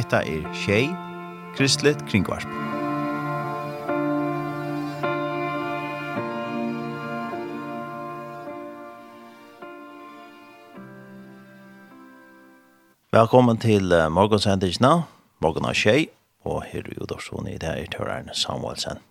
[0.00, 0.86] Hetta er Shay
[1.56, 2.46] Kristlet Kringvarp.
[13.12, 15.02] Velkommen til uh, morgensendelsene.
[15.44, 16.06] Morgen er tjei,
[16.48, 19.02] og her er Udorsson i det her tørren Samuelsen.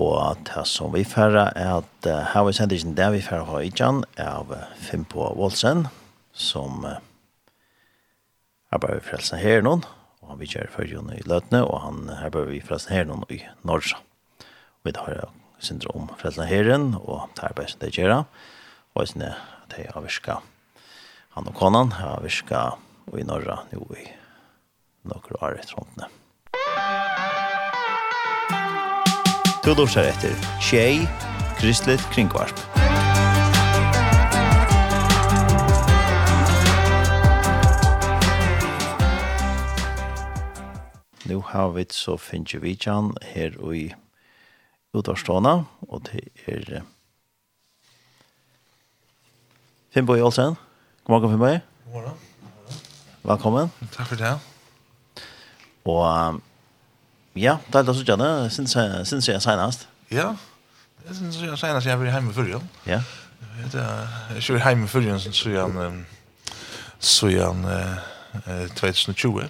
[0.00, 3.68] Og det som vi færre er at uh, her er sendelsen der vi færre har
[3.68, 5.90] i Jan av uh, Fimpo Wolsen,
[6.32, 6.96] som uh,
[8.74, 9.84] arbeider vi frelsen her noen,
[10.22, 13.40] og han vil gjøre førgjørende i løtene, og han arbeider vi frelsen her noen i
[13.66, 13.98] Norge.
[14.82, 15.28] Og vi har
[15.62, 18.18] synder om frelsen herren, og det arbeider som det gjør,
[18.94, 20.52] og jeg synes at jeg har visket
[21.36, 22.60] han og konan, jeg virka
[23.12, 24.06] i Norra nå i
[25.06, 26.08] noen år etter håndene.
[29.66, 31.04] Du lovser etter Tjei,
[31.60, 32.56] Kristelig Kringvarp.
[32.56, 32.85] Musikk
[41.28, 43.94] nu har vi så finner vi Jan her i
[44.94, 46.80] Udarståna, og det er
[49.94, 50.56] Finnbøy Olsen.
[51.04, 51.58] God morgen, Finnbøy.
[51.84, 52.18] God morgen.
[53.22, 53.72] Velkommen.
[53.92, 54.38] Takk for det.
[55.84, 56.40] Og
[57.36, 59.88] ja, det er det som gjerne, synes jeg senest.
[60.10, 60.34] Ja,
[61.08, 62.58] det synes jeg senest jeg var hjemme før, ja.
[62.86, 63.02] Ja.
[63.62, 66.04] Jeg kjører hjemme før, synes jeg, så jeg,
[66.98, 69.48] så jeg, 2020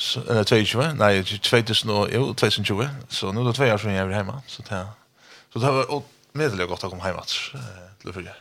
[0.00, 4.36] nei, uh, 22, nej 2020, så nå er det två år sedan jeg var hjemme,
[4.48, 4.84] så det
[5.50, 5.90] så det var
[6.38, 7.34] medelig godt å komme hjemme,
[8.00, 8.36] til å følge.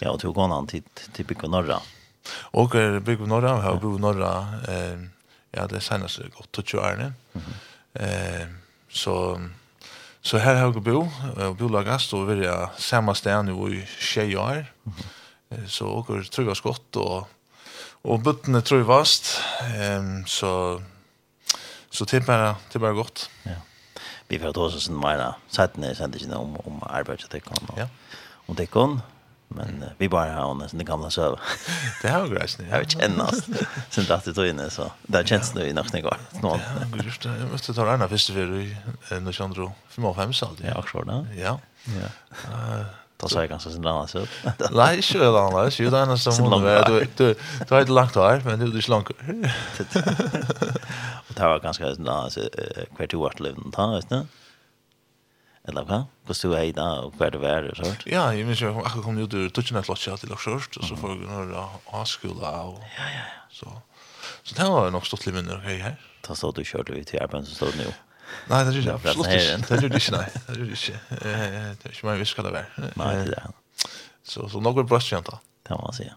[0.00, 1.78] Ja, og tog gående an til, till Bygg norra.
[2.76, 4.34] er Bygge norra vi har Bygg norra
[4.68, 5.08] eh
[5.50, 7.12] ja det senest gott 20 år nu.
[7.94, 8.46] Eh
[8.88, 9.40] så
[10.22, 13.86] så her har vi bo og bo bolagast och vi er samme sted nå i
[14.00, 14.64] 20 år.
[15.66, 17.28] Så åker tror jag skott och
[18.08, 19.34] Og bøttene tror jeg vast,
[19.76, 20.80] um, så,
[21.92, 23.26] så det er bare, det er bare godt.
[23.44, 23.58] Ja.
[24.30, 27.72] Vi får ta oss en mer settende sendingen om, om arbeidet til kan.
[27.76, 27.90] Ja.
[28.48, 28.70] Om det
[29.50, 31.36] men uh, vi bare har henne sin gamla søv.
[32.02, 32.56] det er jo greit.
[32.62, 33.42] Jeg vil kjenne oss
[33.90, 36.22] sin datter tog inne, så det er kjent det i nakken i går.
[36.38, 37.26] Det er greit.
[37.26, 38.70] Jeg måtte ta Arna første før i
[39.18, 40.08] 1905
[40.46, 40.70] aldri.
[40.70, 41.20] Ja, akkurat da.
[41.36, 41.58] Ja.
[41.98, 42.14] Ja.
[43.20, 44.18] Då sa jag kanske sin annan så.
[44.70, 45.70] Nej, inte det andra.
[45.70, 46.84] Jo, det er eneste måned med.
[46.86, 47.34] Du, du,
[47.68, 49.10] du har ikke langt her, men du är ikke langt.
[51.28, 52.38] Og det var ganske sin annet
[52.96, 54.24] hver to hvert levende ta, vet du?
[55.68, 56.00] Eller hva?
[56.24, 57.92] Hvordan du er i dag, og hver det var, så?
[58.06, 60.96] Ja, jeg minns jo, akkurat kom jo til Tutsjene Klotja til dere først, og så
[60.96, 61.52] får vi noen
[61.92, 63.42] avskola, og ja, ja, ja.
[63.52, 63.76] så.
[64.42, 65.98] Så det var nok stått litt mindre, ok, her.
[66.26, 67.90] Da stod du kjørte vi til arbeidet, så stod nu.
[68.50, 69.12] Nei, det er ikke.
[69.14, 69.58] Slått ikke.
[69.66, 70.24] Det er ikke, nei.
[70.46, 70.98] Det er ikke.
[71.20, 72.88] Det er ikke mer visk hva det er.
[72.98, 73.90] Nei, det er det.
[74.30, 75.38] Så, så nok er brøst kjent da.
[75.66, 76.08] Det må man si.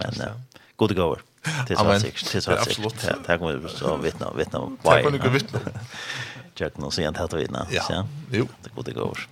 [0.00, 1.22] Men uh, gode går.
[1.68, 2.30] Til så sikkert.
[2.30, 3.04] Til så sikkert.
[3.26, 4.38] Det kommer vi så vittne om.
[4.38, 4.78] Vittne om.
[4.82, 5.84] Det kommer vi vittne om.
[6.58, 7.64] Kjørt noe sent att å vittne.
[7.72, 8.48] Ja, jo.
[8.64, 9.04] Det går det går.
[9.04, 9.28] gaver.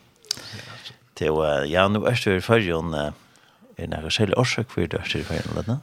[1.15, 1.37] Til,
[1.69, 3.13] ja, nu är det för i
[3.81, 5.79] er det noe særlig årsak for det styrke i Norge?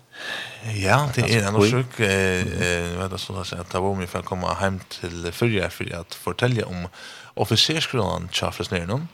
[0.78, 2.00] Ja, det er en årsak.
[2.00, 6.04] Jeg vet også at jeg var med for å komme hjem til Fyrje for å
[6.14, 6.88] fortelle om
[7.36, 9.08] offiserskolen til Fresnerenum.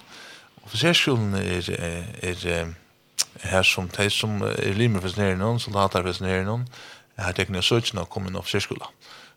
[0.63, 1.69] Offiserskolen er,
[2.23, 2.73] er, er
[3.49, 6.65] her som de som er limer for Fresnerenum, soldater for Fresnerenum,
[7.17, 8.87] har tekne søkene å komme inn offiserskolen.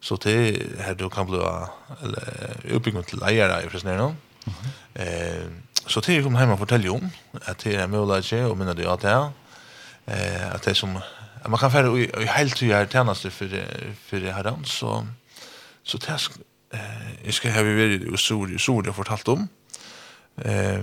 [0.01, 1.41] Så det er her du kan bli
[2.77, 4.17] oppbygget til eiere i Fresnerenum.
[4.47, 5.03] Mm -hmm.
[5.03, 5.47] eh,
[5.87, 7.11] Så det er kom hjem og fortelle om
[7.47, 9.31] at det er mulig mulighet og minne det at det er
[10.07, 10.97] eh, at det er som
[11.47, 13.47] at man kan fære i, i hele tiden her tjeneste for,
[14.09, 15.05] for herren så,
[15.83, 16.29] så det er
[16.73, 19.49] eh, jeg skal have vært i Suri Suri og fortalt om
[20.45, 20.83] eh,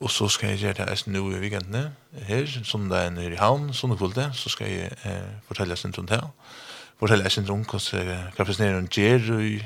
[0.00, 1.92] og så skal jeg gjøre det nå i weekendene
[2.26, 5.76] her som det er nere i havn sånn det kvalitet så skal jeg eh, fortelle
[5.76, 6.26] sin rundt her
[6.98, 9.62] fortelle jeg sin rundt hva presenterer hun i,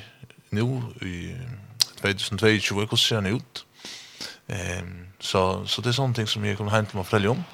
[0.52, 0.68] nå
[1.00, 1.32] i
[2.04, 3.64] 2022 hvordan ser han ut
[4.50, 7.44] Ehm så så det är sånting som jag kommer hem till mig för om.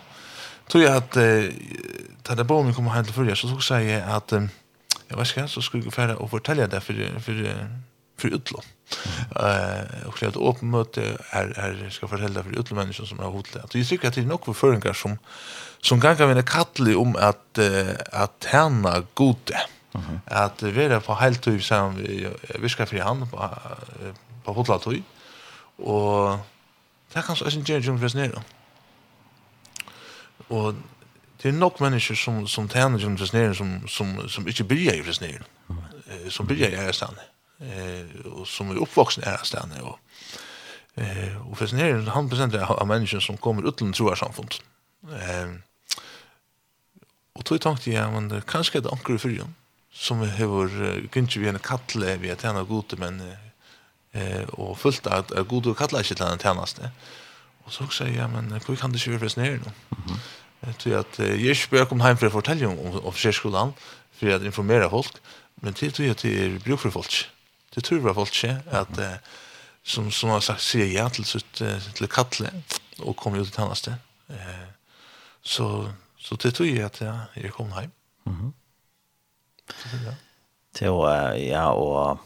[0.69, 1.45] Tror jag att eh
[2.22, 4.33] ta det på mig kommer hem till förra så så säger jag att
[5.09, 7.69] jag vet inte så skulle jag färda och fortälja det för för
[8.19, 8.60] för utlå.
[9.37, 13.65] Eh och det öppet möte är är ska fortälja för utlå människor som har hotlat.
[13.65, 15.19] Att jag tycker att det är nog för förringar som
[15.81, 17.59] som kan kan vinna kattli om att
[18.13, 19.59] att härna gode.
[19.95, 21.97] Mm Att vara på heltid som
[22.60, 23.51] vi ska för han på
[24.45, 24.87] på hotlat
[25.77, 26.39] och
[27.16, 28.42] Det kan jeg ikke gjøre presnere.
[30.53, 30.77] Og
[31.42, 35.03] det er nok mennesker som, som tjener som presnere, som, som, som ikke bryr i
[35.03, 35.48] presnere.
[36.07, 37.24] Eh, som bryr i ærestane.
[37.60, 39.80] Eh, og som er oppvoksen i ærestane.
[39.83, 39.98] Og,
[41.01, 44.53] eh, og presnere er han presenter av mennesker som kommer uten troersamfunn.
[45.16, 45.57] Eh,
[47.36, 49.57] og tog tenkte jeg, men kanskje er det anker i fyrjon
[49.97, 53.46] som hever uh, gynnsi vi henne kattle vi at henne gode, men uh,
[54.16, 56.91] eh och fullt att att god och kalla sig till den tjänste.
[57.65, 59.71] Och så också ja men hur kan det ju vara snär nu?
[59.89, 60.18] Mhm.
[60.60, 63.72] Jag tror att jag spör kom hem för att fortälja om officerskolan
[64.13, 65.13] för att informera folk,
[65.54, 67.30] men det tror jag till bruk för folk.
[67.74, 68.98] Det tror jag folk att
[69.83, 71.62] som som har sagt säger ja till sitt
[71.95, 72.51] till kalle
[72.98, 73.91] och kommer ut till tjänste.
[74.28, 74.69] Eh
[75.42, 77.01] så så det tror jag att
[77.34, 77.91] jag kom hem.
[78.24, 78.53] Mhm.
[80.78, 82.19] Det var ja och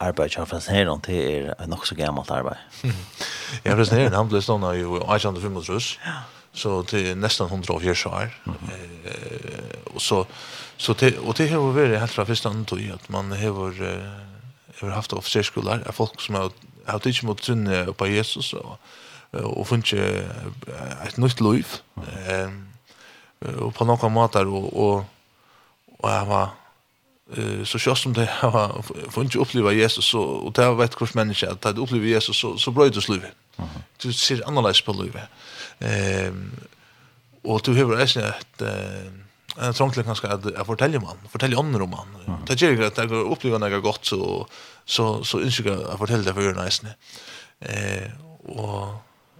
[0.00, 2.60] arbeid som Frasneren til er nok så gammelt arbeid.
[3.64, 6.20] ja, Frasneren, han ble stående i 1835, ja.
[6.52, 7.72] så til nesten 100
[8.06, 8.30] år.
[8.44, 9.94] Mm -hmm.
[9.94, 10.24] og så,
[10.76, 13.72] så til, og det har vært helt fra første andre tog, at man har,
[14.80, 16.50] har haft offiserskoler, er folk som har
[16.86, 18.78] hatt ikke mot trunne på Jesus, og,
[19.32, 19.92] og funnet
[21.06, 21.66] et nytt liv,
[21.96, 22.66] mm.
[23.58, 25.04] og på noen måter, og, og,
[25.98, 26.54] og jeg var
[27.64, 28.78] så sjøst som det har
[29.10, 32.54] funnet oppleva Jesus, så, og det har vært hvort menneske, at det opplever Jesus, så,
[32.56, 33.36] så brøy du sluvet.
[34.02, 35.28] Du ser annerledes på livet.
[35.84, 36.52] Ehm
[37.48, 38.62] og du hever eisen et,
[39.58, 42.42] en trangtlig kanske att jag forteller man, fortäljer andra om man.
[42.46, 44.46] Det ger ikke att upplever opplever gott så,
[44.84, 46.94] så, så önskar jag att fortälla det för gjerne.
[47.60, 48.10] Eh,
[48.48, 48.94] och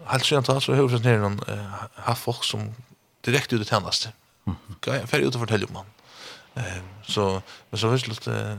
[0.04, 1.40] helt så da, så har någon
[1.94, 2.74] har folk som
[3.24, 3.74] direkt ut i
[4.86, 5.84] jag Ferdig ut att fortälja om man
[7.06, 8.58] så men så visst lite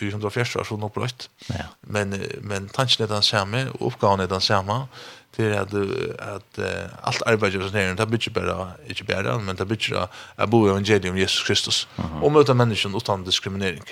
[0.00, 1.30] i 140 år så nog blött.
[1.46, 1.64] Ja.
[1.80, 4.88] Men men tanken är den samma och uppgåvan är den samma
[5.36, 5.74] är att
[6.18, 6.58] att
[7.02, 10.70] allt arbete som är det blir bara inte bara men det blir att bo i
[10.70, 11.88] evangelium Jesus Kristus
[12.22, 13.84] och möta människan utan diskriminering.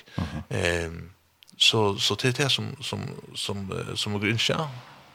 [0.48, 1.10] Ehm
[1.56, 3.00] så så det är det som som
[3.34, 4.38] som som går in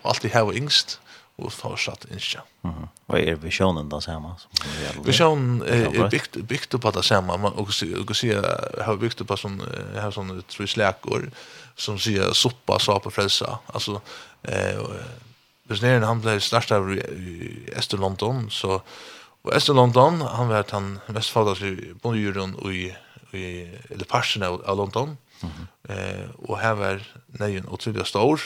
[0.02, 1.00] och alltid ha yngst
[1.38, 2.42] og fortsatt ikke.
[2.64, 2.88] Mm -hmm.
[3.06, 4.34] Hva er visjonen da samme?
[5.06, 9.22] Visjonen er, er bygd, bygd opp på det samme, og jeg och jeg har bygd
[9.22, 11.30] opp på sånne, jeg har sånne trusleker,
[11.76, 13.60] som sier soppa, sa på frelsa.
[13.74, 14.02] Altså,
[14.44, 14.78] eh,
[15.68, 18.82] hvis nere han ble startet av i Ester-London, så,
[19.44, 22.94] og Ester-London, han var den vestfaldaske bonjuren i,
[23.34, 25.94] i, eller parsen av, av London, mm -hmm.
[25.94, 27.00] eh, og her var
[27.40, 28.42] nøyen og tydelig stor,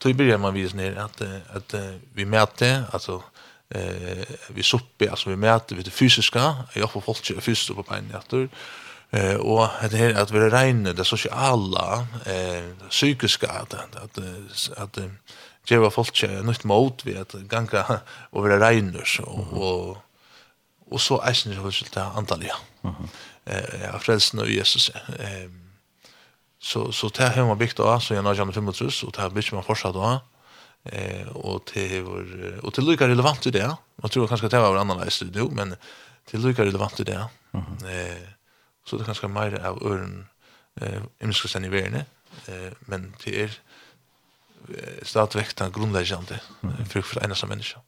[0.00, 1.22] Då börjar man visa ner att
[1.56, 1.74] att
[2.12, 3.22] vi mäter alltså
[3.68, 7.82] eh vi soppe alltså vi mäter vi det fysiska jag får folk att fysiskt på
[7.82, 8.48] pengen efter
[9.10, 14.18] eh och det här att vi rena det sociala eh psykiska att att
[14.76, 14.98] att
[15.64, 19.96] geva folk nytt mot vi att ganga och vara rena så och
[20.90, 22.56] och så är det så att antaliga
[23.44, 25.63] eh frälsna Jesus eh
[26.64, 29.30] Så, så det har man byggt då så jag har gjerne 25, och det har
[29.30, 30.20] byggt man fortsatt då.
[30.84, 33.76] Eh, och det var och till lika relevant i det.
[33.96, 35.76] Man tror kanske att det var annorlunda i studio, men
[36.24, 37.28] till lika relevant i det.
[37.52, 38.10] Mm -hmm.
[38.10, 38.28] eh,
[38.86, 40.26] så det kanske mer av örn
[40.80, 42.02] eh, imske sen i verden,
[42.46, 43.50] eh, men det er,
[45.02, 46.84] stadväck den grundläggande mm.
[46.86, 47.80] för för ena som människa.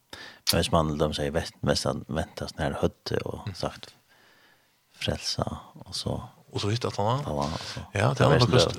[0.53, 3.95] Men som man de säger väst mest väntas när hötte och sagt
[4.99, 7.21] frälsa och så och så hittat han.
[7.91, 8.75] Ja, det var just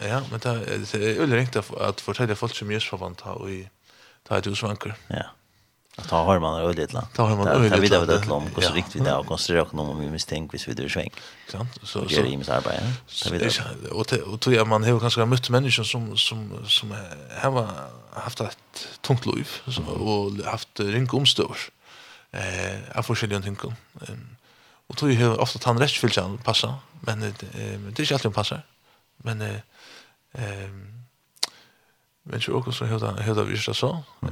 [0.00, 3.68] ja, men det är ju riktigt att fortälja folk som görs förvant har i
[4.28, 4.94] ta ett usvanker.
[5.08, 5.22] Ja.
[5.96, 7.06] Att ta har man öl lite.
[7.14, 7.80] Ta har man öl lite.
[7.80, 10.76] Vi vet att om hur så riktigt är att konstruera ekonom om vi misstänker vis
[10.76, 11.12] det svänk.
[11.48, 11.68] Sant?
[11.82, 12.92] Så så det är ju arbete.
[13.24, 13.92] Det vet jag.
[13.92, 16.94] Och och tror jag man har kanske mött människor som som som
[17.42, 17.66] har
[18.12, 21.56] haft ett tungt liv och haft ring omstår.
[22.30, 23.56] Eh, av olika ting.
[24.08, 24.33] Ehm
[24.86, 28.34] Och tror ju ofta att han rätt vill passa, men det det är inte alltid
[28.34, 28.62] passar.
[29.16, 29.60] Men eh
[30.32, 30.90] ehm
[32.26, 34.02] men så också så hela hela det så så.
[34.22, 34.28] Eh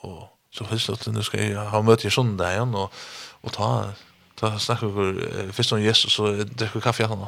[0.00, 2.92] och så hus att nu ska jag ha möte i söndag igen och
[3.40, 3.92] och ta
[4.34, 7.26] ta snacka för först om Jesus så dricker kaffe han.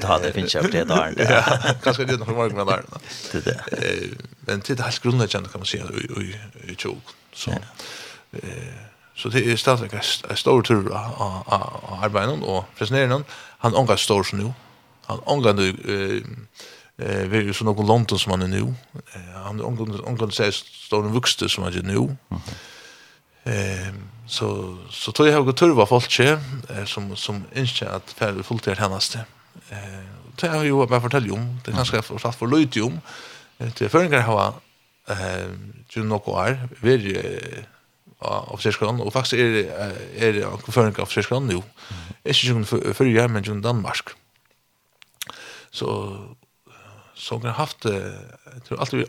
[0.00, 1.14] Ta det finns jag det där.
[1.18, 2.84] Ja, kanske det någon morgon där.
[3.32, 3.64] Det det.
[3.72, 4.08] Eh
[4.40, 6.40] men det är helt grundläggande kan man säga i
[6.72, 7.04] i tjok.
[7.32, 13.24] Så eh Så det er stadig en stor tur av arbeidet og preseneren.
[13.58, 14.54] Han ångar stor som nå.
[15.08, 15.68] Han ångar nu
[16.98, 18.74] eh vi er så noen London som han er nu.
[19.34, 22.16] Han ångar seg stor vukste som han er nu.
[23.46, 26.38] Ehm så så tror jag har gått turva folk tje
[26.86, 29.24] som som inte att för fullt det hennaste.
[29.70, 30.04] Eh
[30.40, 33.00] det har ju bara fortälja om det kanske för fast för lite om
[33.58, 34.54] det förringar har
[35.08, 35.48] eh
[35.88, 37.16] ju något är vi
[38.22, 39.66] av och og faktisk er,
[40.16, 41.62] er ankerføring av Sirskland nå.
[42.24, 42.64] Ikke kun
[42.94, 44.12] før jeg, men kun Danmark.
[45.70, 46.16] Så,
[47.14, 49.04] så har jeg haft, jeg tror alltid vi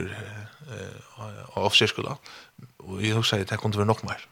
[0.00, 2.16] eh av Sirskland,
[2.78, 4.26] og jeg husker at det kunne være nok mer.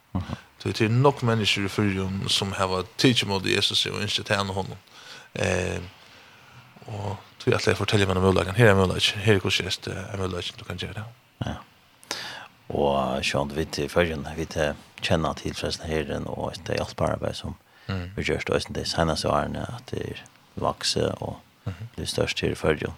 [0.63, 4.77] Det är nok människor i fyrjon som har tidsi mot Jesus och inte tjene honom.
[5.33, 5.81] Eh,
[6.85, 8.55] och tror jag att jag forteller mig om möjligheten.
[8.55, 9.21] Här är möjligheten.
[9.21, 9.67] Här är hvordan
[10.33, 11.05] jeg er du kan göra det.
[11.39, 11.55] Ja
[12.69, 17.55] og sjønt vi til førjen, vi til kjenner til frelsen herren og et hjelparbeid som
[17.89, 18.17] mm.
[18.17, 20.25] vi gjør det de seneste årene at det er
[20.59, 21.39] vokse og
[21.97, 22.93] det er størst til her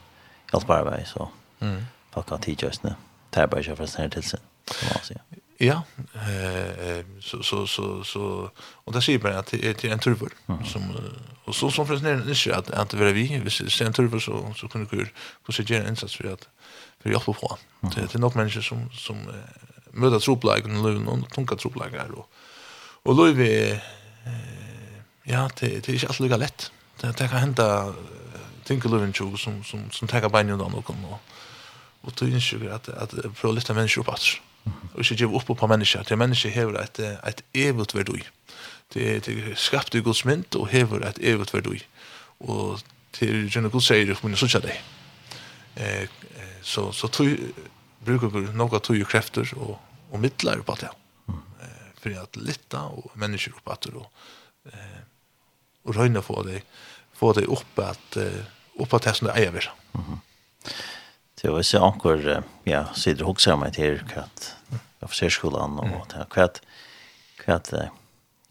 [0.53, 1.29] Alt hjelparbeid så
[1.61, 1.87] mm.
[2.15, 2.97] folk har tid gjørsene
[3.35, 5.23] det er bare ikke frelsen her til sin, som man sier.
[5.63, 5.83] Ja,
[6.15, 10.33] eh, så, så, så, så, och det säger man att det är en turvor.
[10.65, 10.83] Som,
[11.45, 13.93] och så som förresten är det inte att, att vara vi, om det är en
[13.93, 15.07] turvor så, så kunde vi
[15.47, 16.49] kunna göra en insats för att
[17.03, 17.59] för hjälpa på.
[17.81, 19.35] Det, det är nog människor som, som uh,
[19.91, 22.11] möter troplägen och lön och tunga troplägen här.
[22.11, 22.31] Och,
[23.03, 23.79] och då är vi, eh,
[25.23, 26.73] ja, det, det är inte alls lika lätt.
[27.01, 27.95] Det, det kan hända
[28.65, 31.19] tänker löven som, som, som, som tar benen undan och kommer.
[32.01, 34.39] Och, då inser vi att, att, prova lite människor på alltså.
[34.67, 36.05] Og ikke gjøre opp på mennesker.
[36.09, 38.23] Det mennesker hever et, et evigt verdøy.
[38.95, 41.79] Det er skapt i Guds mynd og hever et evigt verdøy.
[42.41, 42.81] Og
[43.17, 44.79] til gjerne Gud sier det, men jeg synes ikke det.
[45.77, 46.09] Eh,
[46.63, 47.31] så, så tog,
[48.05, 49.77] bruker vi noe tog krefter og,
[50.11, 50.91] og midler på det.
[51.31, 53.91] Eh, for at lytte og mennesker opp at.
[53.95, 54.09] Og,
[54.73, 55.03] eh,
[55.87, 56.63] og røyne få det,
[57.17, 58.19] få det opp at,
[58.81, 59.63] opp at det som det eier vi.
[59.97, 60.19] Mm.
[61.41, 64.57] Så jag ser ankor ja, sitter och huxar mig till katt.
[64.99, 66.63] Jag får se skolan och det här katt
[67.45, 67.73] katt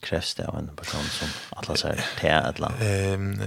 [0.01, 2.73] krävs det av en person som alla så här te alla.
[2.81, 3.41] Ehm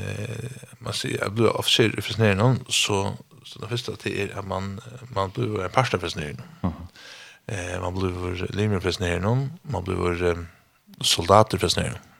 [0.79, 3.13] man ser jag blir officer för snär någon så
[3.45, 4.81] så det första till är att man
[5.15, 6.37] man blir en pastor för snär.
[6.63, 6.75] Mm.
[7.47, 10.47] Eh man blir linjer för snär någon, man blir
[11.01, 11.87] soldater för snär.
[11.87, 12.12] Mm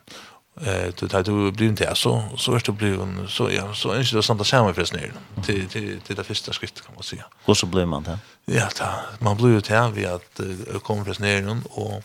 [0.61, 3.91] Eh, du tar du blir inte så så är det blir en så ja, så
[3.91, 4.99] är det sånt där samma förresten.
[5.45, 7.25] Till till till det första skrift kan man säga.
[7.45, 8.19] Och så blir man det.
[8.45, 10.39] Ja, ta, man blir ju till vi att
[10.83, 12.03] kommer förresten ner och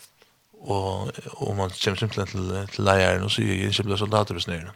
[0.61, 4.53] och och man kommer simpelthen till till läraren och så är det blir soldater förresten
[4.53, 4.71] ner.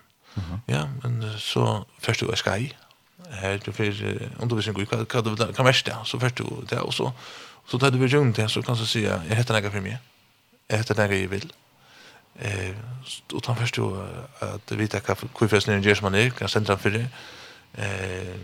[0.65, 2.51] Ja, men så först du ska
[3.32, 3.84] här du för
[4.39, 7.13] undervisning går kan kan kan det, så först du det och så
[7.68, 9.98] så tar du ju runt så kan du säga jag heter några för mig.
[10.68, 11.53] Jag heter några jag vill.
[12.40, 12.75] Eh,
[13.34, 14.08] utan först ju
[14.40, 17.08] att vita kaffe förresten är som man är, kan centra för det.
[17.74, 18.40] Eh,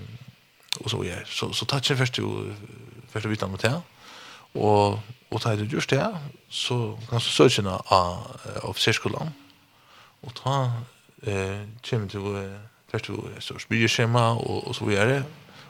[0.80, 2.56] och så ja, så så touchen först du
[3.10, 3.82] först vita mot det.
[4.54, 6.18] Och och tar det just det
[6.50, 9.34] så kan så söka av av cirkulan.
[10.22, 10.72] Och ta
[11.22, 12.60] eh kommer till
[12.92, 15.24] först du så spelschema och och så vidare.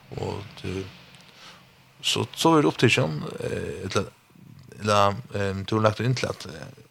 [0.10, 0.86] Och du
[2.02, 4.10] så så är det upp till sjön eh
[4.80, 6.46] eller ehm du har lagt in til at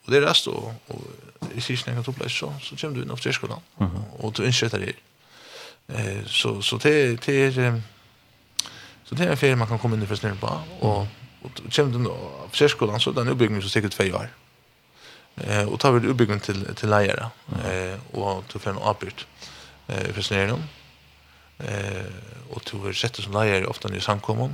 [0.09, 1.05] og det er rest och og
[1.55, 4.43] i sista jeg kan toppe så, så kommer du in opp til skolen mm du
[4.43, 4.95] insätter det
[5.89, 7.83] eh, så, så det, det är um,
[9.05, 10.47] så det er en ferie man kan komme inn i for på
[10.81, 11.07] og,
[11.43, 14.29] og kommer du inn opp til så er den utbyggingen som sikkert tvei år.
[15.37, 17.31] Eh, og tar vi utbyggingen til, til leiere
[17.65, 19.27] eh, og du får en avbryt
[19.89, 20.65] eh, for snøren
[21.59, 22.11] eh,
[22.51, 24.51] og du har sett som leiere ofte når du samkommer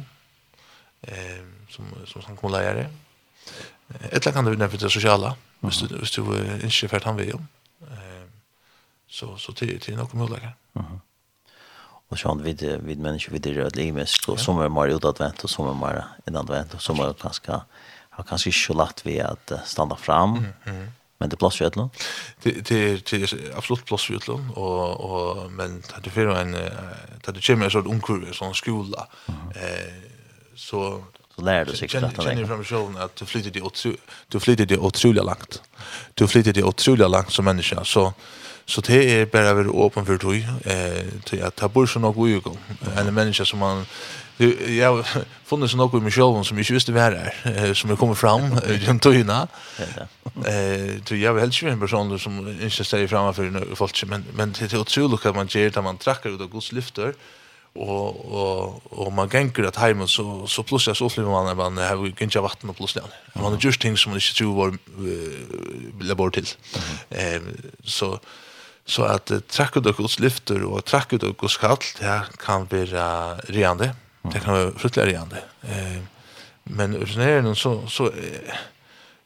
[1.08, 2.88] eh, som, som samkommer leiere.
[4.10, 6.22] Etla kan du nevne det sociala, hvis du, hvis du
[6.66, 7.48] ikke fært han ved om.
[9.06, 10.56] Så, så til, til noen muligheter.
[10.74, 11.02] Mm
[12.08, 15.50] Och sånt vid vid människor vid det röda livet som är mer utåt og och
[15.50, 17.60] som är mer inåt og och som er ganska
[18.10, 20.46] har kanske ikke så ved vid att stanna fram.
[20.66, 20.86] Mm.
[21.18, 21.90] Men det plats utland.
[22.42, 27.46] Det det det är absolut plats utlån, och och men det för en det det
[27.46, 29.06] kommer så en kurva sån skola.
[29.54, 30.14] Eh
[30.56, 31.04] så
[31.36, 33.92] så lär du sig att ta Känner från sjön att du flyttar det otro
[34.28, 35.62] du flyttar det otroligt långt.
[36.14, 38.12] Du flyttar det otroligt långt som människa så
[38.66, 42.28] så det är bara över öppen för dig eh till att ta bort så något
[42.28, 42.40] ju.
[42.96, 43.86] En människa som man
[44.68, 45.06] jag
[45.44, 48.14] funnit så något i mig själv som jag visste vad det är som jag kommer
[48.14, 48.42] fram
[48.80, 49.48] genom tyna.
[50.46, 54.72] Eh du jag helst ju en person som inte säger framför folk men men det
[54.72, 57.08] är otroligt att man ger det man trackar ut av Guds lyfter.
[57.08, 57.14] Eh
[57.74, 61.76] och och och man gänker att hemma så så plötsligt så upplever man att man
[61.76, 64.78] har inte vatten och plötsligt man har just ting som man inte tror var
[65.98, 66.48] blev bort till.
[67.10, 67.42] Eh
[67.84, 68.20] så
[68.86, 73.94] så att tracka dock oss lyfter och tracka dock oss kall det kan vera reande.
[74.32, 75.36] Det kan vara fruktligt reande.
[75.62, 76.02] Eh
[76.64, 78.12] men ursnären så så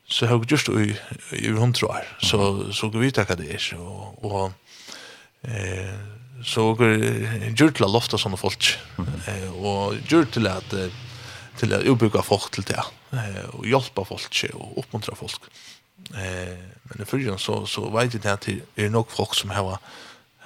[0.06, 0.96] så har jag just i
[1.32, 3.76] i hundrar så så går vi tacka det så
[4.20, 4.52] och
[5.42, 8.72] eh så gjør til å lofte sånne folk.
[8.98, 10.74] eh Og gjør til at
[11.58, 12.82] til å utbygge folk til det,
[13.52, 15.48] og hjelpe folk og oppmuntre folk.
[16.14, 19.80] Eh, Men i ju så, så vet jeg at det er nok folk som har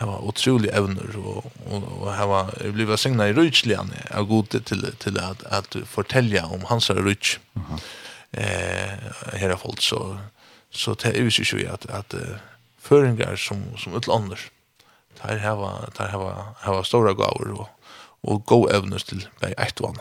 [0.03, 5.19] har utrolig evner og, og, og har blivit signa i rujtslian av god til, til
[5.21, 7.81] at, at fortälja om hans rujts mm -hmm.
[8.33, 10.19] eh, her folk så,
[10.71, 12.15] så det er jo ikke at, at,
[12.83, 14.62] at som, som utlander mm
[15.23, 17.69] tar hava tar hava hava stora gåvor och
[18.25, 19.99] og go evnes till bei ett vann.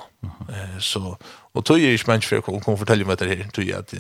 [0.50, 1.18] Eh så
[1.54, 3.94] och tog ju smänt för att kom fortälja mig det här tog jag att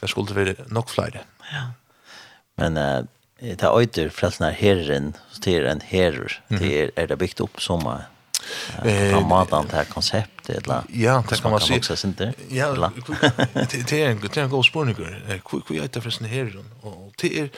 [0.00, 1.24] det skulle vara nok flyr.
[1.52, 1.72] Ja.
[2.56, 7.40] Men eh ta öter frälsnar herren så det är en herrer det är det byggt
[7.40, 8.00] upp som
[8.84, 11.80] Eh, maten det här konceptet eller ja, det kan man se.
[12.48, 12.90] Ja,
[13.88, 14.94] det är en det en god spårning.
[14.94, 17.48] Hur hur heter förresten herren och det är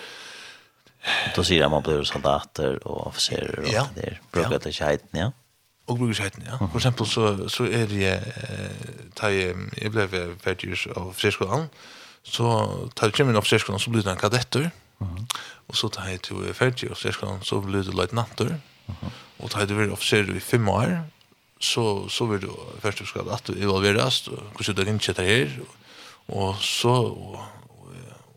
[1.34, 3.88] Då säger man blir soldater och officerer och ja.
[3.94, 5.32] det brukar det skiten, ja.
[5.86, 6.68] Och brukar skiten, ja.
[6.68, 11.68] För exempel så så är det eh tar jag blev färdig av officerskolan.
[12.22, 14.70] Så tar jag min officerskolan så blir det en kadetter.
[15.00, 15.26] Mm.
[15.66, 18.46] Och så tar jag till färdig officerskolan så blir det löjtnanter.
[18.46, 19.12] Mm.
[19.36, 21.02] Och tar jag till officer i fem år
[21.60, 25.14] så så vill du först du ska att du involveras och hur ska du inte
[25.14, 25.60] ta här
[26.26, 26.96] och så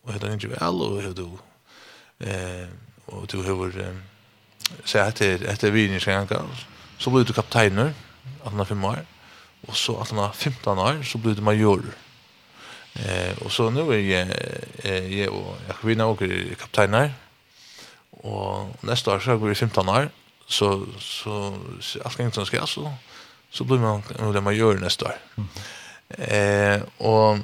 [0.01, 1.29] och heter inte väl och hur du
[2.19, 2.67] eh
[3.05, 3.39] och du
[3.81, 3.95] eh
[4.84, 6.27] så att det efter vi ni ska
[6.98, 7.93] så blir du kapten att
[8.43, 9.05] han har fem år
[9.67, 11.84] och så att han 15 år så blir du major.
[12.93, 14.27] Eh och så nu är jag
[14.84, 16.19] eh jag och jag vill nog
[16.60, 17.13] kapteiner
[18.10, 20.10] och nästa år så går vi 15 år
[20.48, 21.60] så så
[22.03, 22.93] allt kan inte ska så
[23.51, 25.17] så blir man nu det major nästa år.
[26.07, 27.38] Eh och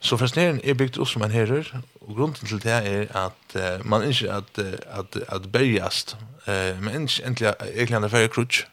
[0.00, 1.68] Så fascinerende er bygd opp som en herrer,
[2.00, 6.16] og grunden til det er at uh, man ikke at, at, at bergast,
[6.48, 8.64] uh, men ikke egentlig egentlig andre færre krutsk,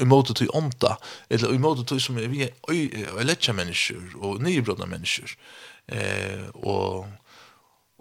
[0.00, 0.96] i måte til ånda,
[1.30, 5.34] eller i måte til som er vi er letja mennesker, og nybrodna mennesker,
[5.92, 7.06] eh, og,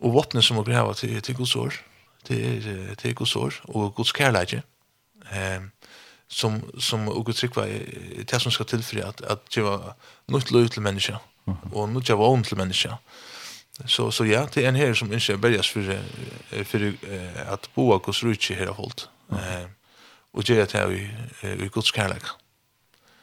[0.01, 1.77] og våtne som må greva til, til Guds år,
[2.25, 4.63] til, til Guds år, og Guds kærleidje,
[5.31, 5.61] eh,
[6.27, 9.93] som, som og Guds rikva er det som skal tilfri at, at det var
[10.31, 12.97] nytt løy til mennesker, og nu tja vogn til menneska.
[13.85, 15.93] Så, så ja, det er en her som ikke berges for,
[16.69, 19.07] for uh, at boa hos rutsi her folk.
[19.29, 19.65] Uh,
[20.33, 22.25] og det er det her i, i Guds kærleik.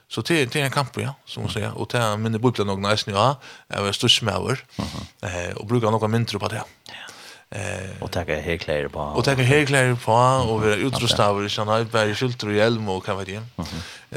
[0.09, 1.71] Så det, det er en kamp, ja, som man sier.
[1.77, 3.35] Og det er minne bukla noen eisen, ja,
[3.71, 6.65] jeg var størst med over, uh, og bruker noen mindre på det.
[6.89, 7.07] Ja.
[7.51, 9.01] Eh och tacka klär på.
[9.01, 10.13] Och tacka klär på
[10.53, 13.43] och vara utrustad av såna här bärskylt och hjälm och kan vara det.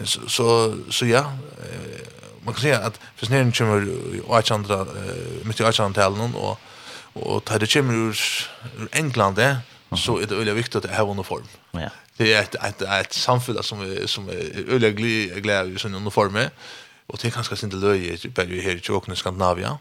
[0.04, 1.32] Så så så ja,
[2.44, 3.82] man kan säga att försnäringen kommer
[4.28, 4.86] och 1800
[5.44, 6.60] mitt i 1800-talen och
[7.14, 8.20] och tar det kommer ur,
[8.92, 9.58] England det
[9.98, 11.48] så är det väldigt viktigt att ha en form.
[11.72, 11.90] Ja.
[12.18, 14.92] Det är ett ett ett samfälle som som är öliga
[15.40, 16.38] glädje i sin uniform
[17.08, 19.78] och det är ganska sent löje på ju här i Tjockna Skandinavia.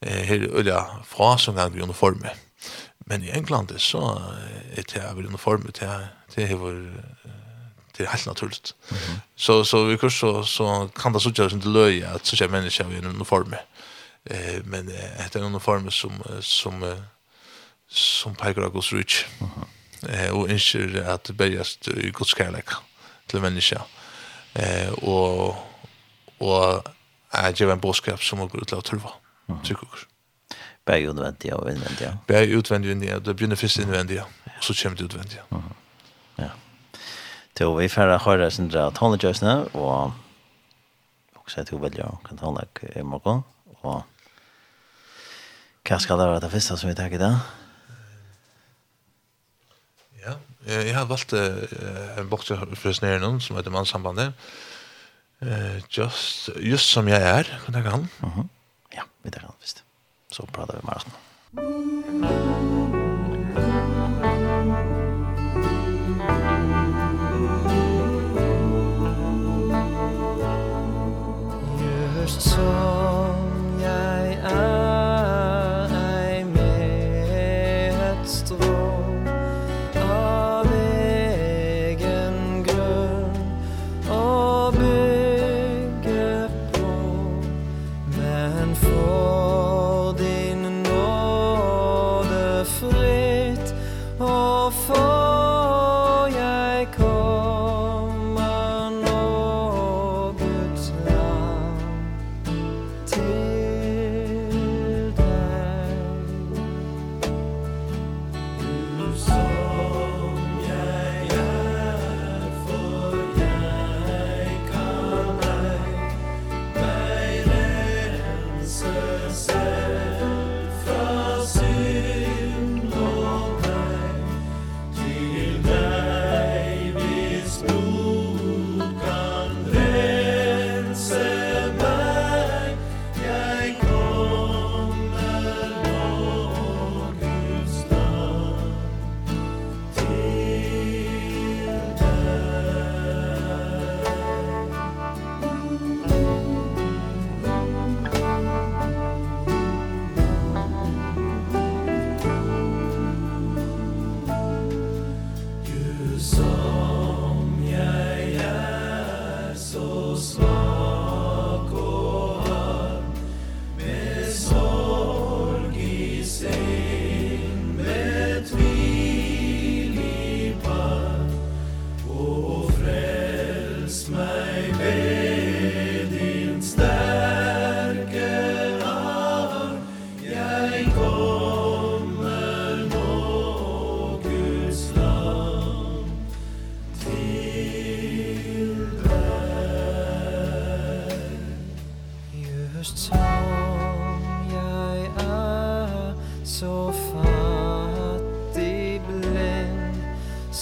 [0.00, 2.34] Eh här öliga frasungar i uniformer.
[2.98, 4.22] Men i England så
[4.74, 7.04] är det uniform uniformer till till vår
[7.96, 8.74] det är helt naturligt.
[8.90, 9.20] Mm -hmm.
[9.36, 12.48] Så så vi kurs så så kan det så görs inte löja att så kör
[12.48, 13.54] människa i en uniform.
[14.24, 17.04] Eh men det är en uniform som som
[17.88, 19.24] som pekar på Guds rich.
[19.38, 19.64] Mhm.
[20.10, 22.68] Eh och inser att börjas i Guds kärlek
[23.26, 23.82] till människa.
[24.54, 25.56] Eh och
[26.38, 26.86] och
[27.30, 29.10] är ju en boskap som går ut att tulva.
[29.64, 29.98] Tycker jag.
[30.84, 32.18] Bär ju utvändigt och invändiga.
[32.26, 32.60] Bär ju
[33.20, 34.26] det blir först invändiga.
[34.58, 35.42] och så kommer det utvändiga.
[35.50, 35.85] Mm -hmm.
[37.56, 40.12] Til vi får høre sin sindra toneløsene, og
[41.40, 43.40] også til å velge kan toneløk i morgen.
[43.80, 44.02] Og
[45.86, 47.38] hva skal det være det første som vi tar i dag?
[50.20, 51.64] Ja, jeg har valgt uh,
[52.20, 54.36] en bok til frøsneren som heter Mannssambandet.
[55.92, 58.08] Just, just som jeg er, kan jeg kan.
[58.96, 59.84] Ja, vi tar den først.
[60.32, 61.20] Så prater vi med oss nå.
[61.56, 62.75] Musikk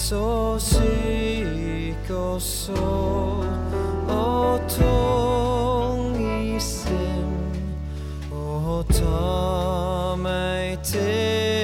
[0.09, 2.73] så syk og så
[4.09, 7.33] og tung i sinn
[8.31, 11.54] og ta meg til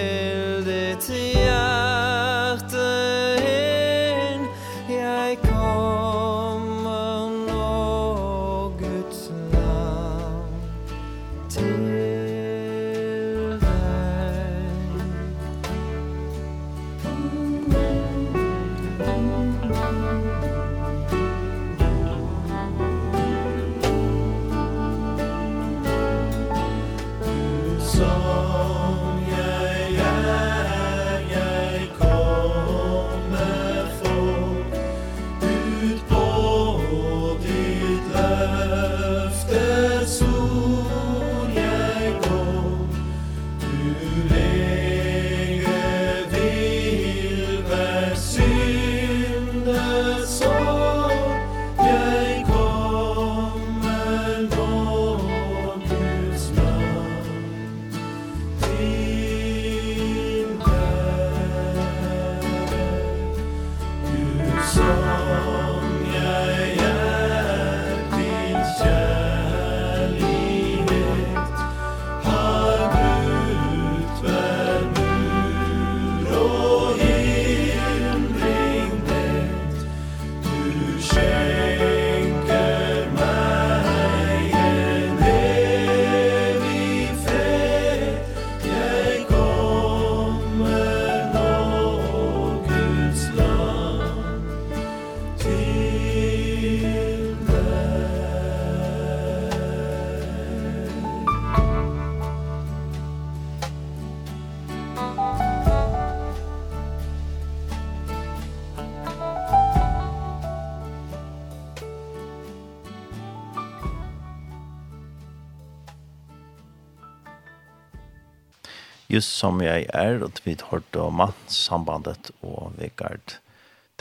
[119.21, 123.37] just som jeg er, og vi har hørt om mannssambandet og Vegard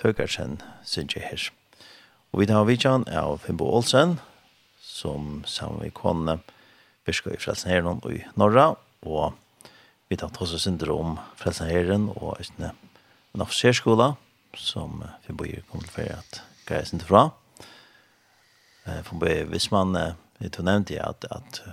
[0.01, 1.51] Tøgersen, synes jeg her.
[2.33, 4.17] Og vi tar vidtjen av Fimbo Olsen,
[4.81, 6.39] som sammen med kone
[7.05, 8.71] virker i Frelsenherren og i Norra,
[9.03, 9.37] og
[10.09, 12.73] vi tar også syndrom Frelsenherren og Østene
[13.35, 14.15] en offiserskola,
[14.57, 17.29] som Fimbo Gir kommer til å føre at greier sin fra.
[19.05, 19.93] Fimbo hvis man,
[20.41, 21.65] vi tog nevnt jeg at, at,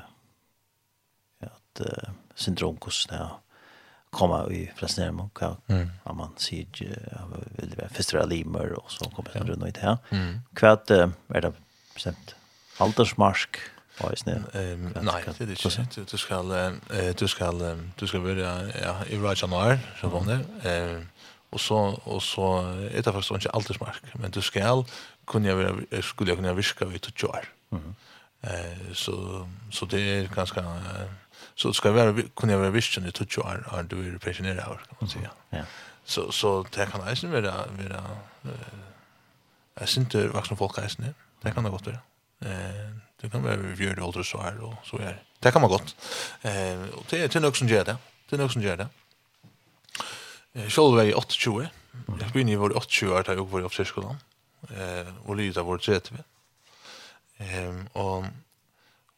[1.47, 3.29] at, at syndrom hos det
[4.09, 5.91] komma i pressnärmo kan mm.
[6.05, 6.65] man ser
[7.57, 9.97] vill det vara första limer och så kommer det runt ut här.
[10.53, 11.53] Kvart är det
[11.93, 12.35] bestämt
[12.77, 13.57] aldersmark
[13.99, 14.11] Ja,
[14.53, 16.41] ehm nej, det är inte du ska
[17.17, 17.51] du ska
[17.95, 20.69] du ska börja ja i Rajanar så var det.
[20.69, 21.07] Ehm
[21.49, 24.83] och så och så är det faktiskt inte alltid smark, men du ska
[25.25, 25.47] kunna
[25.89, 27.45] jag skulle kunna viska ut och kör.
[27.69, 27.95] Mhm.
[28.41, 30.61] Eh så så det är ganska
[31.57, 34.97] så ska vara kunna vara vision i touch år är du är pensionär här kan
[34.99, 35.31] man säga.
[35.49, 35.63] Ja.
[36.03, 38.03] Så så det kan alltså vara vara
[38.43, 38.77] eh
[39.75, 41.13] är inte vuxna folk här det.
[41.41, 41.99] Det kan det gott vara.
[42.39, 42.91] Eh
[43.21, 45.19] det kan vara vi gör det ålder så här och så är det.
[45.51, 45.95] kan man gott.
[46.41, 47.97] Eh och det är till något som gör det.
[48.29, 48.87] Det är som gör det.
[50.53, 51.69] Eh själv är jag 28.
[52.19, 54.17] Jag blir ni var 28 år där jag var i officerskolan.
[54.77, 56.11] Eh och lyda vårt sätt.
[57.37, 58.25] Ehm och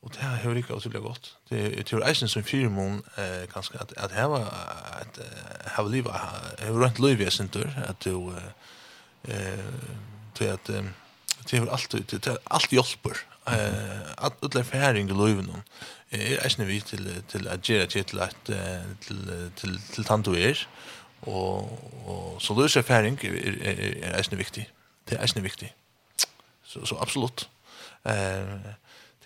[0.01, 1.35] Och det här hör inte otroligt gott.
[1.49, 4.41] Det jag tror eisen som fyra mån eh kanske att att här var
[5.01, 5.19] att
[5.75, 7.55] ha liv har runt liv är sent
[7.89, 8.33] att du
[9.23, 9.59] eh
[10.33, 10.65] till att
[11.45, 13.17] det är alltid det allt hjälper.
[13.45, 15.45] Eh att utla färing i livet
[16.09, 18.45] Eh eisen vi till till att göra till att
[18.99, 20.31] till till till tanto
[21.19, 21.71] och
[22.05, 24.69] och så löser färing är eisen viktig.
[25.05, 25.73] Det är eisen viktig.
[26.65, 27.49] Så så absolut.
[28.03, 28.79] Eh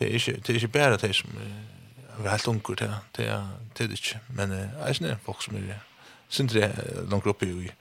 [0.04, 1.32] det er ikke, det er ikke bare det som
[2.20, 4.20] er helt unger til, det er det ikke.
[4.30, 5.80] Men uh, jeg er folk som er
[6.30, 6.62] sindri
[7.10, 7.72] langt oppe i,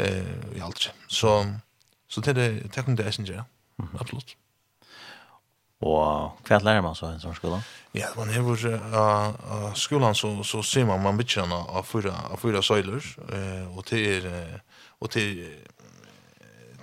[0.00, 0.92] uh, i alt.
[1.08, 1.44] Så,
[2.08, 3.44] så det er det det er det jeg synes gjøre,
[4.00, 4.36] absolutt.
[5.78, 7.60] Og hva lærer man så i en sånn skole?
[7.94, 12.40] Ja, man er vår uh, skolan så, så ser man man bytter av fyra, av
[12.42, 14.58] fyra søyler, uh, og til, er,
[14.98, 15.77] og til er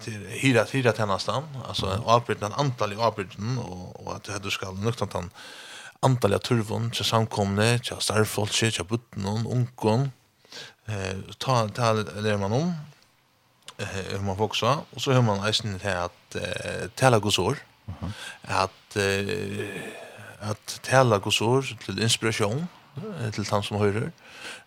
[0.04, 4.72] till hyra hyra tjänsten alltså avbryt den antal i avbryten och och att du ska
[4.72, 5.30] nukta han
[6.00, 10.12] antal av turvon till samkomne till starfolk till butten och onkon
[10.86, 12.74] eh ta ta lär man om
[13.78, 17.58] eh man också och så hör man nästan till att eh, tala gosor
[18.42, 22.68] att eh, att tala gosor till inspiration
[23.34, 24.12] till han som hører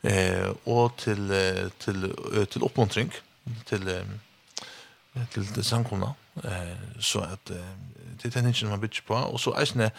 [0.03, 1.25] eh och till
[1.79, 2.01] till
[2.51, 3.11] till uppmuntring
[3.65, 4.03] till
[5.35, 6.15] til samkomna.
[6.45, 7.71] Eh, så at eh,
[8.23, 9.15] det er ikke man bitch på.
[9.15, 9.91] Og så eisne,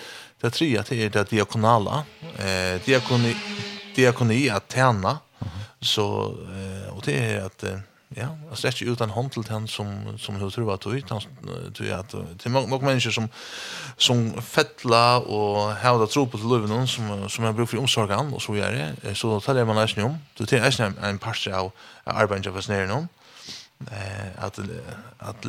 [0.42, 2.04] det tre at det er det diakonala.
[2.40, 3.34] Eh, diakoni,
[3.96, 5.18] diakoni at tjena.
[5.82, 7.80] Så, eh, og det er at, eh,
[8.18, 11.22] ja, altså det ut en utan hånd til den som, som hun tror at han
[11.74, 13.30] tror at det er nok mennesker som,
[13.98, 18.42] som fettla og hevda tro på til løven som, som har bruk for omsorgen og
[18.42, 19.18] så gjør det.
[19.18, 20.18] Så taler man eisne om.
[20.38, 21.72] Det er eisne en parster av
[22.06, 23.10] arbeidet av fascineringen om
[23.92, 24.60] eh att
[25.18, 25.46] att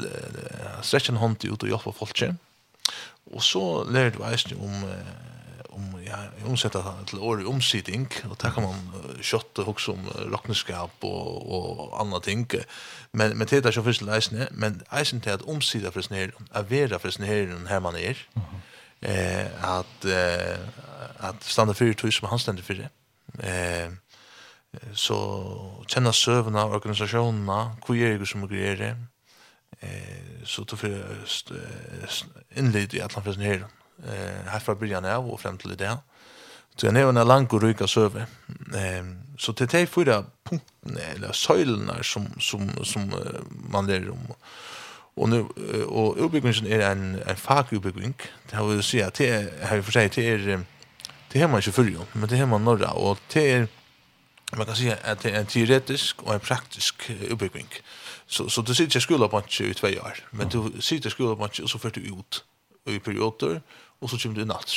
[0.83, 2.23] stretcha en hand ut och hjälpa folk.
[3.35, 4.93] Och så lär du eisen om
[5.71, 6.17] om ja
[6.47, 8.93] omsätta till år omsättning och tackar kan man
[9.57, 12.47] och också om rockneskap och och andra ting
[13.13, 16.71] men men det är så först läsne men eisen till att omsätta för snär att
[16.71, 18.17] vara för snär den här man är
[19.01, 20.59] eh att eh
[21.19, 22.89] att stanna för tur som han ständer för det
[23.49, 23.91] eh
[24.95, 25.17] så
[25.91, 28.95] kjenner søvna organisasjonene, hvor er det som er det,
[29.83, 32.19] eh, så tog for
[32.57, 33.65] innlyd i atlan fyrir her,
[34.05, 35.99] eh, her fra byrjan av og frem til det.
[36.77, 38.27] Så jeg nevner lang og ryka søve.
[38.75, 39.05] Eh,
[39.39, 43.11] så til de fyra punktene, eller søylene som, som, som
[43.69, 44.37] man lærer om,
[45.17, 45.51] Og nu
[45.89, 48.15] og utbyggingen er en en fagutbygging.
[48.47, 50.65] Det har vi å si at det har vi for seg det er
[51.33, 53.67] det har man ikke fyllt, men det har man norra og det er
[54.59, 57.69] man kan säga att det är en teoretisk och en praktisk uppbyggning.
[58.27, 61.37] Så så du sitter i skolan på i två år, men du sitter i skolan
[61.37, 62.45] på och så får du ut
[62.89, 63.63] i perioder
[63.99, 64.73] och så kommer du natt.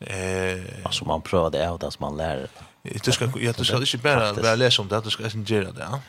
[0.00, 2.48] Eh alltså man prövar det ut att man lär det.
[3.04, 5.72] Du ska ja, du ska inte bara bara läsa om det, du ska inte göra
[5.72, 6.00] det.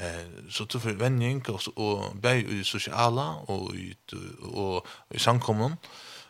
[0.00, 3.96] Eh så du får vänning och och bäj i sociala och i
[4.42, 5.76] och i samkommun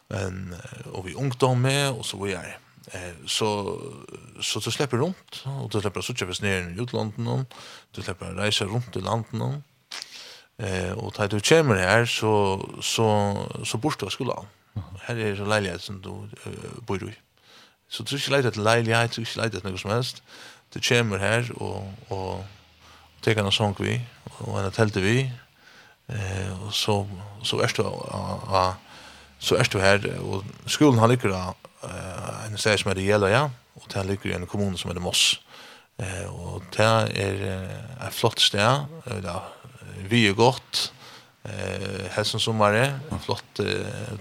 [0.09, 0.57] men
[0.93, 2.55] och vi ungdomar med och så vidare.
[2.87, 3.81] Eh så
[4.41, 7.55] så du släpper runt och du släpper så tjuvs ner i utlandet och
[7.91, 13.37] du släpper resa runt i landet och eh och tar du kommer här så så
[13.65, 14.45] så borsta skola.
[15.01, 16.11] Här är så lägligt som du
[16.87, 17.15] bor i.
[17.89, 20.23] Så du ska leta till lägligt, du ska leta till något som helst.
[20.73, 22.45] Du kommer här och och
[23.21, 25.33] tar en sång vi och en tälte vi
[26.07, 27.09] eh och så
[27.43, 28.75] så är det
[29.39, 33.29] så är du här och skolan har lyckats eh en sted som er det gjelder,
[33.29, 33.43] ja.
[33.77, 35.41] Og det ligger i en kommune som heter det Moss.
[35.99, 37.45] Eh, og det er
[38.07, 38.87] et flott sted.
[39.07, 39.37] Det
[40.11, 40.93] vi er godt.
[41.45, 43.61] Eh, helsen sommer er flott.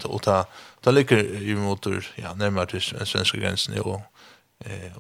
[0.05, 0.43] Og ta
[0.83, 3.77] ta ligger i motor, ja, nærmere til den svenske grensen.
[3.79, 4.01] Og,
[4.65, 4.91] eh,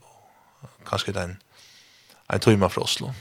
[0.61, 1.37] og kanskje den
[2.33, 3.11] en tøyma fra Oslo.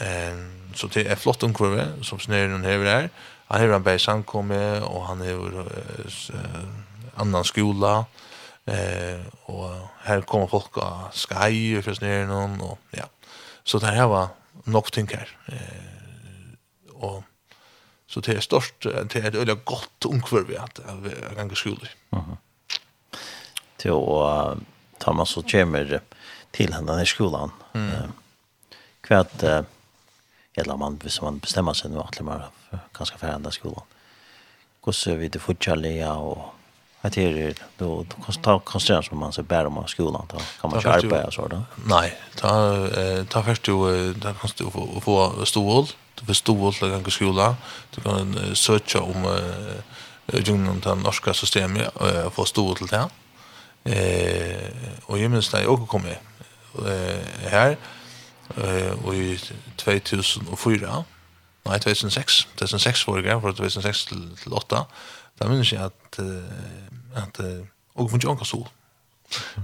[0.00, 0.36] Eh,
[0.74, 3.08] så det er flott omkvarve som snøren hever her.
[3.50, 7.98] Han hever en berg samkomme, og han hever eh, annan skola.
[7.98, 8.25] Eh,
[8.66, 13.04] Eh och här kommer folk av Sky för snär någon och ja.
[13.64, 14.28] Så det här var
[14.64, 15.38] nog tänker.
[15.46, 17.22] Eh och
[18.06, 20.06] så det är störst det är ett öliga gott
[20.48, 20.80] vi att
[21.36, 21.88] ganga skolor.
[22.10, 22.36] Mhm.
[23.76, 24.56] Till och
[24.98, 26.00] tar man så kommer
[26.50, 27.50] till henne i skolan.
[27.74, 27.92] Mm.
[27.92, 28.08] Eh
[29.06, 29.42] kvärt
[30.56, 32.46] eller man hvis man bestemmer seg nå at man
[32.96, 33.84] ganske ferdig skolan.
[34.84, 36.55] Hvordan vil det fortsatt og
[37.06, 38.04] Att det är då
[38.38, 41.48] då konstnär ta som man så bär om skolan då kan man köpa och så
[41.48, 41.62] då.
[41.84, 42.88] Nej, ta
[43.28, 47.56] ta först du där kan du få få stol, du får stol till en skola.
[47.90, 49.38] Du kan söka om
[50.26, 53.08] jungen till norska systemet och få stol till det.
[53.84, 54.70] Eh
[55.04, 57.76] och ju minst när jag kom eh här
[58.56, 59.38] eh och i
[59.76, 61.04] 2004
[61.66, 62.46] Nei, 2006.
[62.56, 64.84] 2006 var det greit, fra 2006 till, til 2008.
[65.40, 66.44] Da minnes jeg at uh,
[67.16, 67.40] at
[67.96, 68.66] og funnet ikke stol.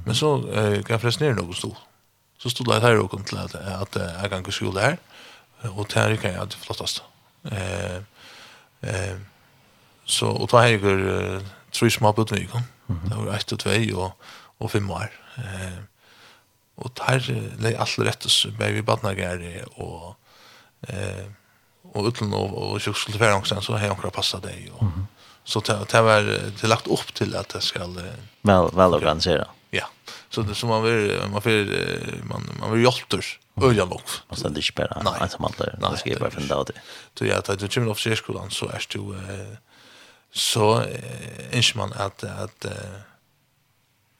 [0.07, 1.75] Men så uh, gav jeg forresten ned noen stol.
[2.41, 4.97] Så stod jeg her og kom til at, at jeg kan gå skole her,
[5.71, 7.05] og det her kan jeg det flottast.
[7.45, 8.01] Uh,
[8.83, 9.19] uh,
[10.05, 12.67] så, og da har jeg tre små på den uken.
[12.89, 14.11] Det var ett og tvei og,
[14.61, 15.13] og fem år.
[15.39, 15.79] Eh,
[16.83, 17.23] og der
[17.63, 20.17] leg alle rettes, baby badnagere og
[20.89, 21.25] eh,
[21.93, 24.55] og utlån og, og kjøkskole til hverandre, så har jeg akkurat passet det.
[24.73, 25.12] Og, mm -hmm
[25.45, 26.23] Så det, det var
[26.61, 29.47] det lagt upp till att det ska väl väl organisera.
[29.71, 29.87] Ja.
[30.31, 31.87] Så det som man vill man vill
[32.25, 34.01] man man vill hjälpters öja nog.
[34.29, 35.79] Och sen det spärra alltså man där.
[35.91, 36.71] Det ska bara finna ut.
[37.19, 39.17] Så ja, det är ju av skolan så är du
[40.33, 40.85] så
[41.53, 42.67] inte man att att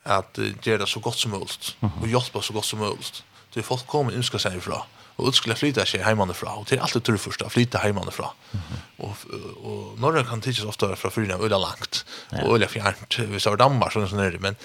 [0.03, 3.25] att göra så gott som möjligt och hjälpa så gott som möjligt.
[3.55, 4.83] Det folk kommer önska sig ifrån.
[5.17, 8.33] Og ut skulle flyta seg heimanifra, og det är alltid tur først å flyta heimanifra.
[8.53, 8.61] Mm
[9.03, 13.31] och Og, og Norge kan tidsas ofta fra fyrna øyla langt, och og fjärnt fjernt,
[13.31, 14.57] hvis det var Danmark, sånn sånn er det, men,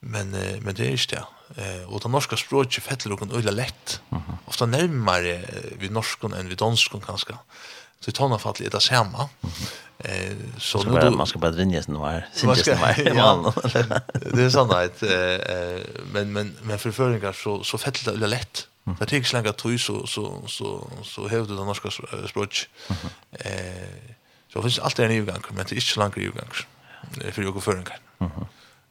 [0.00, 1.24] men, men det er ikke det.
[1.56, 4.00] Eh, og det norska språket fettler okkur øyla lett,
[4.46, 5.78] ofta -hmm.
[5.78, 7.38] vid norskon enn vid danskon kanske
[8.00, 9.28] Så i tonna det samme.
[9.98, 14.02] Eh, så nu då man ska bara ringa sen var syns det var.
[14.36, 15.80] Det är sånt att eh
[16.12, 18.68] men men men förföringar så så fettlar det lätt.
[18.86, 21.90] Så det tek slanga tøy så så så så hävde det norska
[22.28, 22.68] språk.
[23.44, 24.14] Eh
[24.52, 26.52] så finns alltid en övergång men det är inte er ikkje langt yvirgang.
[27.32, 27.98] For jo føringar.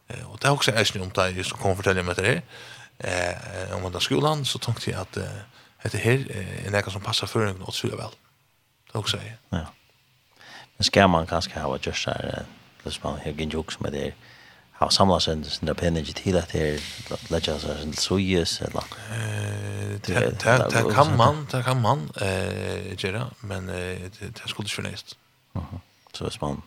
[0.10, 2.42] Eh och det er også ein om det som kom fortelja meg det.
[3.00, 5.18] Eh om den skolan så tänkte jag att
[5.86, 8.10] at heter här er noko som passar føringen något så väl.
[8.94, 9.38] Det också är.
[9.50, 9.66] Ja.
[10.78, 12.46] Men ska man kanske ha just här
[12.84, 14.14] det som man har med det,
[14.78, 16.82] har samlat sen sin penninge till att det
[17.30, 18.84] lägga sig en sujes eller
[20.06, 25.18] det det kan man det kan man eh göra men det skulle ju näst.
[26.14, 26.62] Så är man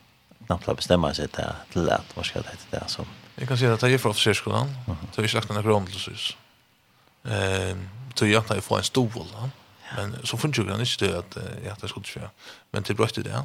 [0.46, 3.04] Knappt att bestämma sig där till att vad ska det heta där som.
[3.34, 4.74] Jag kan säga att det är för officerskolan.
[5.12, 6.36] Så vi slaktade några grundlösus.
[7.24, 7.76] eh
[8.14, 9.26] så jag tar ifrån en stol.
[9.96, 12.20] Men så funkar det inte att jag att det skulle ju.
[12.70, 13.42] Men det bröt det där.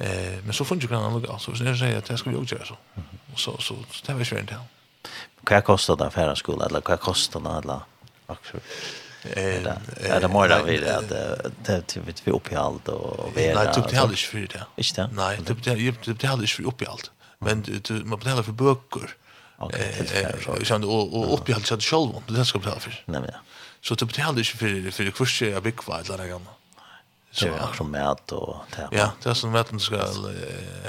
[0.00, 1.38] Eh, men så fungerar det annorlunda.
[1.38, 2.76] Så sen säger jag att det ska vi också göra så.
[3.36, 3.74] Så så
[4.06, 4.60] det var skönt det.
[5.40, 7.82] Vad kostar det för skola eller vad kostar det alla
[8.26, 8.62] aktier?
[9.22, 11.08] Eh, det mer där vi att
[11.64, 14.64] det vet vi upp i allt och vi Nej, typ det hade inte för det.
[14.76, 15.10] Inte det?
[15.12, 17.10] Nej, typ det typ det hade inte för upp i allt.
[17.38, 17.64] Men
[18.04, 19.16] man betalar för böcker.
[19.58, 22.12] Okej, det är och upp i allt så det själv.
[22.26, 23.02] Det ska betala för.
[23.04, 23.30] Nej men.
[23.80, 26.59] Så typ det hade inte för för kurser jag big fight eller något annat.
[27.32, 29.96] Så det är också mat och det Ja, det är som du ska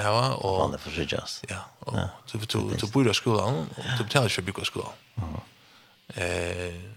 [0.02, 1.44] ha och vanligt för sig just.
[1.48, 1.98] Ja, och
[2.32, 4.92] du du du bor i skolan och du betalar för bygga skolan.
[6.14, 6.92] Eh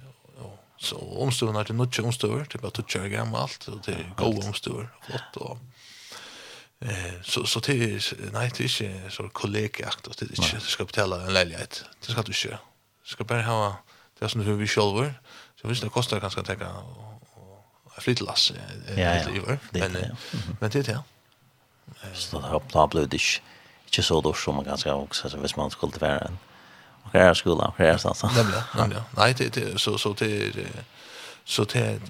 [0.78, 5.36] så omstuvna det något omstuvor, typ att toucha gammalt och det är goda omstuvor, flott
[5.36, 5.58] och
[6.80, 10.60] Eh så så det till nej det är inte så kollegiakt det är inte du
[10.60, 11.86] ska betala en lägenhet.
[12.00, 12.58] Det ska du inte.
[13.04, 13.76] Du ska bara ha
[14.20, 15.14] det som du vill själv.
[15.62, 17.15] Så visst det kostar ganska täcka och
[17.98, 18.52] flytlass
[18.98, 19.30] ja, ja.
[19.72, 20.18] men
[20.60, 21.00] men det är
[22.14, 23.42] så det har plan blivit inte
[23.86, 26.38] inte så då som man ganska också så hvis man skulle vara en
[27.04, 30.54] och här skolan och här sånt det blir nej det så så det
[31.46, 32.02] så det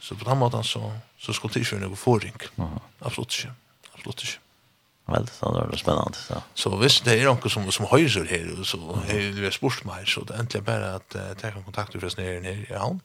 [0.00, 2.36] så på den måten så så skulle det ju någon förring
[2.98, 3.54] absolut inte
[3.94, 4.38] absolut inte
[5.08, 6.18] Vel, så det var spennende.
[6.18, 10.04] Så, så hvis det er noen som, som høyser her, så har vi spurt meg,
[10.08, 13.00] så det er egentlig bare at jeg tar kontakt med forresten her i havn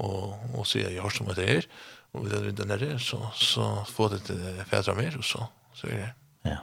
[0.00, 1.66] og, og sier jeg har som det er,
[2.14, 5.86] og vi er den der, så, så får det til fædre mer, og så, så
[5.90, 6.12] er det.
[6.44, 6.56] Ja.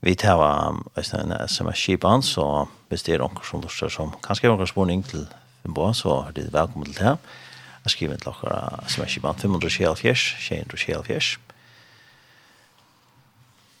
[0.00, 0.42] Vi tar
[0.96, 5.26] en sms-kipan, så hvis det er noen som lurer som kanskje er noen spørning til
[5.62, 7.16] Fimboa, så er det velkommen til det.
[7.84, 11.38] Jeg skriver til dere sms-kipan 574, 674.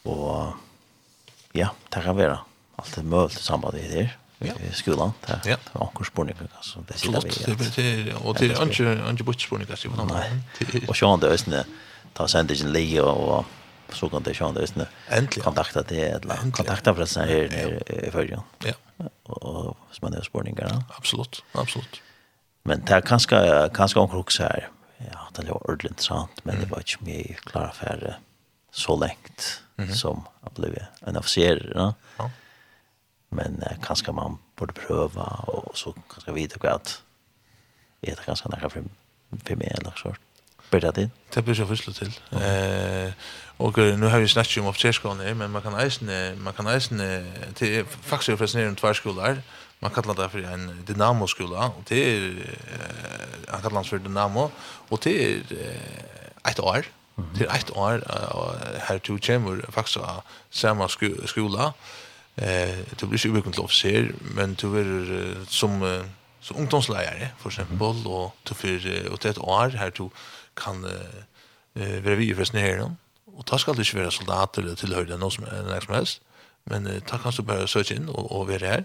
[0.08, 0.54] Og
[1.54, 2.38] ja, det kan være
[2.78, 4.54] alt det mulig samband i det ja.
[4.72, 5.40] skolan där.
[5.44, 5.56] Ja.
[5.72, 8.10] Och spårning alltså det sitter vi.
[8.10, 8.16] Ja.
[8.16, 9.88] Och det är inte inte bort spårning alltså.
[9.88, 10.30] Nej.
[10.88, 11.64] Og så han där ösne
[12.14, 13.44] ta sändigen ligger og
[13.92, 14.86] så kan det sjön där ösne.
[15.08, 15.44] endelig.
[15.44, 18.42] kontakta det eller kontakta för her, här i förjan.
[18.64, 18.72] Ja.
[19.24, 20.82] Og hvis man er spørninger, da.
[20.96, 22.02] Absolutt, absolutt.
[22.64, 24.68] Men det er kanskje, kanskje omkring også her,
[25.00, 28.16] Ja, det er jo ordentlig interessant, men det var ikke mye klare for
[28.72, 29.62] så lengt,
[29.94, 31.72] som att bli en officer.
[31.74, 31.92] Ja.
[32.18, 32.30] ja
[33.30, 37.02] Men eh, kanskje man borde prøve, og så kanskje vite hva at
[38.02, 38.88] er det kanskje noe for,
[39.44, 40.14] for meg eller så
[40.70, 41.12] Blir det din?
[41.34, 42.18] Det blir jeg først til.
[42.30, 42.38] Mm.
[42.38, 43.12] Eh,
[43.58, 47.24] og nu har vi snakket om oppskerskående, men man kan eisne, man kan eisne,
[47.54, 49.40] till faktisk er det forresten tverskoler,
[49.80, 54.50] man kallar det för en dynamoskola, och det är eh, han kallar det för dynamo,
[54.88, 56.84] och det är eh, år,
[57.34, 60.88] Det är ett år uh, här to kommer faktisk av samme
[61.26, 61.72] skola,
[62.38, 66.02] Eh, du blir ju mycket officer, men du är som
[66.40, 70.10] som ungdomslärare för exempel och du för åt ett år här du
[70.54, 70.84] kan
[71.74, 72.96] eh vara vid för snären
[73.36, 76.20] och ta ska du inte vara soldat eller tillhöra någon som är som helst
[76.64, 78.84] men eh, ta kan du bara söka in och och vara här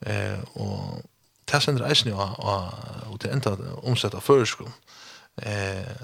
[0.00, 1.02] eh och
[1.44, 2.72] ta sen reisen och och
[3.10, 4.72] och det ända omsätta förskon
[5.36, 5.96] eh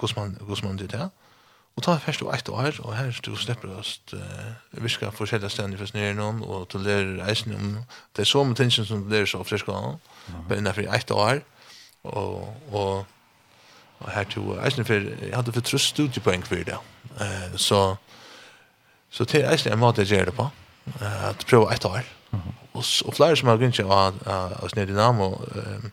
[0.00, 0.86] hur man hur man det?
[0.86, 1.10] där
[1.78, 5.78] Og ta først og eit år, og her du slipper oss uh, viska forskjellige stedene
[5.78, 7.70] for snir noen, og du lærer eisen om
[8.16, 9.96] det er så mye tingene som du lærer så opp til skolen,
[10.48, 11.40] bare innenfor eit år,
[12.04, 13.06] og, og,
[14.00, 16.80] og her to eisen for, jeg hadde for trøst studiepoeng for det.
[17.20, 17.80] Uh, så,
[19.10, 20.50] så til eisen er en måte jeg gjør det på,
[20.98, 22.02] uh, at prøve eit år.
[22.74, 25.88] Og, og flere som har grunnt av, av, av Snedinamo, uh,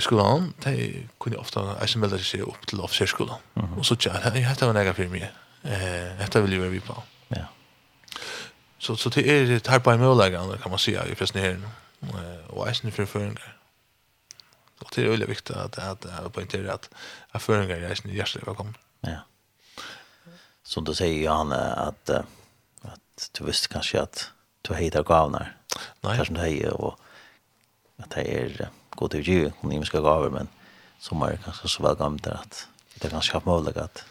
[0.00, 3.38] skolan, de kunne ofta eisen melda seg opp til offiserskolan.
[3.54, 3.78] Mm -hmm.
[3.78, 5.30] Og så tja, dette var nega fyrir.
[5.64, 7.02] Eh, dette vil jeg være vi på.
[7.36, 7.44] Ja.
[8.78, 11.56] Så, så det er et her på en mølegan, kan man sija, i pressen her,
[12.48, 13.56] og eisen fyrir føringar.
[14.80, 16.88] Og det er veldig viktig at jeg poengterer at
[17.32, 18.76] jeg føringar er eisen hjertelig velkommen.
[19.06, 19.18] Ja.
[20.64, 22.10] Som du säger Johan, at,
[22.82, 24.30] at du visste kanske att
[24.68, 25.56] du heter gavnar.
[26.02, 26.16] Nej.
[26.16, 26.98] Kanske du heitar, och
[27.98, 30.48] att det er god till ju ni ska gå över men
[30.98, 32.68] som är kanske så väl gammalt att
[33.00, 34.04] det kan skapa möjlighet att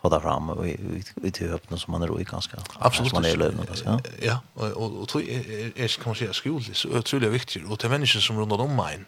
[0.00, 2.56] få det fram och vi i öppna som man är i ganska.
[2.78, 3.12] Absolut.
[3.12, 7.32] Man är lövna ja ja og, og tror er, kan man si, skolig så utrolig
[7.32, 9.04] viktig, og til mennesker som rundt om mig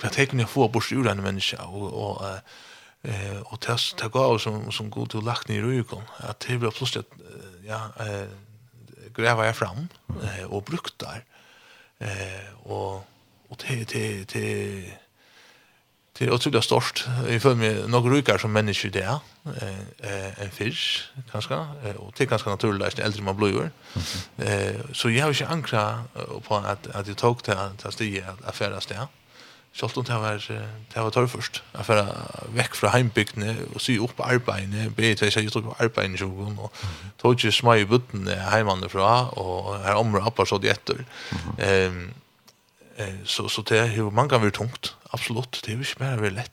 [0.00, 2.24] hva tänker jeg få bort ur en menneske, og, og,
[3.04, 6.02] eh og til ta gå som som god och lagt ned i ryggen.
[6.18, 7.08] At det blir plötsligt
[7.64, 8.28] ja eh
[9.14, 9.88] gräva jeg fram
[10.50, 11.22] og brukt der.
[12.00, 13.04] eh og,
[13.50, 14.84] og det det det
[16.18, 17.06] det är otroligt stort.
[17.28, 19.18] Jag för mig några rykar som människor där
[19.62, 21.54] eh en fisk kanske
[21.96, 23.70] och det är ganska naturligt när äldre man blir.
[24.38, 26.04] Eh så jag har ju ankra
[26.48, 29.06] på att att jag tog till att stiga att färdas där.
[29.72, 30.38] Sjalt om det var,
[30.94, 31.62] det var torr først.
[31.74, 32.08] Jeg var
[32.50, 36.58] vekk fra heimbygdene og sy opp arbeidene, be til jeg gikk opp arbeidene i Och
[36.58, 36.72] og
[37.18, 41.04] tog ikke små i buttene heimene fra, og her området oppe så de etter.
[41.86, 42.10] Um,
[43.00, 46.16] Eh, så, så det hur man kan vara tungt, Absolut, Det är ju ikke mer
[46.16, 46.44] veldig.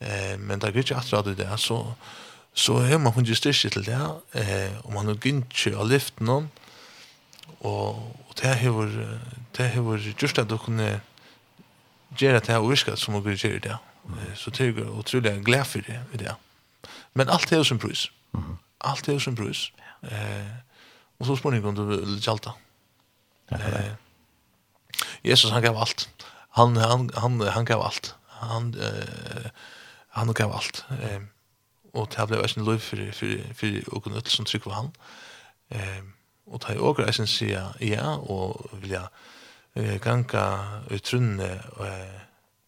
[0.00, 1.94] Eh, men det er att at det där så,
[2.54, 6.50] så är man kunde styrke till det, eh, om man har inte av lyft någon.
[7.60, 9.18] Och och det er
[9.56, 11.00] det er just att du kunde
[12.20, 13.78] göra det här viskat som som dere gör det.
[14.04, 16.36] Eh, så det är otroligt glad för det, det.
[17.12, 18.10] Men allt är som pris.
[18.34, 19.72] Mm Alt som pris.
[20.02, 20.46] Eh,
[21.18, 22.20] och så spør ni kunde du
[23.50, 23.92] Eh,
[25.22, 26.08] Jesus han gav allt.
[26.48, 28.14] Han han han han gav allt.
[28.26, 29.50] Han eh
[30.08, 30.84] han gav allt.
[31.02, 31.28] Ehm
[31.92, 34.92] och det blev en liv för för för och något som tycker han.
[35.68, 36.12] Ehm
[36.46, 37.42] och det och jag syns
[37.78, 39.08] ja och vill jag
[39.74, 40.44] eh ganka
[40.90, 41.86] utrunne och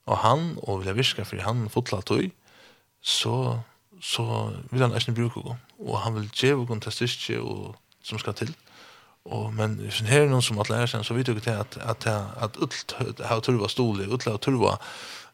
[0.05, 2.31] och han och vill viska för han fotla tog
[3.01, 3.61] så
[4.01, 5.41] så vill han inte bruka
[5.79, 8.53] och han vill ge och kontestiske och som ska till.
[9.25, 12.07] Och men sen här någon som at lära sig så vi tycker det att att
[12.43, 14.79] att ut har turva stole, ut har turva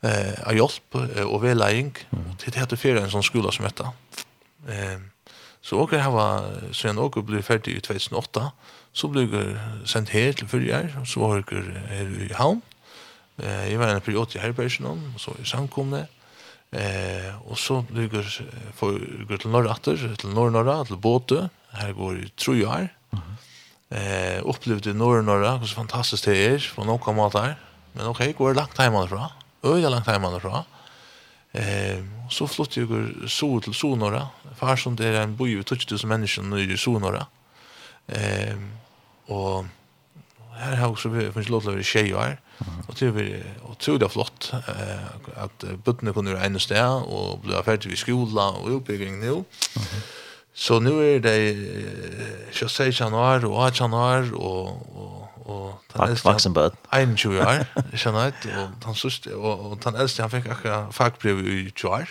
[0.03, 0.95] eh av hjälp
[1.27, 1.93] och vägledning
[2.39, 3.93] till det heter för en sån skola som detta.
[4.69, 5.11] Ehm
[5.61, 8.51] så och her var sen åker blir färdig i 2008
[8.93, 11.45] så blir jeg sent her til förra år så var jeg
[11.89, 12.63] her i Hamn.
[13.39, 16.07] Eh jag var en periode i Herbergen och så i samkomne.
[16.73, 18.25] Eh och så blev jeg
[18.75, 22.89] för gå til Norratter til till norr norra till Här går i tror
[23.91, 27.57] eh upplevde norr norra hur fantastiskt det är på några måter.
[27.93, 29.29] Men okej, går långt hemifrån.
[29.63, 30.63] Öja långt hemifrån.
[31.53, 34.29] Eh så flyttade jag så till Sonora.
[34.57, 37.27] Far som det är en by ut 2000 människor i Sonora.
[38.07, 38.79] Ehm
[39.27, 39.65] och
[40.59, 42.41] här har också vi finns lov till tjejer.
[42.87, 47.93] Och det är otroligt flott eh, att buttene kunde vara en stä och bli färdig
[47.93, 49.27] i skola och uppbyggning nu.
[49.27, 50.01] Mm -hmm.
[50.59, 56.33] Så nu är det eh, 26 januari och 8 januari och och och han är
[56.33, 56.73] vuxen bud.
[56.91, 60.95] I'm sure jag känner att och han sust och och han äldste han fick akkurat
[60.95, 62.09] fackbrev i 20 Jar.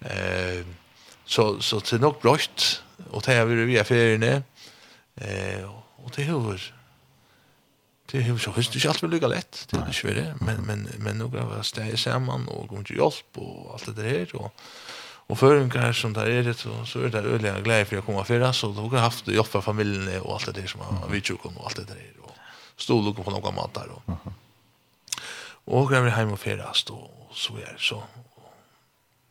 [0.00, 0.66] Eh
[1.24, 4.22] så så det är nog bröst och det är vi via ferien
[5.14, 5.64] eh
[5.96, 6.74] och det hur
[8.10, 11.18] det hur så visst du allt väl lika lätt det är svårt men men men
[11.18, 14.52] några stäjer samman och går till hjälp och allt det där och
[15.28, 18.24] Och för som där är det så så är det öliga glädje för att komma
[18.24, 21.20] förra så då har haft jobb av familjen och allt det där som har vi
[21.20, 22.34] tjock och allt det där och
[22.76, 24.02] stod och på några mat där och
[25.64, 28.02] och går vi hem och färdas då så är det så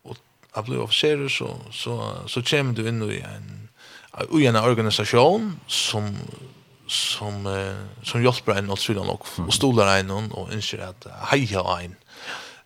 [0.03, 0.17] och
[0.55, 3.69] jag blev officer så så så kommer du in i en
[4.41, 6.17] i en organisation som
[6.87, 11.63] som eh, som hjälper en åt sidan och och stolar en och inser att heja
[11.81, 11.95] en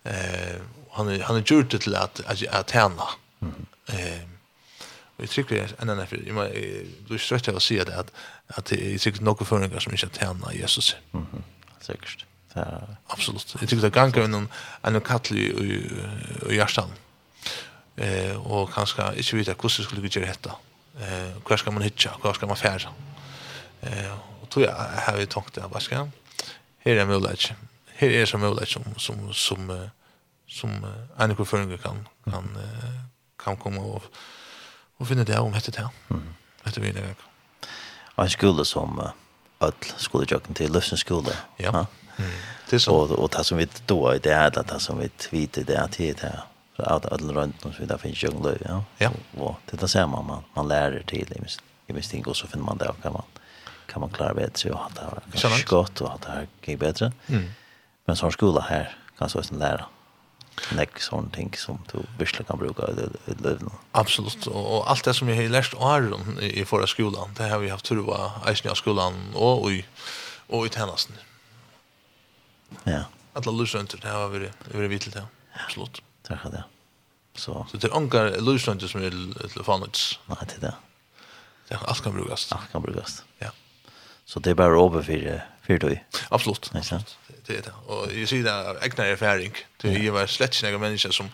[0.04, 0.62] eh
[0.94, 3.08] han han har gjort det till att att tjäna.
[5.16, 6.52] Och jag tycker att en annan för jag
[7.08, 8.12] du strött att se det att
[8.48, 10.96] att är säkert några förningar som inte tjänar Jesus.
[11.12, 11.44] Mhm.
[11.82, 12.26] Säkert.
[12.54, 13.56] Ja, absolut.
[13.60, 14.48] Jag tycker det ganska en
[14.82, 15.92] en kattli i
[16.52, 16.90] i hjärtan.
[17.96, 20.52] Eh och kanske inte vet hur det skulle göra detta.
[21.00, 22.10] Eh hur ska man hitta?
[22.24, 22.90] Hur ska man färda?
[23.82, 26.08] Eh och tror jag har vi tänkt det vad ska
[26.78, 27.52] Här är möjligt.
[27.96, 29.90] Här är som möjligt som som som
[30.48, 30.72] som
[31.18, 31.36] en
[31.78, 32.58] kan kan
[33.44, 34.06] kan komme og,
[35.00, 35.88] og finne det om etter det.
[36.10, 36.30] Mm.
[36.66, 37.16] Etter vi det.
[38.16, 39.12] Og en skole som uh,
[39.62, 41.36] öll skolejøkken til Løfsen skole.
[41.60, 41.72] Ja.
[41.72, 41.86] ja.
[42.18, 42.32] Mm.
[42.70, 42.96] Det er sånn.
[42.96, 45.88] Og, og det som vi då i det er det som vi vet det er
[45.88, 46.40] till det
[46.84, 48.84] att alla runt och så där finns junglö ja.
[48.98, 49.12] Ja.
[49.38, 52.48] Och det där ser man man, man lär till i minst i minst ting så
[52.48, 53.24] finner man det kan man
[53.88, 57.12] kan man klara bättre och att det är gott och att det går bättre.
[57.28, 57.50] Mm.
[58.06, 59.86] Men så skola här kan så sen lära
[60.78, 63.74] nek sånn ting som du virkelig kan bruke i livet nå.
[63.98, 67.64] Absolutt, og alt det som jeg har lært av Aron i forrige skolan, det har
[67.64, 69.82] vi haft tur av eisen av skolan og i,
[70.52, 71.18] og i tjenesten.
[72.86, 73.06] Ja.
[73.38, 75.26] Alla lusrønter, det har vi vært vidt til det,
[75.64, 76.02] absolutt.
[76.04, 76.64] Ja, takk for det.
[77.40, 77.56] Så.
[77.72, 80.08] Så det er anker lusrønter som er til.
[80.28, 80.76] Nei, det er det.
[81.72, 82.52] Ja, alt kan brukast.
[82.52, 83.24] Alt kan brukast.
[83.40, 83.54] Ja.
[84.28, 85.28] Så det er bare å for,
[85.66, 85.96] for du.
[86.36, 86.68] Absolutt.
[86.76, 87.16] Nei, sant?
[87.46, 87.74] det är det.
[87.94, 89.54] Och jag ser det egna erfaring.
[89.78, 91.30] Det är ju slett snäga människa som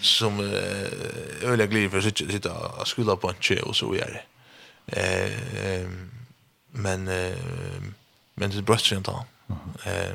[0.00, 4.20] som eh öliga gliv för sitt sitt att skulle på en chill och så vidare.
[4.86, 5.88] Eh
[6.70, 7.36] men eh
[8.34, 9.10] men det bröts ju inte.
[9.84, 10.14] Eh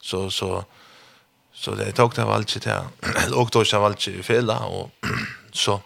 [0.00, 0.64] så så
[1.52, 2.84] så det tog det valt sig där.
[3.34, 4.90] Och då så valt sig fel och
[5.52, 5.80] så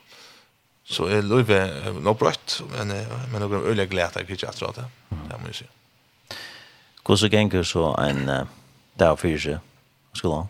[0.85, 2.89] så är Löve nog brött men
[3.33, 4.85] men några öliga glädje kvitt att dra det.
[5.09, 5.71] Det måste jag.
[7.05, 8.47] Hvordan ganger så en
[8.95, 9.59] där för sig
[10.13, 10.49] skolan?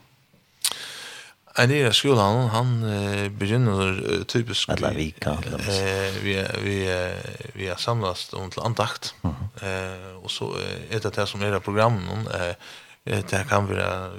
[1.57, 4.69] En del av skolan, han uh, begynner typisk...
[4.69, 5.31] Alla vika.
[5.31, 7.11] Eh, vi, vi,
[7.53, 9.15] vi har samlats om till andakt.
[9.63, 10.55] Eh, och så
[10.91, 12.27] är det det som är programmen.
[12.27, 12.55] Eh,
[13.05, 14.11] det kan vara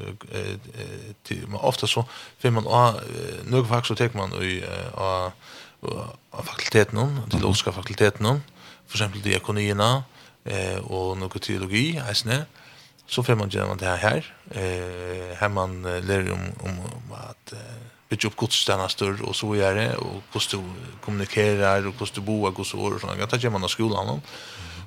[1.47, 2.05] men ofta så
[2.39, 2.93] får man uh,
[3.45, 4.63] några fack så tar man i
[6.31, 8.41] av fakulteten till olika fakulteten
[8.87, 10.03] för exempel diakonierna
[10.43, 12.29] eh och något teologi alltså
[13.07, 14.33] så får man göra det här.
[14.51, 17.59] Eh, her man lär om, om, om at uh,
[18.09, 19.95] bygga opp godstjärna större och så gör det.
[19.95, 23.17] Och hvordan du kommunikerer, och hvordan du boar och så och sånn.
[23.17, 24.07] Det gjør man av skolan.
[24.07, 24.21] Mm.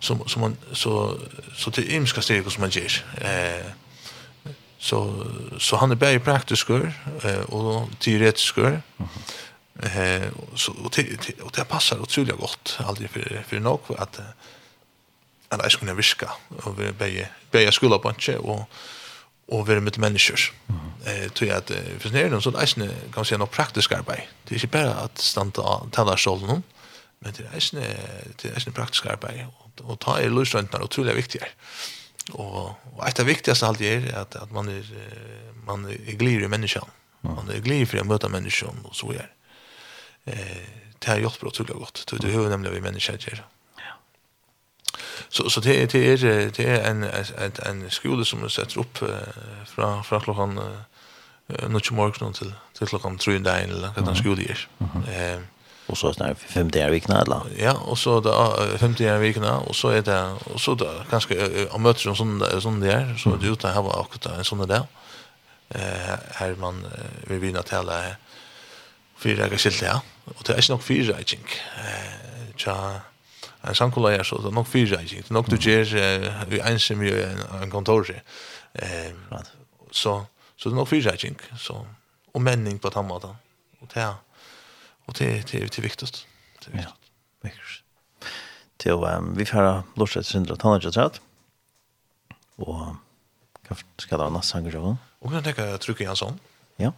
[0.00, 1.18] Så, så, man, så,
[1.56, 3.04] så till ymska steg som man ger.
[3.20, 3.66] Eh,
[4.78, 5.26] så,
[5.58, 8.58] så han är bara praktisk eh, och teoretisk.
[8.58, 10.22] Eh,
[10.54, 10.98] så, och, och,
[11.42, 12.78] och det passar otroligt gott.
[12.78, 14.20] Aldrig för, för något att
[15.52, 16.30] en jeg skulle virka,
[16.64, 18.66] og vi beie begge skola på ikke, og,
[19.48, 20.50] og være med mennesker.
[20.68, 20.80] Mm.
[21.06, 24.28] Eh, tror jeg at eh, for nere noen er det kan si noe praktisk arbeid.
[24.44, 26.64] Det er ikke bare at standa av tellerstolen
[27.18, 27.82] men det er eisne,
[28.38, 31.56] det er eisne praktisk arbeid, og, og ta i løsrøntene er utrolig viktig her.
[32.36, 34.86] Og, og et av viktigste alt er at, at man er,
[35.66, 36.94] man er glir i menneskene.
[37.26, 39.26] Man er glir for å møte menneskene, og så er
[40.28, 40.66] Eh,
[40.98, 42.04] det har hjulpet utrolig godt.
[42.10, 43.40] Det er jo nemlig vi mennesker gjør.
[43.44, 43.57] Mm
[45.28, 46.16] så så det det är
[46.56, 48.98] det är en en en skola som sätter upp
[49.66, 54.42] från från klockan uh, till morgon till till klockan 3 där eller att den skola
[54.42, 54.68] är.
[55.12, 55.46] Ehm
[55.88, 57.40] och så snart fem dagar i veckan eller.
[57.58, 60.90] Ja, och så då fem dagar i veckan och så är det och så då
[61.10, 64.68] kanske om möter som sån sån där så det utan här var också en sån
[64.68, 64.82] där.
[65.68, 66.86] Eh här man
[67.26, 68.02] vi vill vinna tälla
[69.18, 70.00] fyra skilt ja.
[70.24, 71.50] Och det är inte nog fyra I think.
[71.76, 73.00] Eh ja
[73.68, 75.94] en samkolla så det er nok fyra ikke, det er nok du gjør
[76.52, 78.10] i ensam i en en kontor.
[78.74, 79.12] Eh,
[79.92, 80.24] så,
[80.56, 81.84] så det er nok fyra ikke, så,
[82.34, 83.36] og menning på den måten.
[83.80, 84.14] Og det er,
[85.06, 86.26] og det, det, det er viktigst.
[86.60, 86.96] Det er viktigst.
[87.42, 87.84] Ja, viktigst.
[88.78, 91.20] Til, um, vi får lortet syndra tannadja træt,
[92.58, 92.96] og
[93.66, 94.96] hva skal det være natt sanger Og
[95.26, 96.38] kan jeg tenke Trukke Jansson?
[96.78, 96.92] Ja.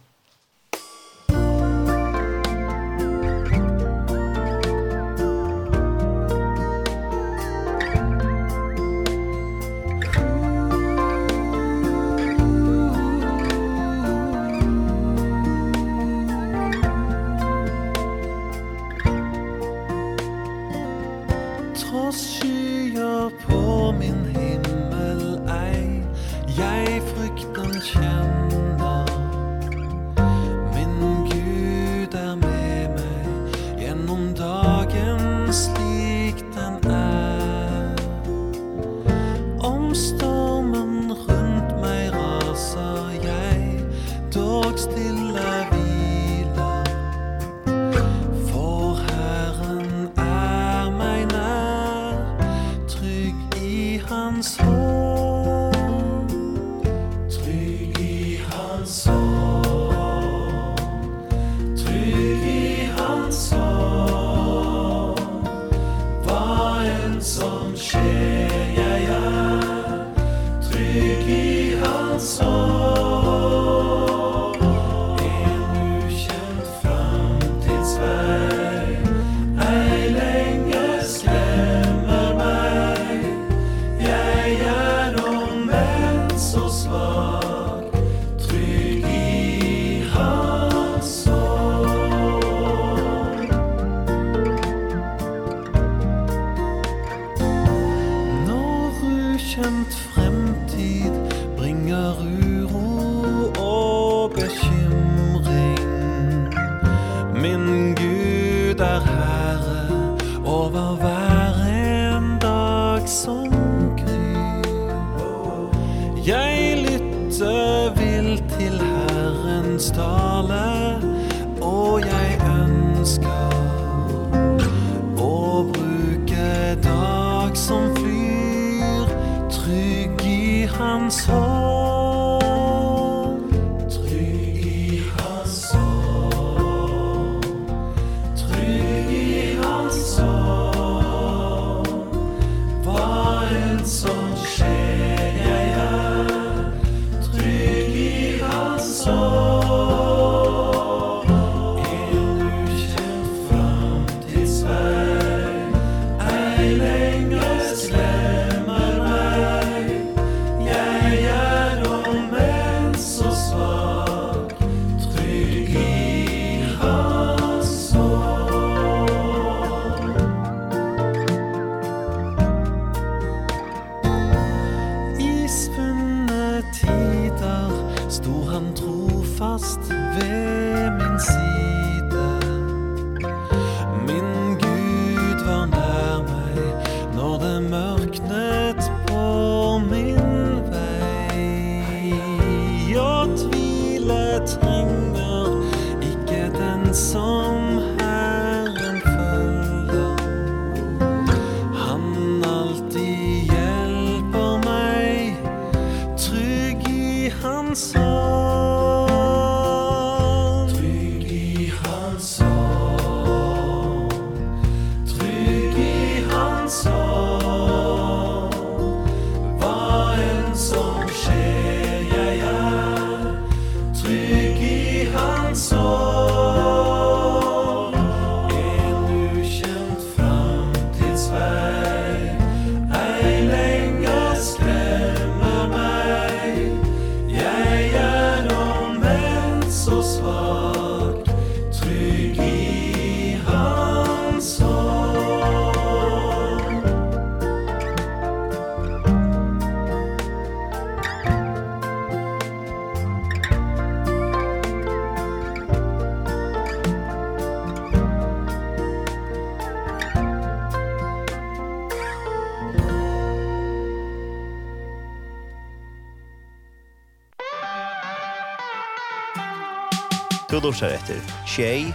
[270.61, 271.17] Du lusar etter
[271.49, 271.87] Tjei,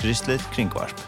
[0.00, 1.00] Kristelig Kringvarp.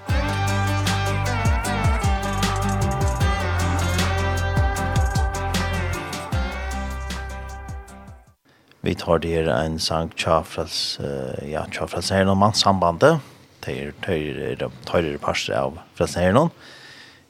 [8.85, 13.25] Vi tar det her en sang Tjafrals, uh, ja, Tjafrals her noen mannssambandet.
[13.65, 16.53] Det er tøyre parser av Frals her noen.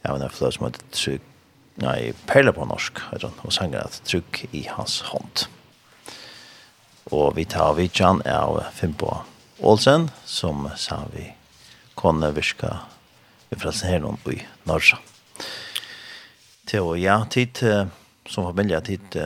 [0.02, 1.32] Jeg vet ikke, som heter Trygg,
[1.86, 5.46] nei, Perle på norsk, og sanger at Trygg i hans hånd.
[7.14, 9.22] Og vi tar vidjan av Fimboa
[9.58, 11.32] Olsen, som sa vi
[11.98, 12.76] kunne virka
[13.50, 14.38] i Frelsenherren i
[14.68, 14.98] Norsa.
[16.68, 17.58] Til og ja, tid
[18.28, 19.16] som familie, tid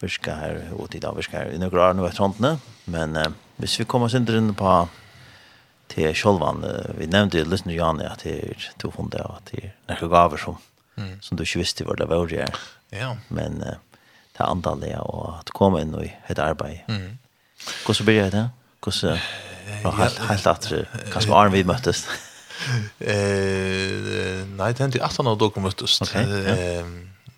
[0.00, 2.56] virka her, og tid av virka her i noen år nå etter håndene,
[2.90, 3.28] men uh,
[3.60, 4.72] hvis vi kommer oss inn på
[5.92, 9.68] til Kjolvan, uh, vi nevnte jo Løsner Jani at det er to hundre, at det
[9.68, 10.56] er noen gaver som,
[10.96, 11.20] mm.
[11.22, 12.64] som du ikke visste hvor det var det er.
[12.96, 13.12] Ja.
[13.28, 13.76] Men uh,
[14.32, 16.82] det er antallet, og at du kommer inn i et arbeid.
[16.88, 17.18] Mm.
[17.84, 18.48] Hvordan blir det?
[18.80, 19.20] Hvordan
[19.84, 22.04] Ja, helt, helt etter, kanskje med Arne vi møttes.
[23.00, 26.00] eh, nei, det hendte i 18 år da kom møttes.
[26.04, 26.54] Ok, ja.
[26.54, 26.84] Eh,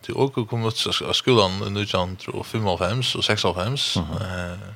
[0.02, 3.96] til åker kom møttes av skolen i 1995 og 96.
[3.96, 4.22] Mm -hmm.
[4.22, 4.70] eh,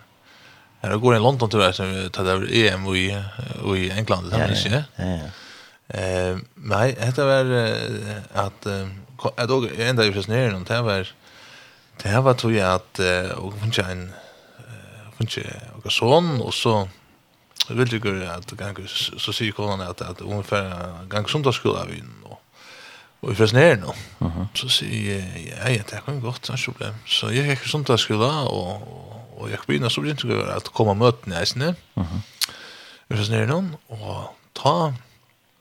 [0.81, 3.23] Jag går i London till världen ta där EM och i
[3.77, 4.85] i England det er ikke.
[4.99, 5.05] Ja.
[5.05, 5.31] ja,
[5.89, 7.45] Eh Nei, det var
[8.35, 8.67] at,
[9.37, 11.09] att då ända ju just ner och det var
[12.03, 14.13] det var tror at, att och hon en
[15.19, 15.29] hon
[15.85, 16.89] og son og så
[17.75, 18.87] vill ju gå att ganga
[19.19, 22.37] så ser kolan att att ungefär ganga som då skulle vi nu.
[23.21, 23.93] Och vi försnär nu.
[24.19, 24.49] Mhm.
[24.55, 24.87] Så ser
[25.61, 26.95] jag ja, det kan gott så problem.
[27.07, 29.07] Så jag gick som då skulle och
[29.37, 31.75] och jag började så blir inte att komma möten i.
[31.95, 32.21] Mhm.
[33.09, 34.95] Vi försnär någon och ta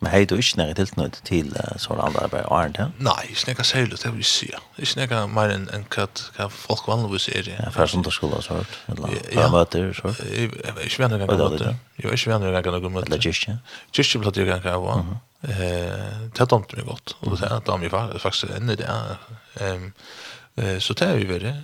[0.04, 2.88] Men hei du ikke nære tilknøyde til uh, sånne andre arbeid og Arne?
[3.00, 4.50] Nei, ikke nære særlig, det vil jeg si.
[4.84, 7.48] Ikke nære mer enn en hva hva folk vanligvis er.
[7.54, 10.20] Ja, for som du skulle ha svart, eller møter og svart?
[10.28, 11.80] Jeg jeg er ikke venner ganger møter.
[11.98, 13.08] Jeg er ikke venner gang noen møter.
[13.08, 13.56] Eller kyrkje?
[13.96, 15.18] Kyrkje ble det ganger av henne.
[16.36, 18.92] Det domte meg godt, og det er damt meg faktisk enn i det.
[20.84, 21.56] Så det er vi veldig.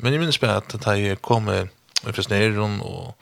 [0.00, 1.68] Men jeg minnes bare at da jeg kom med
[2.02, 3.12] Fresneron og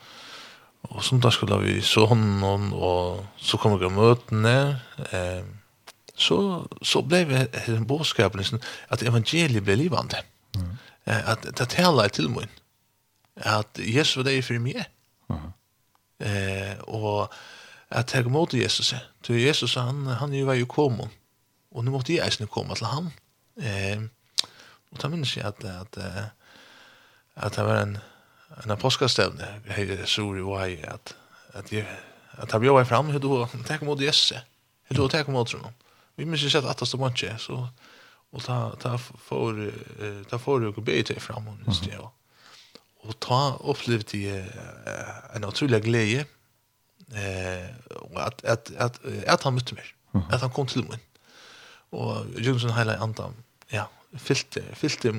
[0.89, 4.55] Og som da skulle vi så hånden, og så kom vi til møtene.
[5.13, 5.43] Eh,
[6.15, 6.37] så,
[6.81, 7.37] så ble vi
[7.75, 10.23] en bådskap, liksom, at evangeliet ble livende.
[10.57, 10.73] Mm.
[11.05, 12.49] Eh, at det taler til meg.
[13.35, 14.83] At Jesus var det for meg.
[15.29, 15.49] Mm.
[16.27, 17.31] Eh, og
[17.91, 18.93] at jeg måtte Jesus.
[19.23, 21.09] Til Jesus, han, han var jo kommet.
[21.71, 23.11] Og nå måtte jeg eisne komme til han.
[23.61, 24.01] Eh,
[24.91, 26.31] og da minnes jeg at, at, at,
[27.35, 27.97] at det var en
[28.63, 31.15] en påskastevne här i Suri och här at,
[31.53, 31.85] att jag
[32.31, 34.41] att han bjöd fram hur då tenker mot Jesse.
[34.83, 35.73] Hur då tack mot honom.
[36.15, 37.67] Vi måste sätta att står mot så
[38.31, 39.71] og ta ta för
[40.29, 41.99] ta for och be til fram og, just det.
[43.03, 44.45] og ta upplevde jag
[45.35, 46.25] en utrolig glede,
[47.15, 47.69] eh
[48.15, 49.83] at, at, at, at han mötte mig.
[50.31, 50.99] at han kom til meg.
[51.91, 53.33] Og Jonsson hela antam.
[53.71, 53.83] Ja,
[54.17, 55.13] fyllte fyllte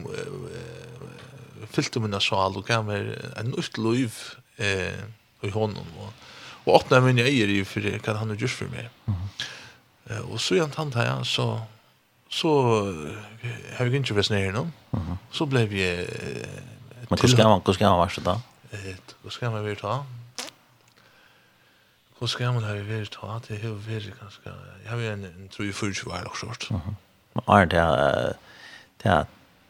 [1.71, 4.17] fyllte mina sal og gav meg en nytt liv
[4.59, 5.03] eh,
[5.43, 5.87] i honom.
[5.99, 6.13] og,
[6.65, 9.29] og åpna mina eier i for hva han har gjort for meg Mm.
[10.11, 11.61] Eh, og så gjant han här så
[12.29, 12.49] så
[13.77, 14.67] har jag ikke vært nere nå
[15.33, 16.63] Så ble vi eh,
[17.11, 18.41] Men hur skal man, hur skal man være så då?
[18.73, 20.05] Eh, hur ska man være då?
[22.19, 23.41] Hva skal man ha varit då?
[23.49, 24.51] Det har varit ganske...
[24.85, 26.47] Jeg har en, en tror ju förut var det också.
[27.35, 28.35] Men er det...
[29.03, 29.25] Det er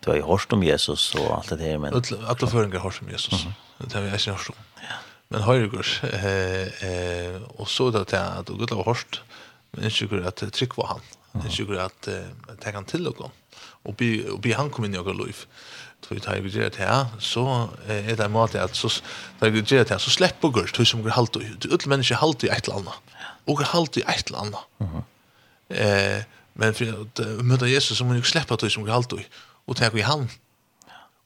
[0.04, 1.94] du har ju hört om Jesus och allt det där men
[2.26, 3.46] alla föringar har om Jesus.
[3.78, 4.54] Det har vi inte hört om.
[4.80, 4.96] Ja.
[5.32, 9.22] Men Høyregård, eh, eh, og så det til at Gud har hørt,
[9.72, 11.06] men ikke går at trykk var han.
[11.48, 13.32] Ikke går at uh, tenk han til noen,
[13.88, 15.46] og be, og be han kom inn i noen liv.
[16.04, 17.46] Så vi tar gudere det her, så
[17.86, 18.90] er det en måte at så,
[19.40, 21.68] tar gudere det her, så slipper Gud, du som går halvt og ut.
[21.70, 23.16] Alle mennesker halvt i et eller annet.
[23.46, 25.08] Og går halvt i et eller annet.
[25.72, 26.20] Eh,
[26.60, 29.22] men for å møte Jesus, så må du slippe du som går halvt i.
[29.22, 30.28] ut og tek i hand.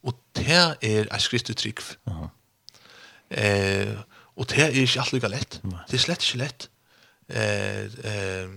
[0.07, 0.49] Og det
[0.83, 1.81] er et skritt uttrykk.
[2.07, 2.29] Uh -huh.
[3.31, 3.97] eh,
[4.37, 5.61] og det er ikke alt lykka lett.
[5.65, 5.79] Nei.
[5.91, 6.69] Det er slett ikke lett.
[7.29, 8.49] Eh, eh,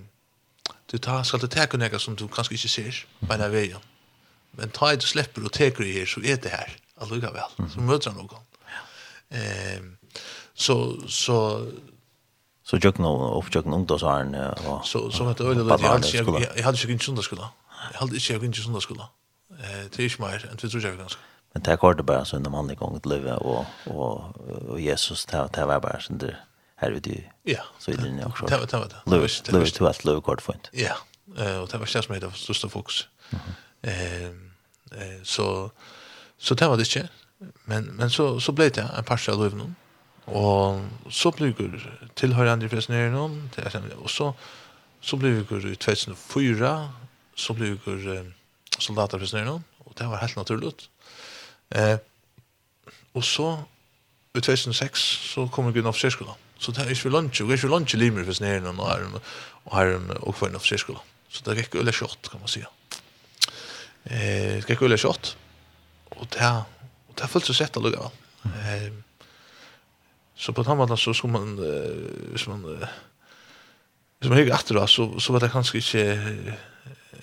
[0.92, 3.82] du tar, skal du teke noe som du kanskje ikke ser, på en av veien.
[4.54, 6.70] Men ta du slipper og teker i her, så er det her,
[7.02, 7.42] allikevel.
[7.58, 7.74] Mm -hmm.
[7.74, 8.44] Så møter han noen.
[9.32, 9.82] Eh,
[10.56, 11.68] så, så,
[12.64, 14.36] Så jag nog upp jag nog då så han
[14.84, 16.08] så så att öle då jag hade
[16.56, 17.50] jag hade ju inte söndagsskola.
[17.92, 18.62] Jag hade inte jag inte
[19.60, 21.26] det er ikke mer enn vi tror ikke ganske.
[21.53, 24.38] Men det går det bare sånn en mann i gang til livet, og, og,
[24.70, 26.38] og Jesus, det var bare sånn der
[26.80, 28.47] her ute i ja, Sydlinjen også.
[28.51, 29.01] Ja, det var det.
[29.51, 30.95] Løy to at løy kort det Ja,
[31.38, 32.70] Eh og det var ikke det som er det største
[33.84, 34.32] eh
[35.24, 35.70] Så
[36.38, 37.10] så det var det ikke.
[37.66, 39.76] Men, men så, så ble det en par av løy noen.
[40.28, 40.82] Og
[41.12, 41.82] så ble det
[42.16, 43.49] tilhørende i Fresneren noen,
[43.97, 44.34] og så,
[45.01, 46.89] så ble det i 2004,
[47.36, 48.24] så ble vi
[48.84, 50.74] soldater fra Snøyren, og det var helt naturlig.
[51.76, 51.98] Eh,
[53.18, 53.52] og så,
[54.36, 56.38] i 2006, så kom jeg inn offiserskolen.
[56.60, 59.06] Så det er ikke vi lunsje, og ikke vi lunsje limer fra Snøyren og her,
[59.66, 61.04] og her, og for en offiserskolen.
[61.30, 62.64] Så det gikk øyelig kjøtt, kan man si.
[64.10, 65.36] Eh, det gikk øyelig kjøtt,
[66.18, 66.66] og det, er,
[67.08, 68.18] og det er fullt så sett å allikevel.
[68.50, 68.90] Eh,
[70.40, 72.98] så på den måten så skulle man, eh, hvis man, eh,
[74.20, 76.56] Hvis man hikker etter da, så, så var det kanskje ikke eh,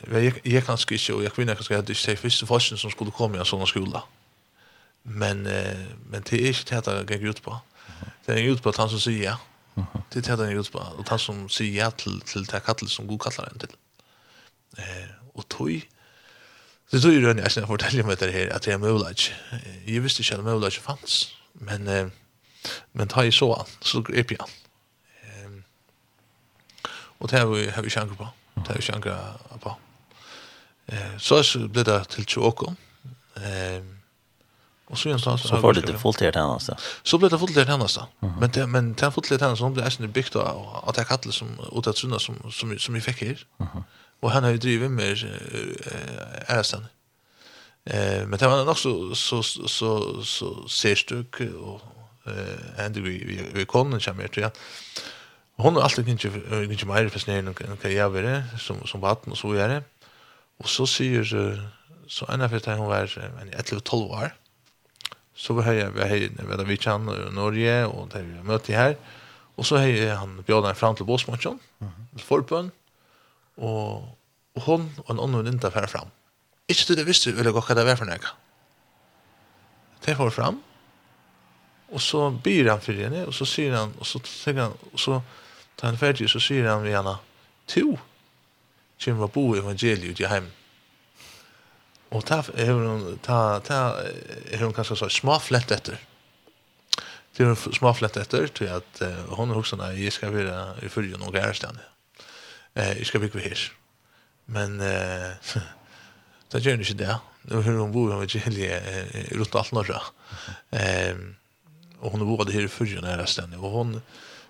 [0.06, 3.14] Jeg, jeg kanskje ikke, og jeg kvinner kanskje hadde ikke de første forskjellene som skulle
[3.14, 4.04] komme i en sånn skola.
[5.06, 7.58] Men, eh, men det er ikke det jeg gikk ut på.
[8.26, 9.36] Det er ut på at han som sier ja.
[10.12, 10.78] Det er det jeg ut på.
[10.78, 13.74] Og han som sier ja til, til det kattel som god kattler en til.
[14.78, 15.70] Eh, og tog,
[16.92, 19.30] det tog jo rønne jeg skal fortelle meg det her, at det er mulig.
[19.86, 21.36] Jeg visste ikke at mulig fanns.
[21.54, 22.06] Men, eh,
[22.92, 24.54] men ta i så han, så grep jeg han.
[25.22, 28.28] Eh, og det har vi, har vi ikke anker på.
[28.56, 29.76] Det har vi ikke anker på.
[30.86, 32.74] Eh, så blev det till Tjåko.
[33.36, 33.82] Eh,
[34.88, 36.70] Och så någonstans så får det det fullt här annars
[37.02, 37.98] Så blev det fullt här annars
[38.40, 41.48] Men det men den fullt här annars blev äsna byggt av att jag kallar som
[41.76, 43.46] ut att sunna som som som vi fick här.
[44.20, 46.86] Och han har ju drivit med eh äsen.
[47.84, 51.80] Eh men det var också så så så så särstyck och
[52.26, 54.50] eh ändå vi vi, vi kommer mer till ja.
[55.56, 56.28] Hon har alltid inte
[56.72, 59.82] inte mer fascinerande och kan jag vara som som vatten och så är det.
[60.62, 61.26] Og så sier,
[62.08, 64.34] så en av det hun var 11-12 år,
[65.36, 68.96] så var jeg, var jeg, var av var og Norge, og det vi møtte her,
[69.56, 72.22] og så har han bjørnet fram til Båsmansjon, mm -hmm.
[72.22, 72.72] forbøn,
[73.56, 74.16] og,
[74.54, 76.08] og hun og en annen vinter færre fram.
[76.68, 78.32] Ikke til det visste ville gå hva det var for noe.
[80.06, 80.62] Det får fram,
[81.92, 85.00] og så byr han for henne, og så sier han, og så tenker han, og
[85.00, 85.20] så
[85.76, 87.16] tar han ferdig, så sier han ved henne,
[87.66, 87.98] to,
[89.02, 90.50] kommer å på evangeliet i hem.
[92.14, 95.98] Og ta er hon ta ta er hon kanskje så småflett etter.
[97.36, 100.88] Det er smá småflett etter til at uh, hon hugsa nei, jeg skal være i
[100.88, 101.80] fyrje nokre her stand.
[102.76, 103.64] Eh, jeg skal bygge her.
[104.46, 105.56] Men eh
[106.48, 107.16] ta gjør hun ikke det.
[107.50, 110.00] Nå er hon bor evangeliet uh, rundt alt norra.
[110.72, 111.34] Ehm
[112.00, 114.00] och hon bor här i fylgju nära stand och hon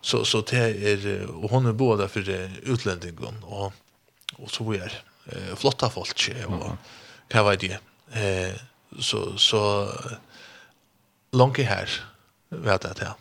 [0.00, 3.72] så så det är och hon är båda för utlänningen och
[4.34, 6.70] och så är eh, flotta folk och
[7.28, 7.78] kan vara det.
[8.12, 8.54] Eh
[9.00, 9.92] så så
[11.32, 12.04] långt här
[12.48, 13.14] vet jag det.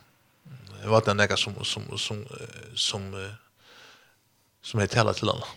[0.81, 2.25] Det var den där som som som
[2.75, 3.29] som
[4.61, 5.47] som jag talade till honom.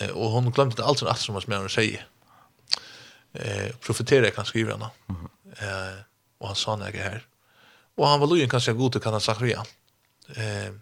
[0.00, 2.06] Eh och hon glömde allt sånt som vad hon säger.
[3.32, 4.90] Eh profetera kan skriva henne.
[5.58, 6.00] Eh
[6.38, 7.26] och han sa några här.
[7.94, 9.42] Och han var lojen kanske god till kan han sagt
[10.36, 10.72] Eh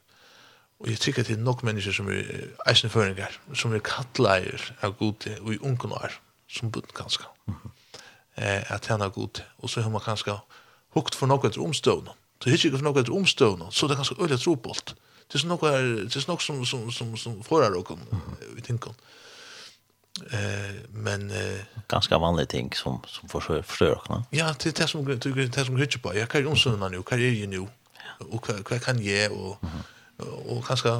[0.80, 2.24] Og jeg tykker det er nok mennesker som er
[2.68, 6.16] eisne føringar, som er kattleier av god og i ungen år,
[6.48, 7.70] som bunt kanskje, mm -hmm.
[8.36, 10.38] eh, at han er god Og så har man kanskje
[10.94, 12.10] hukt for noe etter omstående.
[12.42, 14.94] Så hittir ikke for noe etter omstående, så det er kanskje øyelig trobolt.
[15.32, 18.54] Det er noe, det er noe som, som, som, som forar okken, mm -hmm.
[18.54, 18.90] vi tenker.
[20.32, 21.30] Eh, men...
[21.30, 24.22] Eh, ganske vanlige ting som, som forstår, forstår okken.
[24.32, 26.12] Ja, det er det som, det er det som hittir på.
[26.12, 27.68] Jeg kan jo omstående nu, hva er jeg nu,
[28.20, 29.58] og hva, hva kan jeg, og...
[29.62, 29.99] Mm -hmm
[30.50, 30.98] og kanskje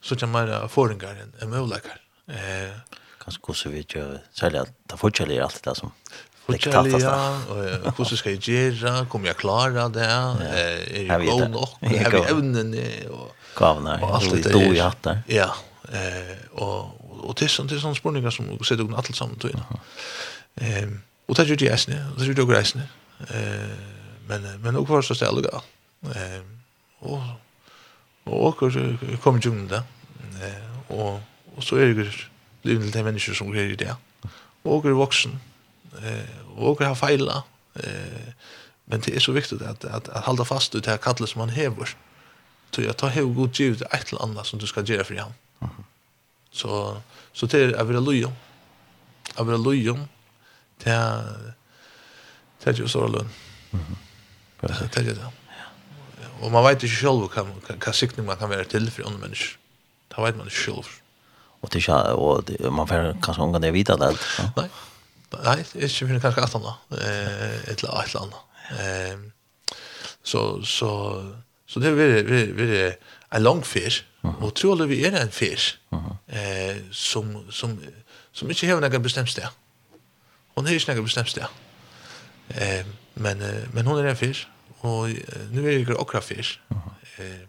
[0.00, 2.00] så kan man foringar enn en møvleikar.
[2.30, 2.72] Eh,
[3.20, 5.94] kanskje hvordan vi gjør, særlig at det fortsatt er alt det som
[6.50, 7.14] Fortjellig, ja,
[7.52, 12.22] og hvordan skal jeg gjøre, kommer jeg klara det, er jeg god nok, har vi
[12.32, 14.72] evnene, og, Gavna, og alt det er.
[14.72, 15.10] i hatt.
[15.30, 15.50] Ja,
[15.92, 19.62] eh, og, og til sånne, til sånne spurningar som sitter og alt sammen tog inn.
[20.64, 20.88] Eh,
[21.28, 22.88] og det gjør de eisene, og det gjør de også eisene.
[23.28, 23.76] Eh,
[24.30, 25.62] men, men også var så stelig, ja.
[26.16, 26.40] Eh,
[27.06, 27.20] og
[28.28, 29.82] Og åker kom jo djungelen da.
[30.90, 31.20] Og,
[31.56, 32.10] og så er det
[32.64, 33.94] livet til mennesker som greier det.
[34.64, 35.40] Og åker er voksen.
[36.56, 36.98] Og åker har
[37.76, 38.32] Eh
[38.90, 41.40] Men det er så viktig at, at, at halda fast ut det her kallet som
[41.40, 41.94] han hever.
[42.74, 45.34] Så jeg tar hever god givet et eller annet som du skal gjøre for han.
[46.50, 46.78] Så,
[47.32, 48.26] så det er å være løy.
[49.38, 49.94] Å være løy
[50.82, 50.96] til
[52.60, 53.30] det er jo så lønn.
[54.60, 55.30] Det er det.
[56.40, 57.44] Og man vet ikke selv hva,
[57.76, 59.58] hva sikning man kan være til for andre mennesker.
[60.10, 60.92] Det vet man ikke selv.
[61.60, 64.14] Og, det er, og det, man får kanskje unga det videre det.
[64.38, 64.46] Ja?
[64.56, 64.68] Nei,
[65.44, 66.86] nei, ikke finner kanskje alt annet.
[66.96, 68.40] Eh, et eller annet.
[68.80, 69.74] Eh,
[70.24, 70.90] så, så,
[71.68, 72.86] så det er veldig
[73.36, 74.02] en lang fyr.
[74.22, 74.44] Mm -hmm.
[74.44, 75.60] Og tror alle vi er en fyr
[75.90, 77.80] mm eh, som, som,
[78.32, 79.46] som ikke har noen bestemt sted.
[80.56, 81.44] Hun har ikke noen bestemt sted.
[82.48, 82.84] Eh,
[83.14, 84.46] men, men hun er en fyr
[84.80, 85.10] Og
[85.52, 86.60] nu er jeg okra fisk.
[87.18, 87.46] Eh,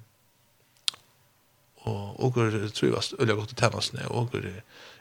[1.87, 4.41] og okra trivast øyla godt i tennasne, og okra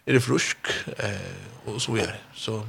[0.07, 2.63] er det frusk, eh, og så er Så,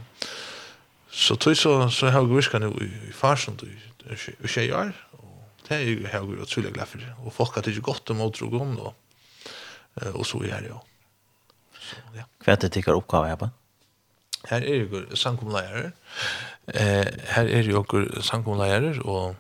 [1.12, 5.78] så tog så, så har jeg virka nu i, i farsen, i tjejar, og det
[5.78, 7.00] er jeg har jeg utrolig glad for.
[7.26, 8.94] Og folk har ikke godt om å tro om det,
[10.14, 10.74] og så er det
[12.16, 12.24] Ja.
[12.44, 13.50] Hva er det tikkar oppgave her på?
[14.50, 15.92] Her er jo sankomleier,
[16.74, 17.84] eh, her er jo
[18.22, 19.36] sankomleier, og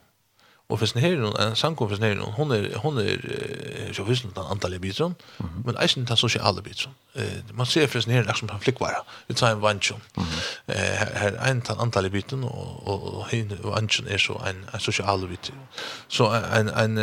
[0.72, 4.45] Och för sen här en sanko för sen hon är hon är så visst den
[4.45, 5.15] antal bitron
[5.65, 6.93] men eisen tas så alla bitron.
[7.13, 8.99] Eh man ser för sen här liksom på flickvara.
[9.28, 9.95] Vi tar en vancho.
[10.65, 10.76] Eh
[11.22, 15.51] här en antal bitron och och hin vanchon är så en social bit.
[16.07, 16.24] Så
[16.57, 16.97] en en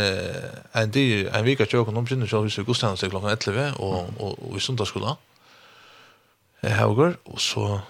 [0.72, 4.00] en det en vecka jag kom in så hur Gustav så klockan 11 och
[4.48, 5.16] och i söndagsskolan.
[6.60, 7.80] Eh Hauger och så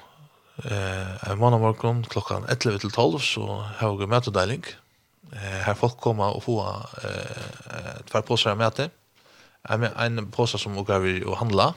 [0.64, 3.42] eh en morgon klockan 11 till 12 så
[3.80, 4.64] Hauger möter Deiling.
[4.66, 4.88] Mm
[5.32, 6.60] Eh här folk komma och få
[7.04, 8.90] eh två påsar med det.
[9.68, 11.74] en men en påse som och vi och handla.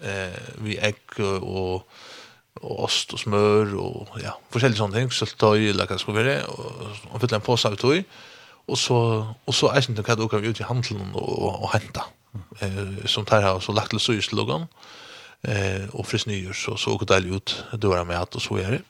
[0.00, 1.88] Eh vi ägg och
[2.60, 6.46] ost och smör och ja, forskjellige sånne ting så tar ju lika ska vara
[7.10, 8.04] och fylla en påse av tog.
[8.68, 12.04] Och så och så är det inte kan åka ut i handeln och och hämta.
[12.60, 14.66] Eh som tar här så lagt til sysloggan.
[15.44, 17.64] Eh och för snyer så så går det ut.
[17.72, 18.82] Det med att och så är det.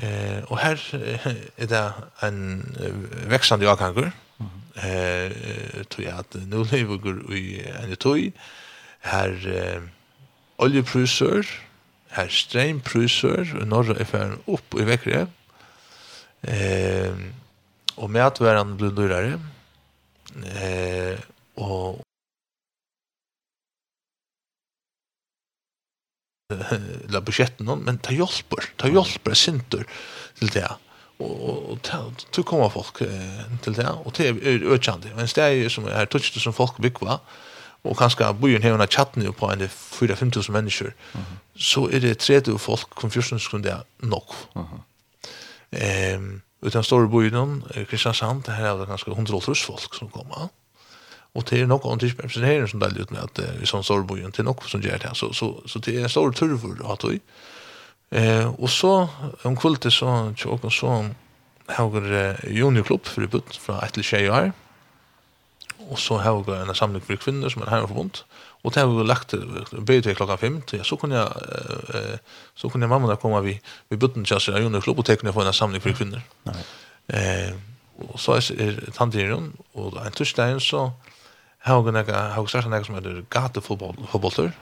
[0.00, 0.94] Eh och här
[1.56, 2.76] är det en
[3.26, 4.12] växande avgångar.
[4.74, 5.32] Eh
[5.88, 8.32] tror jag att nu lever vi i en toy
[9.00, 9.82] här eh,
[10.56, 11.46] oljepriser,
[12.08, 15.28] här strömpriser och norra är för upp i veckan.
[16.42, 17.14] Eh
[17.94, 19.40] och med att världen blir dyrare.
[20.62, 21.18] Eh
[21.54, 22.05] och
[27.08, 29.86] la budgetten men ta hjälper ta hjälper synter
[30.38, 30.70] till det
[31.18, 31.78] och och
[32.30, 32.98] då kommer folk
[33.62, 36.78] till det och det är ökande men det är ju som här touch som folk
[36.78, 37.18] bygga
[37.82, 40.94] och kanske bojen här en chatten på en 4 5000 människor
[41.56, 44.24] så är det tredje folk konfusion skulle det nog
[45.70, 50.48] ehm utan stora bojen Kristiansand det här är det ganska 100 folk som kommer
[51.36, 54.70] Och det är nog inte representerar som där utan att i sån sorbojen till något
[54.70, 57.20] som gör det så så så det är en stor tur för att vi
[58.10, 59.08] eh och så
[59.42, 61.10] om kvällen så tjock och så
[61.66, 61.90] har
[62.48, 64.52] juniorklubb för butt från ett till tjejer
[65.90, 68.24] och så har vi en samling för kvinner som är här forbundt.
[68.62, 69.34] och det har vi lagt
[69.78, 71.28] be til klokka 5 till så kunne jag
[71.94, 72.18] eh,
[72.54, 75.80] så kunde mamma komma vi vi butten oss i juniorklubb och tekne för en samling
[75.80, 76.22] för kvinner.
[76.42, 76.64] Nej.
[77.08, 77.54] Eh
[77.98, 80.92] og så är tantiren och en torsdagen så
[81.66, 84.52] har hon några har startat några som heter gatufotboll fotboller.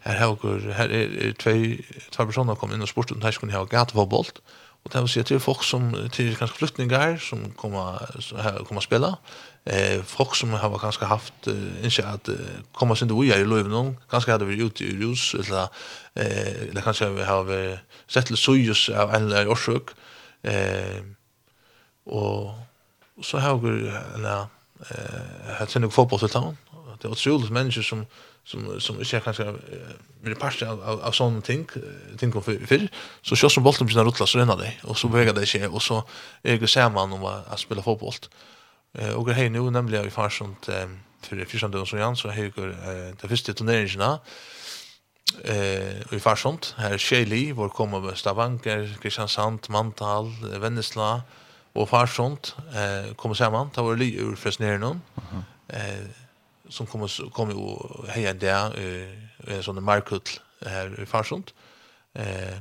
[0.00, 4.26] Här har här är två två personer kom in och sporten här skulle ha gatufotboll.
[4.82, 9.16] Och det vill det till folk som till kanske flyttningar som kommer kommer spela.
[9.64, 11.46] Eh folk som har kanske haft
[11.82, 12.28] inte att
[12.72, 15.62] komma sin då i löven någon kanske hade vi ute i rus eller
[16.14, 19.90] eh eller kanske har vi sett till sujus av en eller orsak.
[20.42, 21.02] Eh
[22.04, 22.54] och
[23.22, 24.46] så har vi eller
[24.90, 26.58] eh har sen fotboll så tant.
[27.00, 28.06] Det är otroligt människor som
[28.44, 29.54] som som inte kanske
[30.22, 31.68] vill passa av av, av sån ting
[32.18, 32.88] ting om för, för
[33.22, 35.82] så kör som bollen blir rulla så den där och så beväger det sig och
[35.82, 36.04] så
[36.42, 36.58] är det
[36.88, 38.14] man om att spela fotboll.
[38.98, 40.68] Eh och hej nu nämligen vi far sånt
[41.22, 44.18] för som och så igen så eh det första turneringen
[45.44, 50.26] eh i far sånt här Shelly vår kommer Stavanger, Kristiansand, Mantal,
[50.60, 51.22] Vennesla,
[51.78, 56.06] og farsont eh kom samman ta var ly ur fresneren uh eh
[56.70, 61.54] som kom kom ju heja där eh en sån markut här i farsont
[62.14, 62.58] eh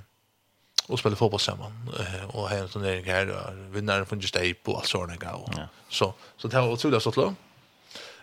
[0.90, 4.78] och spela fotboll samman eh och hem sån där här vinnaren från just Ape och
[4.78, 5.50] allt såna gå.
[5.90, 7.38] Så så det har otroligt så långt.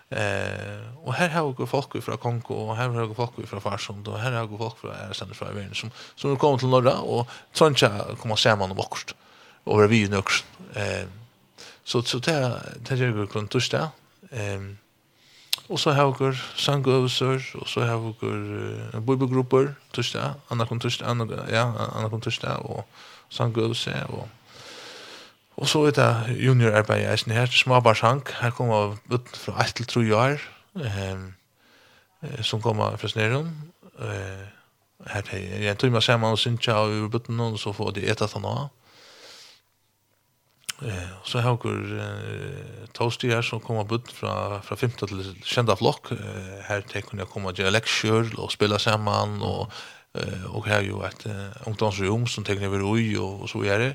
[0.09, 4.09] Eh och här har vi folk från Kongo och här har vi folk från Farsund
[4.09, 7.29] och här har vi folk från Erstand från Värn som som kommer till norra och
[7.53, 9.15] Troncha kommer samman om också
[9.65, 10.45] og være vi i nøks.
[11.85, 12.35] Så så det
[12.91, 13.89] er jeg går kun torsdag.
[15.69, 21.07] Og så har vi sangøvelser, og så har vi bøybegrupper torsdag, anna kun torsdag,
[21.51, 21.65] ja,
[21.97, 22.85] anna kun torsdag, og
[23.31, 24.29] sangøvelse, og
[25.57, 29.87] Og så er det juniorarbeid i eisen her, smabarsank, her kommer ut fra 1 til
[29.87, 30.41] 3 år,
[30.85, 33.51] eh, som kommer fra Snerum.
[33.99, 34.47] Eh,
[35.07, 38.33] her er en tøyma sammen og synsja og i butten, og så får de etat
[38.33, 38.69] han også.
[40.85, 45.77] Eh, så har vi eh, toasty her som kommer bort fra, fra 15 til kjenda
[45.81, 46.11] flokk.
[46.13, 49.73] Eh, her til kunne jeg komme til leksjør og spille sammen, og,
[50.19, 53.95] eh, og her jo et eh, ungdomsrom som tänker over ui og, og så det.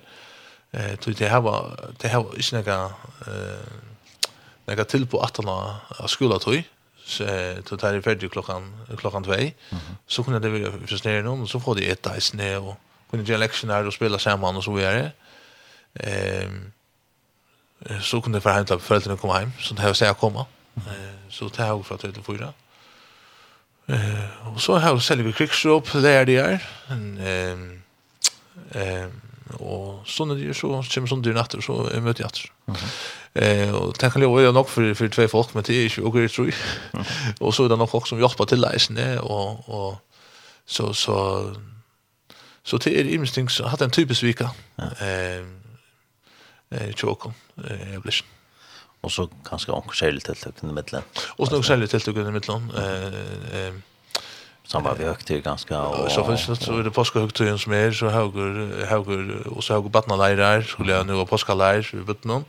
[0.73, 2.85] Eh, tror det här var, det här var inte några
[3.27, 3.73] eh,
[4.65, 6.63] några till på 18 av skoletøy,
[7.05, 7.23] så
[7.69, 9.51] då tar det er klockan klockan 2,
[10.07, 12.75] så kunde det være frisnere någon så får de et snö och
[13.11, 15.11] kunde göra lektioner och spela samman och så är det.
[15.93, 16.71] Ehm
[18.01, 19.51] så kunde jag få hem till föräldrarna komma hem.
[19.59, 20.45] Så det här var så jag.
[21.29, 22.53] Så det här var från 3 till 4.
[24.53, 26.59] Och så har jag säljer vi krigsråp, lärde jag.
[29.57, 32.51] Og sånn er det så kommer sånn dyr natter, så er møte jatter.
[33.33, 36.27] Eh, og tenk kan jo nok for, for tve folk, men det er ikke okkur,
[36.29, 37.07] tror jeg.
[37.41, 39.97] og så er det nok folk som hjelper til leisene, og, og
[40.69, 41.17] så, så,
[42.63, 44.51] så, så det er imensting, så hatt en typisk vika.
[44.77, 44.91] Ja.
[45.01, 45.47] Eh,
[46.69, 48.23] eh tjokom eh blish.
[49.01, 51.01] Och så kanske också till till i mitten.
[51.37, 52.71] Och så nog till till i mitten.
[52.77, 53.73] Eh eh
[54.69, 58.85] samma vi högt ganska och så finns så är det påskhögtiden som är så höger
[58.85, 62.45] höger och så höger barnalärare skulle jag nu vara påskalärare vi vet någon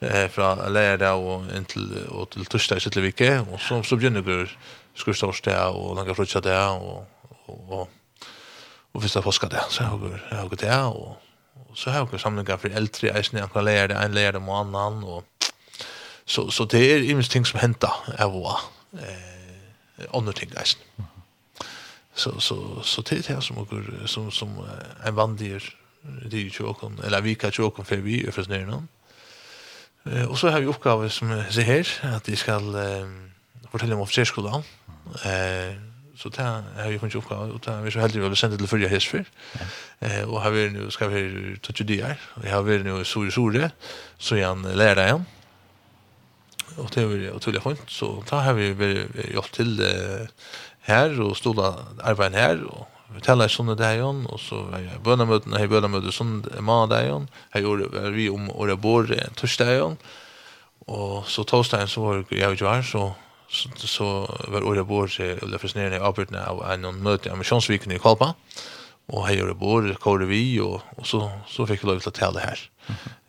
[0.00, 4.48] eh från där och till och till torsdag i vecka och så så börjar det
[4.94, 7.06] skurstorsdag och några frukter där och
[7.46, 7.90] och
[8.92, 11.16] och första påska där så höger höger där och
[11.74, 14.48] Och så har jag samlingar för äldre eisen, jag kan lära det, en lära dem
[14.48, 15.04] annan.
[15.04, 15.24] Och
[16.24, 18.56] så, så det är ju ting som händer är vad
[18.92, 20.80] eh, andra ting eisen.
[22.14, 23.66] Så, så, så det är det som,
[24.06, 24.66] som, som
[25.04, 25.76] en vandir
[26.30, 28.88] det är ju tjocken, eller vi kan tjocken för vi är först någon.
[30.04, 33.06] Eh, och så har vi uppgifter som ser här, att vi ska eh,
[33.70, 34.62] fortälla om officerskolan.
[35.24, 38.56] Eh, så det har vi funnit uppgave och det har vi så heldig att sända
[38.56, 39.24] till förja hästfyr.
[39.98, 43.30] Eh och har vi nu ska vi ta till det Vi har vi nu så
[43.30, 43.70] så
[44.18, 45.24] så igen lära igen.
[46.76, 50.28] Och det är otroligt fint så där har vi gjort till det
[50.80, 55.58] här och stola arbeten här och vi talar sånne dagen, og så var jeg bønamøtene,
[55.60, 59.06] hei bønamøte sånne mandagen, hei gjorde vi om året bor
[59.38, 59.94] torsdagen,
[60.90, 63.12] og så torsdagen så var jeg og jeg var, så
[63.54, 64.08] så, så
[64.52, 68.32] var året bor seg Ulla Fresnerene avbrytende av en møte i Missionsviken i Kalpa,
[69.12, 72.18] og hei året bor, kåret vi, og, og så, så fikk vi lov til å
[72.18, 72.66] tale her.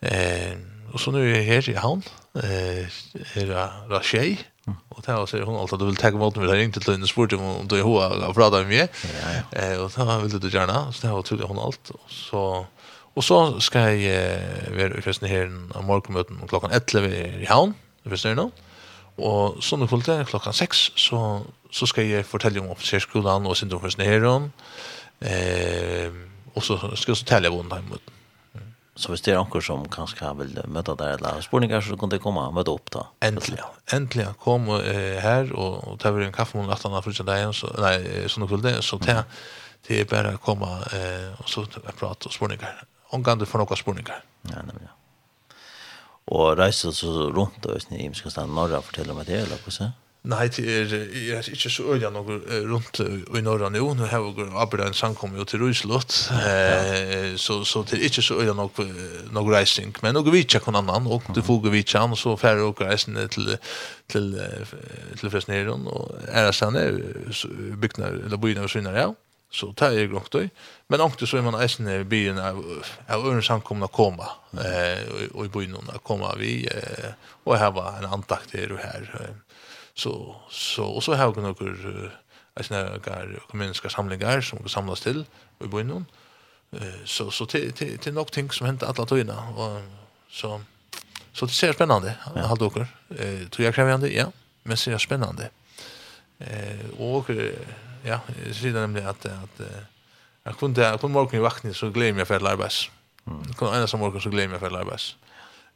[0.05, 0.55] Eh,
[0.93, 2.03] og så nu er jeg her i havn,
[2.41, 2.99] eh,
[3.35, 4.35] her er Rasjei,
[4.89, 7.07] Och det var så hon alltid du vill ta emot mig där inte till den
[7.07, 8.87] sport om du har och prata med mig.
[9.51, 12.65] Eh och så vill du gärna så det var tydligt hon allt och så
[13.13, 17.73] och så ska jag vara i festen här om morgonmöten klockan 11 i havn.
[18.03, 18.51] Det förstår ni?
[19.15, 21.19] Og sånn i fulgte, klokka seks, så,
[21.71, 24.27] så skal jeg fortelle om offiserskolen og syndromførsen i her.
[25.23, 26.11] Eh,
[26.55, 28.11] og så skal jeg så tale om den mot.
[28.95, 32.21] Så hvis det er noen som kanskje vil møte der eller spørninger, så kan det
[32.23, 33.03] komme og møte opp da?
[33.27, 33.59] Endelig,
[33.91, 34.29] endelig.
[34.43, 37.73] Kom eh, her, og, og det vi en kaffe om natten av frutjen dagen, så,
[37.75, 37.97] nei,
[38.31, 39.17] sånn i fulgte, så det,
[39.85, 42.85] til er bare å komme eh, og så prate og spørninger.
[43.15, 44.23] Omgang du får noen spørninger.
[44.53, 44.94] Ja, nemlig, ja.
[46.33, 49.91] Og reiste så rundt og i Imska stand norra, fortell om det, eller hva så?
[50.25, 53.91] Nei, det er, jeg er ikke så øyne noe rundt i norra nå.
[53.93, 58.23] Nå har vi arbeidet en samkommet jo til Ruslott, eh, så, så det er ikke
[58.25, 58.87] så øyne noe,
[59.35, 59.93] noe reising.
[60.01, 63.27] Men noe vitja kon annan, og du får vitja han, og så færre og reisende
[63.29, 63.53] til,
[64.09, 66.97] til, til, til Fresneren, og er det sånn er
[67.77, 69.13] bygdene, eller byene og syner av.
[69.13, 69.24] Ja.
[69.55, 70.49] Så tar jeg nok det.
[70.91, 72.59] Men ångte så er man eisen i byen av,
[73.07, 74.27] av øren samkomne å komme,
[74.59, 78.83] eh, og i byen å komme vi, eh, og her var en antakt her og
[78.83, 79.07] her.
[79.95, 80.11] Så,
[80.51, 82.11] så, og så har vi noen
[82.59, 85.23] eisen her kommuniske samlinger som vi samles til
[85.63, 86.05] i byen.
[86.75, 89.35] Eh, så, så til, til, til nok ting som henter alle tøyene.
[89.55, 89.81] Og,
[90.31, 90.59] så,
[91.33, 92.47] så det ser spennende, ja.
[92.51, 92.87] halvt dere.
[93.15, 94.29] Eh, tror jeg krevende, ja,
[94.63, 95.49] men ser spennende.
[96.39, 97.31] Eh, og
[98.05, 99.85] Ja, jeg sier det nemlig at, at, at
[100.45, 102.91] jeg kunne, jeg kunne morgen i vakten så gleder jeg för arbets arbeids.
[103.25, 103.43] Mm.
[103.47, 105.17] Jeg kunne ene som morgen så gleder jeg för arbets arbeids.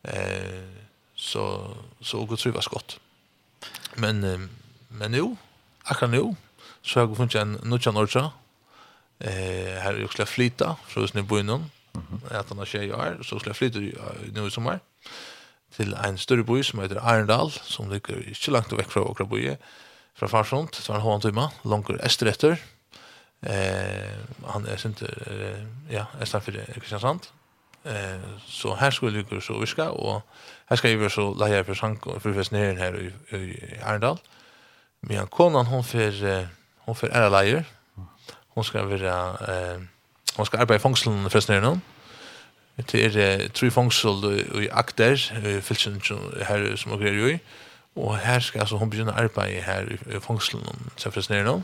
[0.04, 3.00] Eh, så, så jeg trives godt.
[3.98, 4.50] Men,
[4.90, 5.38] men jo,
[5.86, 6.36] akkurat jo,
[6.82, 8.30] så har jeg funnet en nødjan orsa.
[9.20, 11.66] Eh, her er jo slik flyta, så hvis ni bor innom,
[12.32, 13.82] at han har tjej år, så slik flyta
[14.36, 14.80] nå i sommer
[15.76, 19.60] til en større by som heter Arendal, som ligger ikke langt vekk fra Åkra byen,
[20.20, 22.60] fra Farsund, så var han hånd tøyma, langer esteretter.
[23.48, 24.16] Eh,
[24.52, 25.62] han er sint, eh,
[25.92, 27.30] ja, estan for Kristiansand.
[27.86, 30.22] Eh, så her skulle vi gå så urska, og
[30.70, 34.20] her skal jeg være så leie for sang og for fesneren her i, i Arendal.
[35.02, 36.12] Men konan, hon fer,
[36.86, 37.64] hon fer ære leier.
[38.56, 39.16] Hon skal være,
[39.48, 39.80] eh,
[40.36, 41.82] hon skal arbeide i fangselen for sneren
[42.92, 44.24] Det er eh, tre fangsel
[44.64, 45.16] i Akter,
[45.62, 46.02] fylsen
[46.48, 47.40] her som hun greier jo i.
[48.00, 51.58] Og her skal altså hun begynne å arbeide her i fangselen, så for snere.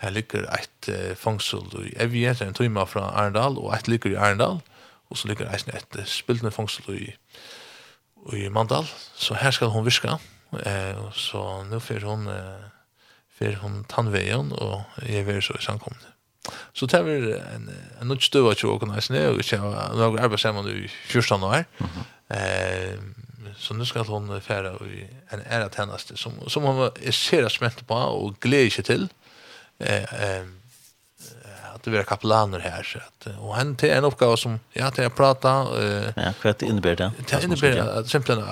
[0.00, 3.88] Her ligger et uh, fangsel i Evje, det er en tøyma fra Arendal, og et
[3.88, 4.62] ligger i Arendal,
[5.10, 7.10] og så ligger et, et spiltende fangsel i,
[8.36, 8.88] i Mandal.
[9.14, 10.16] Så her skal hun viska.
[10.52, 13.04] Uh, så nå får hun, uh,
[13.36, 16.14] får hun tannveien, og jeg vil så i samkomne.
[16.72, 17.68] Så det er en,
[18.00, 21.64] en nødt støv at jeg åkne, og jeg har arbeidet sammen i 14 år.
[21.78, 22.06] Mm -hmm.
[22.30, 27.48] uh, så nu ska hon fære i en ära tjeneste som som hon er ser
[27.48, 29.08] smält på och glädje seg till
[29.80, 30.46] eh eh
[31.74, 35.06] att det är kapellaner här så att och han till en uppgift som ja till
[35.06, 35.48] att prata
[35.78, 38.44] eh ja vad innebär det det innebär att simpelthen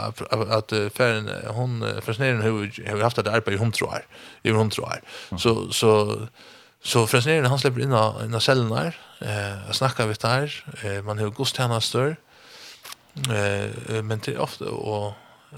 [0.51, 4.03] att färden hon försnären hur har haft att arbeta i hon tror
[4.43, 5.01] i hon tror
[5.39, 6.21] så så
[6.83, 8.97] Så Fresneren han släpper in i cellen där.
[9.19, 12.17] eh, snackar vi där, eh, man har gudstjänster,
[13.15, 15.13] Eh men det ofta och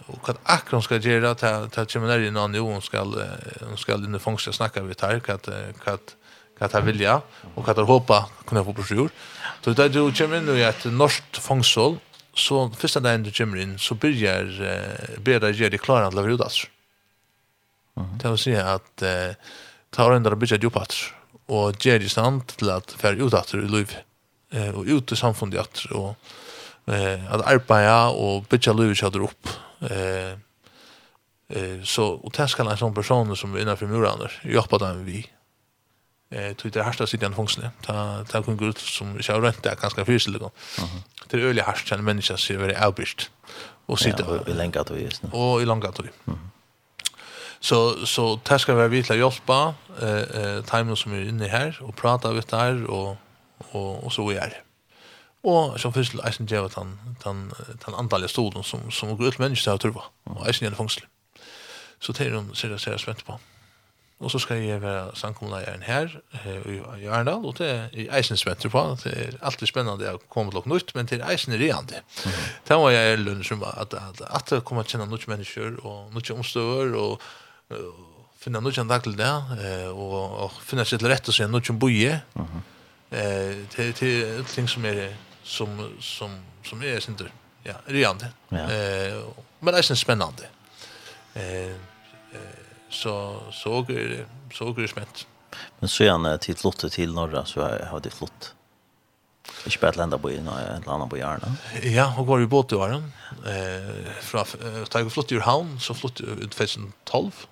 [0.07, 1.43] och kan akron ska göra att
[1.79, 3.05] att kommer ner innan någon hon ska
[3.69, 5.49] hon ska in i fångst snacka vi tar att
[5.85, 6.17] att
[6.59, 7.21] att han vilja
[7.55, 9.11] och att hoppa kunna få brosjur.
[9.61, 11.97] Så det du kommer in i ett norskt fångstsål
[12.35, 14.45] så första dagen du kommer in så börjar
[15.25, 16.51] börjar det göra det klara att leverera det.
[18.23, 19.03] Det vill säga att
[19.91, 20.95] ta den där börja djupat
[21.47, 23.97] och ge det sant till att för utattor i liv
[24.75, 26.17] och ut i samfundet och
[26.93, 29.49] eh att arbeta och bygga livet så där upp.
[29.81, 30.33] Eh
[31.49, 35.27] eh så och täskan en sån personer som är innanför muraner jobba där med vi.
[36.31, 37.71] Eh tror det härsta sidan funktionen.
[37.83, 40.51] Ta ta kun gud som jag har rätt där ganska fysiskt liksom.
[40.79, 41.03] Mhm.
[41.29, 43.31] Det är öliga härsta en människa ser väldigt outbist.
[43.87, 45.31] Och sitta i länka då just nu.
[45.33, 46.03] Och i långa då.
[46.25, 46.51] Mhm.
[47.61, 52.33] Så så täskan vara vitla hjälpa eh eh timern som är inne här och prata
[52.33, 53.17] vet där och
[53.73, 54.70] och och så är det.
[55.47, 56.93] Og som fyrst eisen djeva den,
[57.25, 57.47] den,
[57.85, 61.07] den andalige stolen som, som går ut mennesker til å turva, og eisen gjerne fangsel.
[62.01, 63.39] Så det er hun ser jeg ser spent på.
[64.21, 66.11] Og så skal jeg være sangkommunleieren her
[66.69, 68.83] i Arendal, og det er eisen spent på.
[69.01, 72.03] Det er alltid spennende å komme til å nytt, men det er eisen reande.
[72.69, 75.81] Det var jeg lønner som at, at, at jeg kommer til å kjenne noen mennesker,
[75.81, 77.25] og noen omstøver, og,
[77.73, 79.33] og finne noen dag til det,
[79.89, 82.21] og, og finne seg til rett og se noen som boje.
[83.11, 85.07] Eh, det, det er ting som er
[85.51, 86.31] som som
[86.63, 87.31] som är synd
[87.63, 88.59] ja rejande ja.
[88.59, 89.23] eh
[89.61, 90.45] men det är spännande
[91.35, 91.77] eh
[92.91, 93.87] så så
[94.53, 95.27] så grusmätt
[95.81, 98.55] men så gärna till flotte till norra så har det flott
[99.67, 101.49] Ikke bare et eller på Jørna, et eller annet på Jørna.
[101.85, 103.13] Ja, og går i båt i åren.
[103.45, 104.45] Eh, fra,
[104.93, 107.43] da jeg flyttet i havn, så flyttet jeg ut 2012.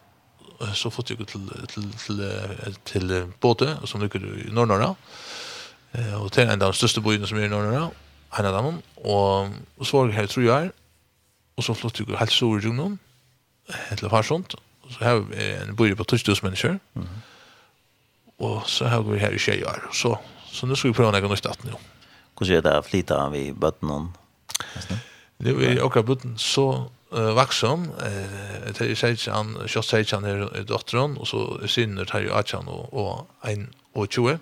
[0.75, 3.13] Så flyttet jeg til, til, til, til
[3.43, 4.95] båte, som ligger i Nord-Norra.
[4.95, 5.38] Eh,
[5.99, 7.89] Eh, og det er en av de største byene som er i Norge,
[8.39, 10.71] en av dem, og, og så var jeg her i Trøyar,
[11.59, 12.99] og så flyttet jeg helt stor i Jungdom,
[13.97, 14.55] til Farsund,
[14.85, 18.45] og så har vi en by på 2000 mennesker, mm -hmm.
[18.45, 20.17] og så har vi her i Kjeiar, og så,
[20.53, 21.77] så nu skal vi prøve å legge noe staten jo.
[22.37, 24.13] Hvordan er det å flytte av i bøttene?
[25.39, 30.65] Det också botten så uh, vaksen, eh, det är sägs han Kjøst sägs han är
[30.65, 34.39] dottern och så synner tar ju Achan och och en och 20,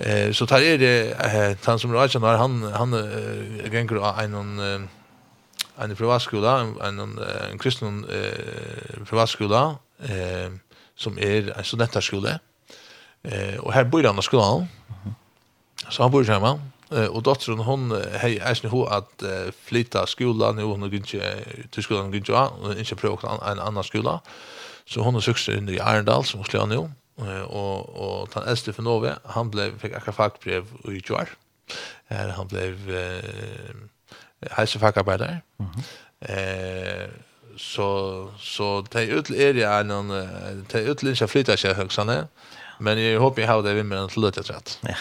[0.00, 2.92] Eh så tar är det han som Rajan har han han
[3.72, 4.88] gänger en en
[5.78, 7.18] en privatskola en en,
[7.52, 10.50] en kristen eh privatskola eh
[10.96, 12.40] som är en studentarskola.
[13.22, 14.66] Eh och här bor han i skolan.
[15.88, 16.60] Så han bor hemma
[16.90, 19.22] eh och dottern hon hej är hon att
[19.64, 23.84] flytta skolan nu hon går inte till skolan går inte och inte prova en annan
[23.84, 24.20] skola.
[24.86, 26.90] Så hon har sökt in i Arendal som skulle nu
[27.42, 31.28] och och den äldste för Nove han blev fick akkurat fackbrev i Jar.
[32.08, 33.24] Eh han blev eh
[34.50, 34.78] hälsa
[36.20, 37.08] Eh
[37.56, 40.00] så så det ut är det en
[40.68, 42.26] det ut lite flytta sig högsanne.
[42.78, 44.78] Men jag hoppas jag har det vi med en slutet rätt.
[44.80, 44.94] Ja.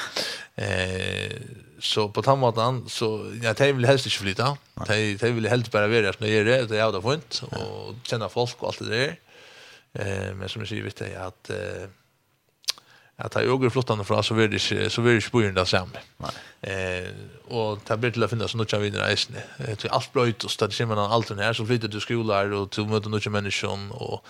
[0.63, 1.31] Eh
[1.79, 4.57] så på tammaten så jag de väl helst inte flytta.
[4.87, 8.29] Det det vill helst bara vara att är det, det är det fint och känna
[8.29, 9.19] folk och allt det där.
[9.93, 11.89] Eh men som jag säger vet jag att eh
[13.19, 15.89] att ha ögon flottande från så vill det så vill det spojna där sam.
[16.61, 17.09] Eh
[17.47, 19.35] och ta blir till att finna så något jag vinner reisen.
[19.57, 22.71] Eh till allt blöjt och stad simman allt den här så flyttar du skolor och
[22.71, 24.25] till möten och människan och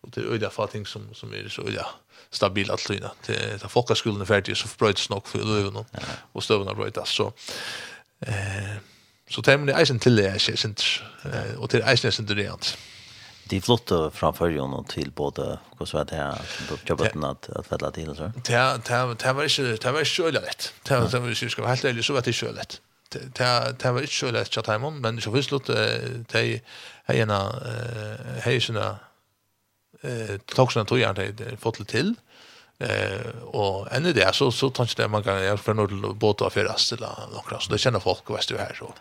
[0.00, 1.86] och det öda fatting som som är så ja
[2.30, 3.10] stabil att lyna.
[3.26, 5.84] Det ta folkskolan är färdig så bröts nog för löven
[6.32, 7.32] och stövarna brötas så
[8.20, 8.76] eh
[9.30, 10.82] så tämligen isen till det är sent
[11.58, 12.34] och till isen är sent det
[13.48, 16.38] Det är flott framför ju någon till både vad så her, här
[16.86, 18.32] jobbet att at fedla till og så.
[18.44, 20.72] Det det var inte det var ikke så lätt.
[20.88, 22.80] Det var det vi ska helt ärligt så var det inte så lätt.
[23.12, 26.60] Det det var inte så lätt att ta men så visst låt det är
[27.06, 28.98] eh hejsna
[30.02, 32.14] eh toxna tog jag det fått till.
[32.78, 33.20] Eh
[33.52, 36.92] och ännu det så så tänkte jag man kan jag för något båt av förrest
[36.92, 38.94] eller något så det känner folk vad du här så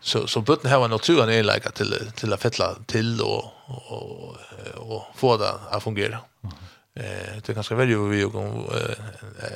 [0.00, 4.36] så så bötten har en naturen är lika till till att fettla till och och
[4.76, 6.18] och få det att fungera.
[6.94, 8.34] Eh det kanske väl ju vi och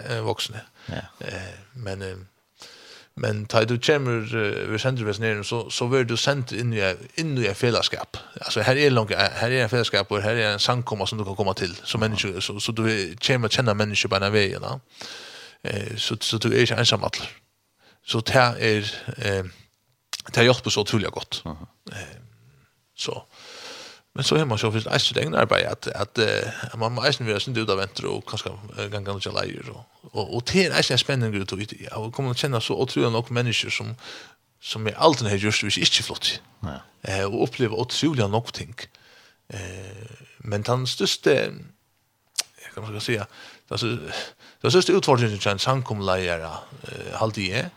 [0.08, 0.56] en vuxen.
[0.86, 0.94] Ja.
[1.18, 2.26] Eh men
[3.14, 6.96] men tar du kommer vi sänder vi ner så så vill du sent in i
[7.14, 8.16] in i fällskap.
[8.40, 11.24] Alltså här är långt här är en fällskap och här är en samkomma som du
[11.24, 14.62] kan komma till som människa så så du kommer känna människor på den vägen.
[15.62, 17.10] Eh så så du är inte ensam all.
[18.06, 19.44] Så det är eh
[20.26, 21.42] Det har hjulpet så utrolig godt.
[21.92, 22.16] Eh.
[22.94, 23.16] Så.
[24.14, 27.04] Men så har man så finns det eisen egne arbeid at, at, uh, man må
[27.08, 28.52] eisen være sin ut av ventre og kanskje
[28.92, 29.70] ganger ikke leier.
[29.72, 32.76] Og, og, og det eisen er spennende ut og jeg kommer til å kjenne så
[32.76, 33.96] utrolig nok mennesker som
[34.62, 36.32] som jeg alltid har gjort hvis ikke flott.
[36.62, 36.78] Ja.
[37.02, 38.76] Eh, og oppleve utrolig nok ting.
[39.50, 41.34] Eh, men den største
[42.62, 43.26] jeg kan man säga,
[43.76, 43.86] si,
[44.62, 47.70] den største utfordringen til en samkomleier eh, halvdige er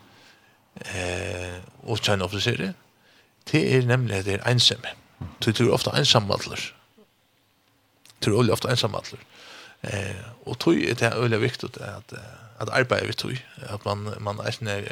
[0.81, 2.73] eh, og kjenne offiserer,
[3.51, 4.89] det är nämligen det är ensomme.
[5.39, 6.73] Du tror ofte ensammadler.
[8.19, 9.19] Du tror ofte ensammadler.
[9.81, 12.13] Eh, och tror är det veldig viktigt att
[12.57, 14.83] att arbeta vid tog, att man, man är snä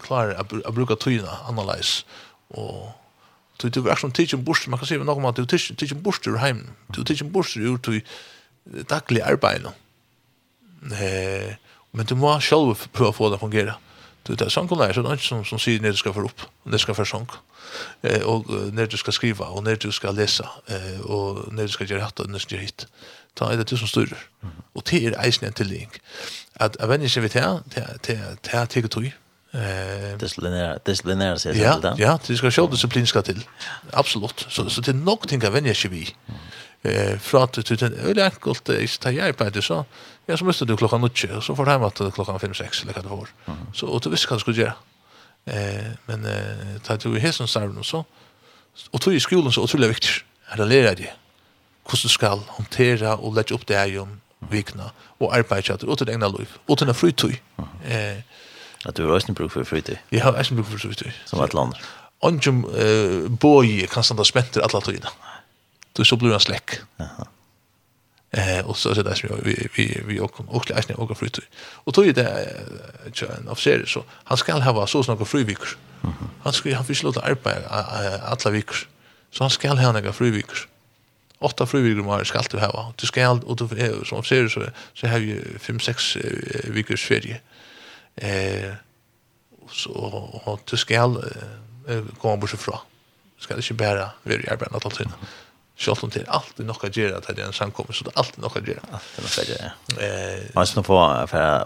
[0.00, 2.06] klar att å bruke togene annerledes,
[2.48, 2.92] og
[3.62, 6.70] Du du verksom teaching bursdur, man kan seia något om att du teaching bursdur hem
[6.96, 8.02] Du teaching bursdur ur til
[8.90, 9.66] dagliga arbeid.
[10.82, 11.54] Eh,
[11.92, 13.78] men du må själv prøva få det fungera.
[14.26, 16.82] Du vet, sånn er sånn som, som sier når du skal få opp, når du
[16.82, 17.28] skal få sånn,
[18.02, 21.76] eh, og når du skal skriva, og når du skal lesa, eh, og når du
[21.76, 22.86] skal gjøre hatt, og når du skal gjøre hit.
[23.36, 24.18] Ta er det du som styrer.
[24.74, 25.92] Og det er eisen en tilgjeng.
[26.56, 28.18] At jeg vet ikke vet her, det
[28.52, 29.08] er tegget tog.
[30.86, 31.92] Disciplinere seg til det.
[32.00, 33.44] Ja, ja, det skal selv disiplin skal til.
[33.92, 34.46] Absolutt.
[34.50, 36.04] Så, så det er nok ting jeg vet ikke vi
[36.86, 39.84] eh fratet ut en öle enkelt i stajar på det så
[40.28, 42.82] ja så måste du klokka 9 og så får du hem att klockan 5 6
[42.82, 43.28] eller vad det var
[43.72, 44.72] så og du visste vad du skulle göra
[45.46, 48.02] eh men eh ta du i hesen så så
[48.92, 51.12] og tog i skolen så utrolig viktig er det lærer dig
[51.84, 56.12] hvordan du skal håndtere og lägga opp det her om vikna och arbeta åt det
[56.12, 57.40] egna liv åt en frytøy
[57.84, 58.22] eh
[58.86, 61.54] at du har ju bruk för fritid jeg har ju bruk for frytøy som ett
[61.54, 61.74] land
[62.20, 65.10] Onjum eh boy kan standa spenter alla tøyna
[65.96, 66.70] då så blir han släck.
[66.96, 67.26] Jaha.
[68.30, 71.28] Eh och så så där så vi vi vi och och läsna och fru
[71.84, 72.56] Och då är det
[73.38, 75.68] en officer så han ska ha så såna fru veckor.
[76.42, 78.76] Han ska han fick låta arbeta alla veckor.
[79.30, 80.42] Så han ska ha några fru.
[81.38, 82.92] Åtta fru veckor mer ska du ha.
[82.96, 84.62] Du ska och du som officer så
[84.94, 86.16] så har ju 5 6
[86.64, 87.40] veckors ferie.
[88.16, 88.72] Eh
[89.70, 89.92] så
[90.44, 91.16] och du ska
[92.20, 92.78] komma bort ifrån.
[93.38, 95.00] Ska det inte bara vara i arbetet att
[95.76, 98.14] Sjalt om det er alltid nok å gjøre at det er en samkommer, så det
[98.14, 98.84] er alltid nok å gjøre.
[98.96, 100.38] Alltid nok å gjøre, ja.
[100.56, 101.00] Man skal få,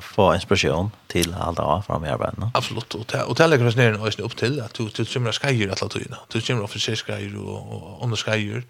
[0.02, 2.48] få inspirasjon til alt det var fra mye arbeidene.
[2.58, 5.36] Absolutt, og det, og det legger oss ned og opp til at du, du kommer
[5.36, 6.18] skreier alle tøyene.
[6.26, 8.66] Du kommer offiserskreier og, og andre skreier,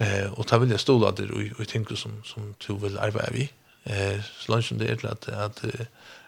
[0.00, 3.36] eh, og det vil jeg ståle at det og ting som, som du vil arbeide
[3.36, 3.50] vi.
[3.84, 5.64] Eh, så langt som det er til at, at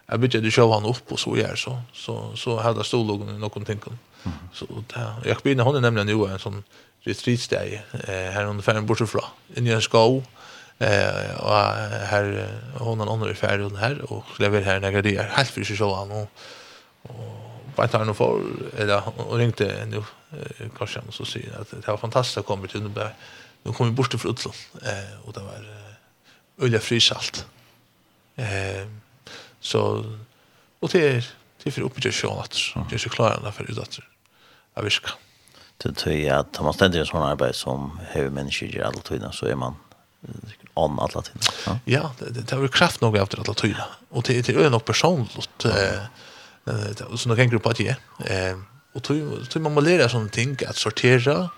[0.05, 3.33] jeg bygger du sjøv han opp, og så gjør så, så, så har jeg stålågen
[3.33, 3.81] i noen ting.
[4.25, 4.33] Mm.
[4.53, 6.59] Så det, jeg begynner, hun er nemlig nå en sånn,
[7.05, 9.23] retreatsteg eh, her under ferien bortsett fra.
[9.57, 10.21] Inni en skov,
[10.83, 11.55] eh, og
[12.11, 12.29] her,
[12.81, 15.81] hon er under i ferien her, og lever her når det er helt for seg
[15.81, 16.27] selv, og,
[17.09, 17.45] og
[17.75, 18.43] bare tar noe for,
[18.79, 20.03] eller, og ringte en jo,
[20.77, 23.13] kanskje han så sier at det var fantastisk å komme til Nubær,
[23.65, 27.45] nå kom vi bort bortifra Utlån, eh, og det var eh, øyla frisalt.
[28.37, 28.85] Eh,
[29.59, 29.81] så,
[30.81, 31.29] og det er,
[31.61, 32.59] det er for oppgjør sjån at,
[32.89, 34.05] det är så klarende for utdatter,
[34.75, 35.17] jeg virker.
[35.77, 39.33] Det tror att tar man ständigt en sån arbete som hur människor gör alla tiden
[39.33, 39.75] så är man
[40.73, 41.41] on alla tiden.
[41.65, 43.81] Ja, ja det, det har kraft nog efter alla tiden.
[44.09, 45.65] Och det, det är nog personligt.
[45.65, 47.95] Eh, så nog en grupp att ge.
[48.25, 48.57] Eh,
[48.93, 51.49] och tror, tror man må lära sådana ting att sortera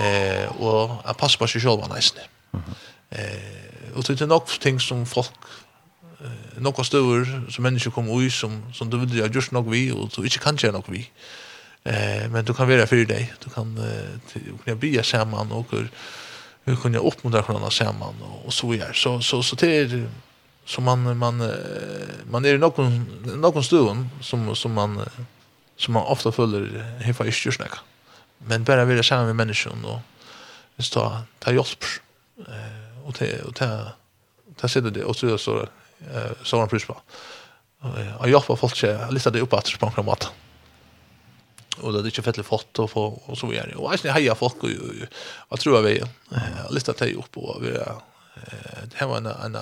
[0.00, 2.24] eh, och att passa på sig själva nästan.
[3.10, 5.30] Eh, och det är nog ting som folk
[6.20, 9.92] eh, några stöver som människor kommer ut som, som du vill göra just nog vi
[9.92, 11.00] och så inte kan göra nog vi.
[11.00, 11.06] Eh,
[11.84, 13.34] Eh men du kan vara för dig.
[13.44, 15.66] Du kan eh kunna bli samman och
[16.64, 18.14] hur kunna uppmuntra varandra samman
[18.44, 18.94] och så vidare.
[18.94, 20.08] Så så så det är
[20.64, 21.52] så man man
[22.30, 25.00] man är någon någon stund som som man
[25.76, 27.72] som man ofta följer hefa i kyrknack.
[28.38, 30.00] Men bara vara samman med människan och
[30.76, 31.84] just ta ta hjälp
[32.38, 33.92] eh och ta och ta
[34.56, 35.66] ta sig det och så så
[36.42, 37.00] så man plus på.
[38.18, 40.32] Och jag får folk att lista det upp på något sätt
[41.82, 43.74] och det är inte fett foto på och så vidare.
[43.74, 44.70] Och alltså heja folk och
[45.50, 47.70] jag tror jag vi eh listar dig upp och vi
[48.90, 49.56] det här var en en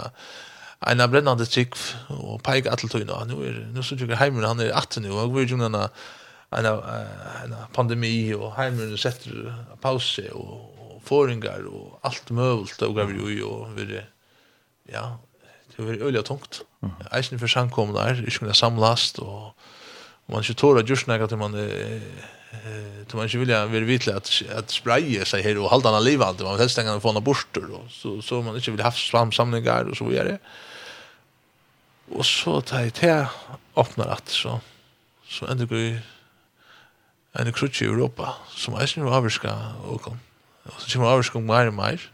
[1.01, 1.75] en brännande chick
[2.09, 5.45] och pig till Nu är nu så tycker hemmen han är 18 nu och vi
[5.45, 5.91] ju nåna
[6.51, 13.79] en en pandemi och hemmen sätter paus och föringar och allt möjligt och vi och
[13.79, 14.01] vi
[14.93, 15.19] ja
[15.77, 16.63] det var öliga tungt.
[16.83, 16.95] Mm.
[17.13, 19.55] Eisen för samkomna er, ikke kunne samlast, och
[20.31, 22.01] man inte tårar just när att man eh
[23.15, 26.45] man inte vill vara vitlig att, att spraya sig här och hålla den livande.
[26.45, 27.81] Man vill helst stänga den från borster då.
[27.91, 30.39] Så, så man inte vill ha slamsamlingar och så vidare.
[32.09, 33.25] Och så tar jag till
[33.77, 34.61] öppnar att så
[35.29, 35.99] så ändå går ju
[37.33, 39.55] en krutch i Europa som är sin avska
[39.87, 40.19] och kom.
[40.65, 42.11] Och så kommer avska mer och mer.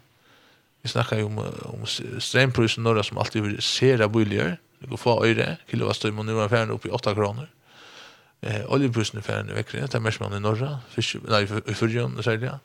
[0.83, 1.87] Vi snackar ju om, om
[2.21, 4.57] strömprisen norra som alltid vill se det billigare.
[4.79, 7.49] Det går få öre, kilowattstöjm nu är färden uppe i 8 kronor.
[8.47, 12.31] Eh oljeprisen för en vecka, det mest man i norra, fisk nej i förrjun så
[12.36, 12.59] där.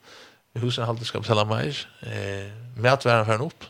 [0.54, 1.88] huset håller ska betala mer.
[2.02, 3.64] Eh mätväran för upp.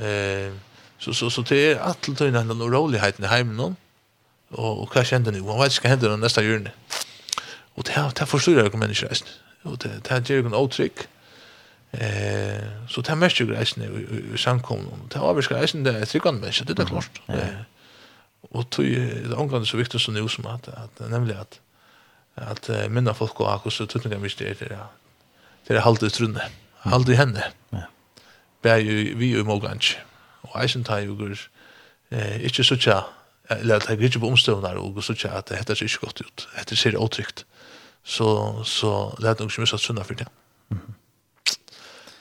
[0.00, 0.52] Eh
[0.98, 3.76] så så så det är allt till den oroligheten i hemmen någon.
[4.48, 5.40] Och och vad kände ni?
[5.40, 6.70] Vad ska hända nästa jul?
[7.74, 9.24] Och det här det förstår jag kommer inte rest.
[9.62, 10.98] Och det det här ger en outrick.
[11.90, 13.86] Eh så det här mest ju rest nu
[14.34, 15.08] i samkommun.
[15.08, 17.20] Det har vi ska resa det är tryckan mest det är klart.
[17.26, 17.60] Eh
[18.40, 21.60] Och tog det omgående så viktigt som nu som att, att nämligen att
[22.34, 24.78] att minna folk och akkus så tutningar mycket är det
[25.66, 26.48] det är halt i trunne
[26.78, 27.82] halt i henne ja.
[28.62, 29.96] Bär ju vi ju mogans
[30.40, 31.48] och eisen tar ju gus
[32.10, 33.04] eh inte så tjä
[33.48, 36.20] eller att jag inte på omståndar och så tjä att det heter sig inte gott
[36.20, 37.44] ut det ser otryggt
[38.04, 40.26] så så det är nog så mycket sunna för det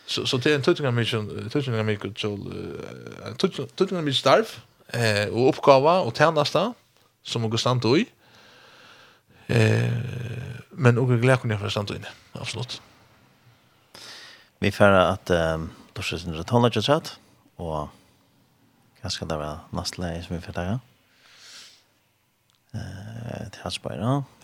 [0.05, 2.37] så så det är en tutningar mycket tutningar mycket så
[3.75, 4.45] tutningar mycket starv
[4.93, 6.73] eh, och uppgåva och tjenesta
[7.23, 8.05] som hun stand i.
[9.47, 9.91] Eh,
[10.71, 11.99] men och er glad kunne jeg for stand i.
[14.59, 17.17] Vi får att um, Dorsen er tonelager sett,
[17.57, 17.89] og
[19.01, 20.79] hva skal det være nästa läge som vi får ta.
[22.73, 23.95] Eh, til hans bare,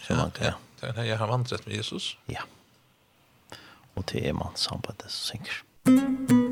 [0.10, 0.54] ja, ja.
[0.82, 2.18] Det jag har vandret med Jesus.
[2.26, 2.42] Ja.
[3.94, 5.64] Och til är man samband det synker.
[5.88, 6.45] Musikk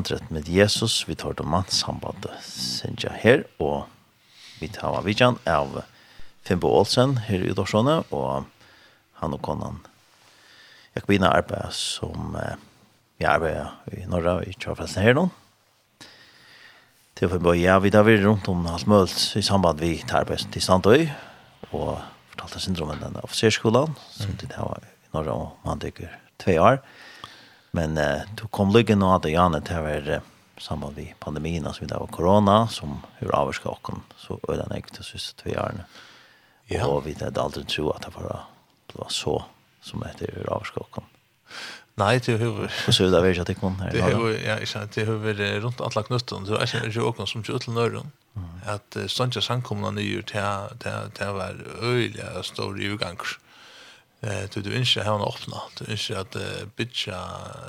[0.00, 3.84] vandret med Jesus, vi tar det mannssambandet sinja her, og
[4.60, 5.82] vi tar av vidjan av
[6.46, 8.46] Fimbo Olsen her i Dorsone, og
[9.20, 9.82] han og konan
[10.96, 12.56] Jakobina arbeider som eh,
[13.20, 15.26] vi arbeider i Norra i Kjørfresten her nå.
[17.20, 20.48] Til Fimbo, ja, vi tar videre rundt om alt mulig i samband vi tar arbeid
[20.48, 21.04] til Sandøy,
[21.74, 22.00] og
[22.32, 24.40] fortalte syndromen den offiserskolan, som mm.
[24.40, 26.08] de tar i Norra og man tykker
[26.40, 26.80] tve år.
[26.80, 26.99] Mm
[27.70, 30.20] Men eh, då kom lyckan nå att Janne till var eh,
[30.58, 35.00] samma vi pandemin och så vidare corona som hur avskar och så öde den ägt
[35.00, 35.84] oss två år.
[36.66, 36.86] Ja.
[36.86, 38.40] Och vi hade aldrig tro att det var
[38.86, 39.44] det var så
[39.80, 40.98] som heter hur avskar och
[41.94, 43.92] Nej, det hur och så där vet jag att det kom här.
[43.92, 47.42] Det hur ja, jag det hur runt alla knutten så är det ju också som
[47.48, 48.10] ju till nörden.
[48.66, 53.38] Att uh, jag sankomna nyur till till till var öliga stor utgångs.
[53.38, 53.49] Mm
[54.20, 55.60] Eh du du inte har en öppna.
[55.78, 56.36] Du inte att
[56.76, 57.16] bitcha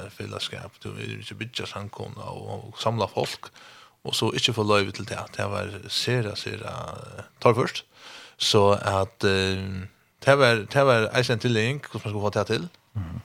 [0.09, 3.39] fällskap, du inte bitcha samkomna och samla folk
[4.01, 5.25] och så inte få löv till det.
[5.35, 6.71] Det var sera sera
[7.39, 7.85] tar först.
[8.37, 12.67] Så att det var det var alltså inte länk som man skulle få det till.
[12.95, 13.21] Mm.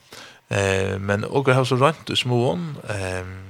[0.48, 3.46] Eh men och har så rent du småon ehm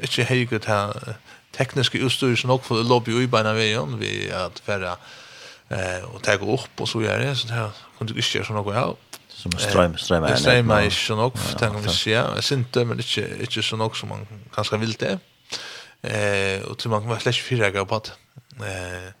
[0.00, 1.14] inte hejgut här
[1.56, 4.96] tekniska utstyr som också lobby i bana vägen vi att färra
[5.70, 8.96] eh och ta upp och så gör det så här kunde du så något ja
[9.28, 13.36] som ström ström är ström är ju nog tänker vi se jag syns men inte
[13.40, 15.18] inte så något som man kanske vill det.
[16.02, 18.12] Eh och till man kan vara slash fyra på att
[18.60, 19.12] eh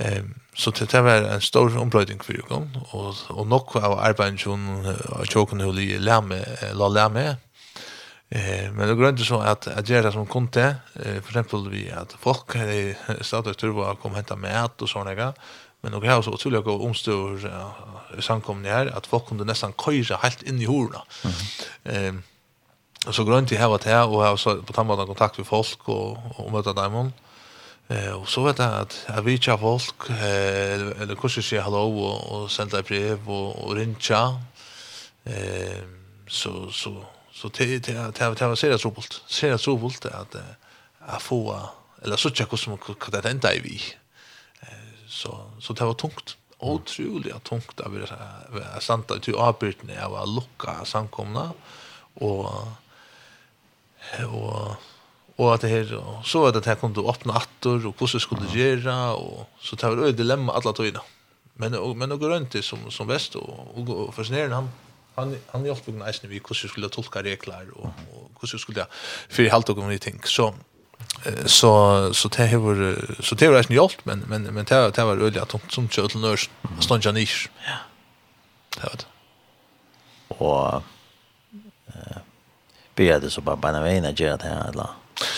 [0.00, 4.40] Ehm så det där var en stor omplöjning för Jukon och och nog av arbetet
[4.40, 4.60] som
[5.18, 7.36] jag tog nu i lämme la lämme
[8.28, 12.12] Eh men det grundar så att att göra som kunde eh för exempel vi att
[12.12, 12.94] folk hade
[13.24, 15.34] tur och turbo kom hämta mat och såna grejer
[15.80, 20.18] Men det här så utrolig god omstor uh, samkomne her, att folk kunde nästan köra
[20.22, 21.02] helt in i horna.
[21.84, 22.22] Ehm
[23.06, 25.88] och så grönt till här vart og och har så på tamma kontakt med folk
[25.88, 27.12] och og möta dem.
[27.88, 31.98] Eh och så vet jag att jag vet jag folk eh eller kurser sig hello
[31.98, 34.42] och, och sända brev och och rincha.
[35.24, 35.82] Eh
[36.28, 39.22] så så så det det det det var seriöst roligt.
[39.26, 40.36] Seriöst roligt att
[41.00, 41.60] att få
[42.02, 43.80] eller så tjekka som vad det ända i vi
[45.16, 46.36] så, så det var tungt.
[46.58, 47.92] Otroligt tungt att
[48.48, 49.96] vara santa till avbrytning.
[49.96, 51.52] Jag var lucka samkomna.
[52.14, 52.44] Och,
[54.32, 54.76] och,
[55.36, 58.40] och att det här, så att det här kom till öppna attor och hur skulle
[58.52, 59.14] det göra.
[59.14, 61.02] Och, så det var ett dilemma alla tiden.
[61.54, 64.68] Men, og, men och runt som, som väst och, och, fascinerande han
[65.14, 67.90] han han hjälpte mig nästan vi hur skulle tolka regler och
[68.40, 68.88] hur skulle jag
[69.28, 70.54] för helt och med ting så
[71.46, 75.16] så så det har så det har ju gjort men men men det det var
[75.16, 77.50] öliga tomt som kjötel nörs stånd jag nisch.
[77.66, 77.76] Ja.
[78.76, 79.06] Det var det.
[80.28, 80.82] Och
[81.86, 82.16] eh
[82.96, 84.90] be det så bara bara vägen att göra det här alla.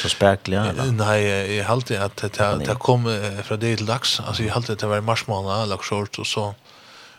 [0.02, 0.92] Så spärkliga eller?
[0.92, 2.28] Nej, jag har att det
[2.66, 3.04] det kom
[3.44, 4.20] från det till dags.
[4.20, 6.54] Alltså jag har att det var marsmåna eller short och så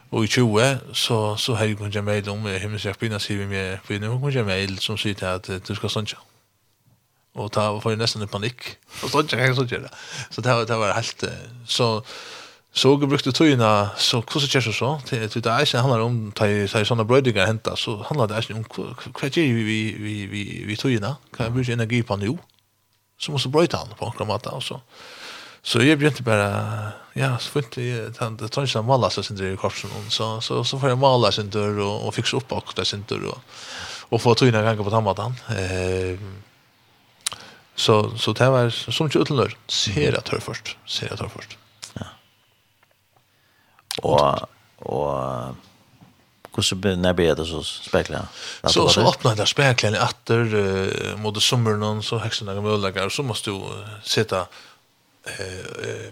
[0.09, 4.07] och i 20 så så har jag kommit med om himmelsjärpina skriver med för nu
[4.07, 6.05] kommer jag med som sitter att du ska sånn
[7.33, 8.77] och ta för nästan i panik.
[9.03, 9.89] Och så jeg så gjorde.
[10.29, 11.23] Så det var det var helt
[11.65, 12.03] så
[12.71, 14.89] så brukte tøyna så hvordan gjør det så?
[15.05, 18.43] Til, til det er ikke handler om til, til sånne brødinger hentet, så handler det
[18.43, 18.65] ikke om
[19.17, 21.15] hva gjør vi, vi, vi, vi, vi tøyna?
[21.33, 22.35] kan jeg bruke energi på nå?
[23.19, 24.53] Så måste brøyta han på en måte.
[24.53, 24.77] Og så.
[25.63, 29.39] så jeg begynte bare, ja, så funnet jeg, det tar ikke å male seg sin
[29.39, 29.59] dør i
[30.09, 33.03] så, så, så får jeg måla sin och og, og fikse opp akkurat sin
[33.33, 33.41] og,
[34.11, 36.21] og få tøyna ganger på tamatan Eh,
[37.79, 40.77] Så, så det var som ikke utenlør, ser jag tar först.
[40.85, 41.57] ser jag tar först.
[44.03, 44.47] Ja.
[46.55, 48.25] hur så blir när blir det så speklar?
[48.67, 53.49] Så så öppnar det speklar åter uh, mot sommaren så häxen några möjligheter så måste
[53.49, 53.61] du
[54.03, 54.47] sitta
[55.23, 56.11] eh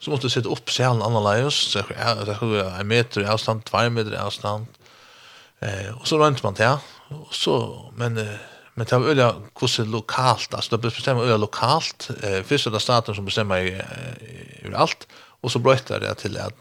[0.00, 3.64] så måste du sitta upp sig en annan lejus så är en meter i avstånd,
[3.64, 4.66] två meter i avstånd.
[5.60, 6.78] Eh och så runt man det.
[7.08, 8.38] Och så men
[8.78, 9.28] Men det var øyla
[9.58, 13.72] hvordan lokalt, altså det bestemmer øyla lokalt, eh, først er det staten som bestemmer i,
[14.74, 15.06] alt,
[15.42, 16.54] og så bröt det til at,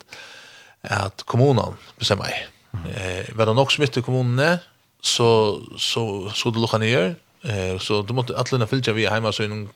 [0.83, 2.33] at kommunen bestemmer.
[2.73, 4.57] Eh, var det nok smitt i kommunene,
[5.01, 7.13] så, så, så det lukka nyer,
[7.45, 9.67] eh, så du måtte atlina fylgja vi heima så innom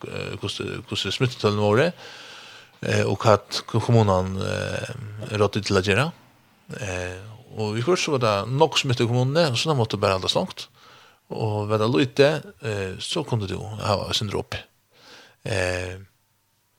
[0.42, 1.92] smittetalen smittetøllene våre,
[2.82, 3.38] eh, og hva
[3.78, 4.94] kommunen eh,
[5.38, 6.12] rådde til å gjøre.
[6.82, 7.18] Eh,
[7.62, 10.32] og vi først så var det nok smitt i kommunene, så da måtte bare alle
[10.32, 10.72] stångt
[11.32, 14.56] og vad det lite eh, så kunde du ha sin opp.
[15.44, 16.00] Eh,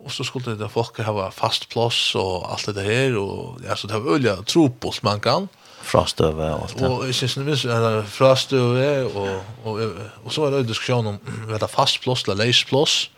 [0.05, 3.87] och så skulle det folk ha fast plats och allt det här och ja, så
[3.87, 5.49] det var öliga tropos man kan.
[5.83, 6.89] Frastøve og alt det.
[6.89, 9.81] Og jeg synes det var frastøve, og, og,
[10.25, 11.19] og, så var det en diskusjon om
[11.49, 13.11] ved det fast plass eller leis plass.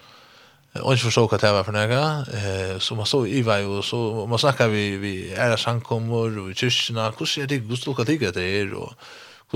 [0.80, 4.26] Og ikke forstå hva det var for eh, så man så i vei, og så
[4.26, 8.18] man snakket vi, vi är samkommer, og i kyrkene, hvordan er det, hvordan er det,
[8.18, 8.92] hvordan er det, og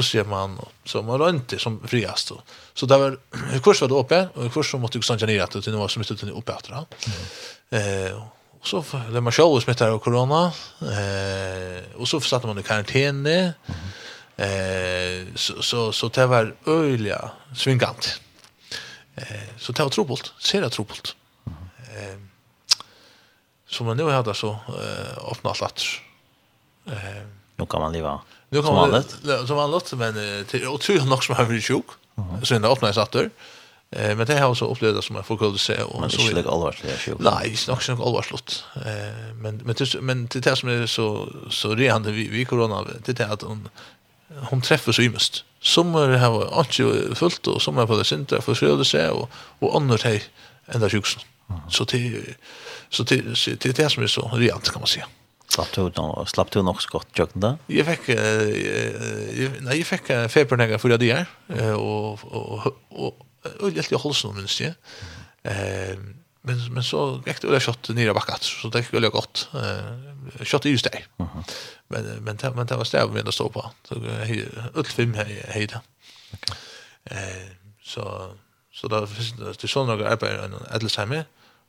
[0.02, 2.42] hur man så man var inte som friast då.
[2.74, 3.18] Så där var
[3.62, 6.04] kurs var då uppe och kurs så måste ju stanna ner att det var som
[6.10, 6.86] inte uppe efter då.
[7.76, 8.22] Eh
[8.60, 10.52] och så det man själv smittade av corona
[10.82, 13.50] eh och så satt man i karantän eh
[15.34, 18.20] så så så det var öliga svingant.
[19.14, 19.24] Eh
[19.58, 21.16] så det var trubbelt, ser det trubbelt.
[21.96, 22.18] Eh
[23.68, 25.86] så man nu hade så eh öppnat latter.
[26.86, 27.26] Eh
[27.56, 28.20] nu kan man leva
[28.50, 29.16] Nu som vanligt.
[29.46, 31.84] Som vanligt, men det till otur nog som har blivit sjuk.
[32.42, 33.30] Så den öppnar sig åter.
[33.90, 36.42] Eh men det har också upplevt som jag får kunna se och så vidare.
[36.42, 37.16] Det är allvarligt sjuk.
[37.18, 38.64] Nej, det är också inte allvarligt.
[38.76, 42.44] Eh men men det men det där som är så så det hände vi vi
[42.44, 43.68] corona det är att hon
[44.50, 45.44] hon träffar så ymst.
[45.60, 50.04] Som har inte fullt och som har på det synte försökte sig och och annars
[50.04, 50.22] hej
[50.66, 51.22] ända sjuksen.
[51.70, 52.36] Så det
[52.90, 55.06] så det det är det som är så rent kan man säga.
[55.48, 57.58] Slapp du då slapp du nog skott jag då?
[57.66, 58.08] Jag fick
[59.60, 61.26] nej jag fick feberna för det där
[61.74, 63.26] och och och
[63.60, 64.72] och i hålsen minst ju.
[65.42, 69.48] Ehm men men så gick det skott ner bakåt så det skulle gott.
[69.54, 71.06] Eh skott just där.
[71.88, 73.70] Men men det men det var stäv med att stå på.
[73.88, 73.94] Så
[74.74, 75.14] öll fem
[75.48, 75.80] hejda.
[77.04, 77.48] Eh
[77.82, 78.32] så
[78.72, 81.24] så där finns det sån några arbeten att läsa med.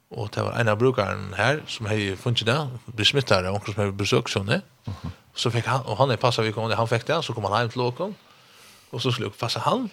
[0.09, 2.57] Og det var en av brukaren her som har funnet det,
[2.97, 4.61] ble smittet av noen som har besøkt sånne.
[5.37, 7.67] Så fikk han, og han er passet vi kom, han fikk det, så kom han
[7.67, 8.15] hjem til åken,
[8.91, 9.85] Og så skulle jeg passe han,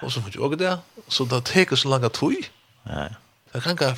[0.00, 0.76] og så fikk jeg også det.
[1.08, 2.36] Så det tek så langt tog.
[2.86, 3.08] Ja.
[3.52, 3.88] Det kan gå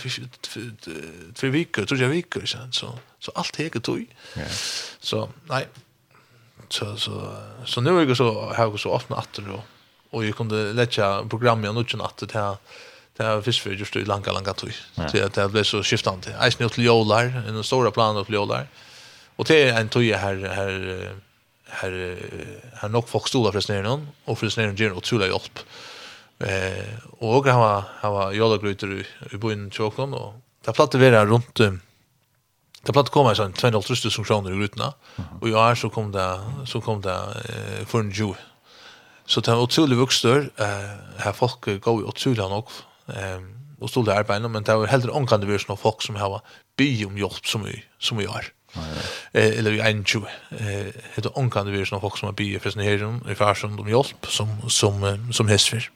[1.34, 2.74] tre viker, tre viker, ikke sant?
[2.74, 2.90] Så,
[3.20, 4.02] så alt tek tog.
[4.36, 4.46] Ja.
[5.00, 5.64] Så, nei.
[6.70, 7.14] Så, så,
[7.66, 9.62] så, nå er jeg så, har jeg så åpnet atter, og,
[10.12, 12.58] og jeg kunne lette programmet og nødvendig atter til
[13.16, 14.72] det har fisk för just i langa langa tog.
[14.94, 16.34] Så det blev så skiftande.
[16.40, 18.66] Eisen ut til jolar, en stora plan av jolar.
[19.36, 21.14] Och det är en toja här här
[21.64, 22.16] här
[22.74, 25.58] här nok folk stolar för snären och för snären ger utrolig hjelp.
[26.38, 26.84] Eh
[27.18, 30.34] och han har har var i i byn Chokon och
[30.64, 31.60] där platte vi där runt
[32.80, 34.94] Det platt kom sånn 250 000 kroner i rutene,
[35.40, 36.28] og i år så kom det,
[36.68, 38.36] så kom det eh, for en
[39.26, 42.72] Så det er utrolig vokstør, eh, her folk går jo utrolig nok,
[43.16, 46.40] Ehm och så där på men det var helt onkan det såna folk som har
[46.76, 48.44] by om hjälp som vi som vi har.
[49.32, 50.20] Eh eller vi en ju
[50.50, 53.88] eh det onkan det såna folk som har by för såna här i farsen de
[53.88, 55.90] hjälp som som som hästför.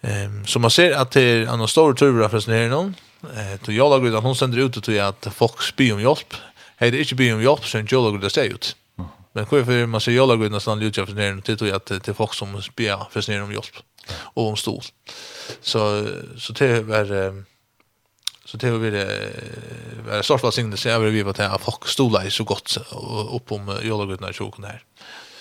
[0.00, 2.94] Ehm så man ser att det är en stor tur för såna någon.
[3.22, 6.34] Eh då jag lagar hon sänder ut till att folk spyr om hjälp.
[6.76, 8.76] Hej det är inte by om hjälp sen jag lagar det säger ut.
[9.32, 12.34] Men kvar för man ser jag lagar nästan ljudchef ner till att det är folk
[12.34, 13.76] som spyr för såna om hjälp
[14.34, 14.82] och om stol.
[15.60, 16.06] Så
[16.38, 17.04] så det var
[18.44, 21.88] så det var det var så fast synd det ser vi var till att folk
[21.88, 22.78] stolar så gott
[23.32, 24.84] upp om jordgudna sjoken här.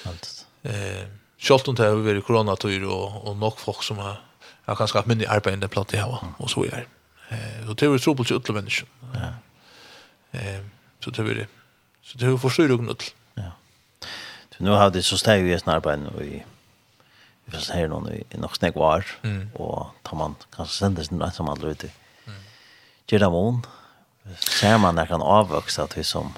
[0.05, 0.45] Allt.
[0.63, 1.07] Eh
[1.45, 4.21] Kjolt om det har vært koronatyr og, og nok folk som har,
[4.65, 6.87] har kanskje hatt mindre arbeid enn det platt i har, og så er.
[7.29, 8.89] Eh, og det er tro på til utle mennesker.
[9.13, 9.29] Ja.
[10.33, 10.63] Eh,
[11.03, 11.47] så det er det.
[12.05, 13.11] Så det er forstyrrugn utle.
[13.37, 13.51] Ja.
[14.55, 16.39] Du, nå har det så steg vi i arbeid og i
[17.45, 19.53] vi får se noen i nok snakk var, mm.
[19.61, 21.91] og tar man kanskje sender sin rett som alle ute.
[23.05, 23.59] Gjør det mån,
[24.41, 26.31] ser man der kan avvokse til som,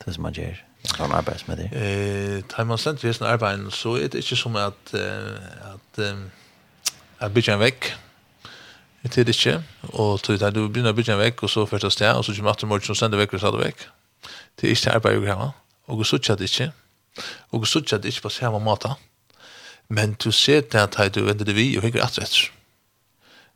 [0.00, 0.62] til som man gjør,
[0.94, 1.68] sånn arbeids med det.
[1.76, 6.00] Eh, tar man sender sin arbeid, så er det ikke som at, at,
[7.20, 7.94] at bygge en vekk,
[9.08, 9.62] Det er det ikke,
[9.94, 12.50] og du begynner å bygge en vekk, og så først og sted, og så kommer
[12.50, 13.84] at du morgen og sender vekk, og så er det vekk.
[14.58, 15.46] Det er ikke arbeid å gjøre,
[15.86, 16.66] og så er det ikke,
[17.52, 18.88] og så er det ikke på samme måte.
[18.88, 19.17] Mm
[19.88, 22.50] men du ser det at du vender det vi og hikker at etter.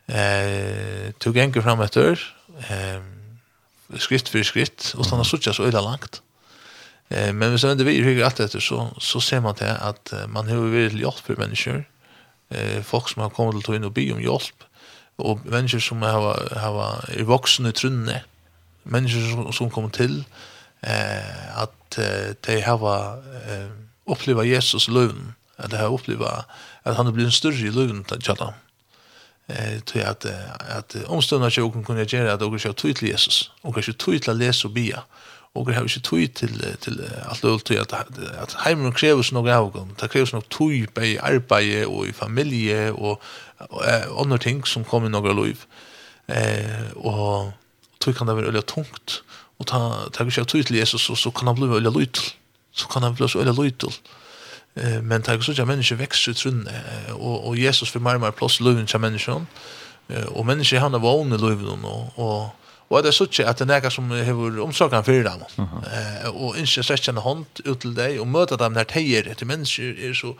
[0.08, 2.20] Eh, du ganger fram etter,
[2.68, 3.00] eh,
[4.00, 6.20] skritt for skritt, og sånn har suttet så øyla langt.
[7.10, 9.70] Eh, men hvis du vender vi og hikker at etter, så, så ser man det
[9.70, 11.84] at man har vært hjelp for mennesker,
[12.50, 14.66] eh, folk som har kommet til å inn og by om hjelp,
[15.22, 18.22] og mennesker som har, har, er voksne i trunne,
[18.84, 20.22] mennesker som, som kommer til,
[20.82, 23.68] eh, at eh, de har eh,
[24.10, 26.22] opplevd Jesus løvn, at jag har opplevd
[26.84, 28.52] at han er blitt en större i løven til Jalla.
[29.48, 30.26] Eh till att
[30.60, 33.92] at omstående ikke åken kunne gjøre at kunde ikke har också til Jesus och kanske
[33.92, 34.92] tydligt läsa och be
[35.54, 39.64] och har ikke inte til, til alt att til at, at heimen hemmen noe av
[39.64, 39.96] avgång.
[40.00, 43.20] Det krävs noe tid på i arbeid og i familie og,
[43.58, 45.56] og, og andre ting som kommer i noe liv.
[46.28, 47.52] Eh og
[48.00, 49.22] tror kan det være veldig tungt
[49.58, 52.32] og ta ta ikke tid til Jesus så så kan han bli väldigt lojal.
[52.72, 53.92] Så kan han bli så väldigt lojal
[55.02, 56.82] men tar så att människor växer trunne
[57.12, 59.46] och och Jesus för mer mer plus luven som människan
[60.26, 62.48] och människor han har vånne luven och och
[62.88, 65.40] och det är så att det är som har omsorgen för dem
[65.96, 69.46] eh och inte sträcka en hand ut till dig och möta dem där tejer till
[69.46, 70.36] människor är så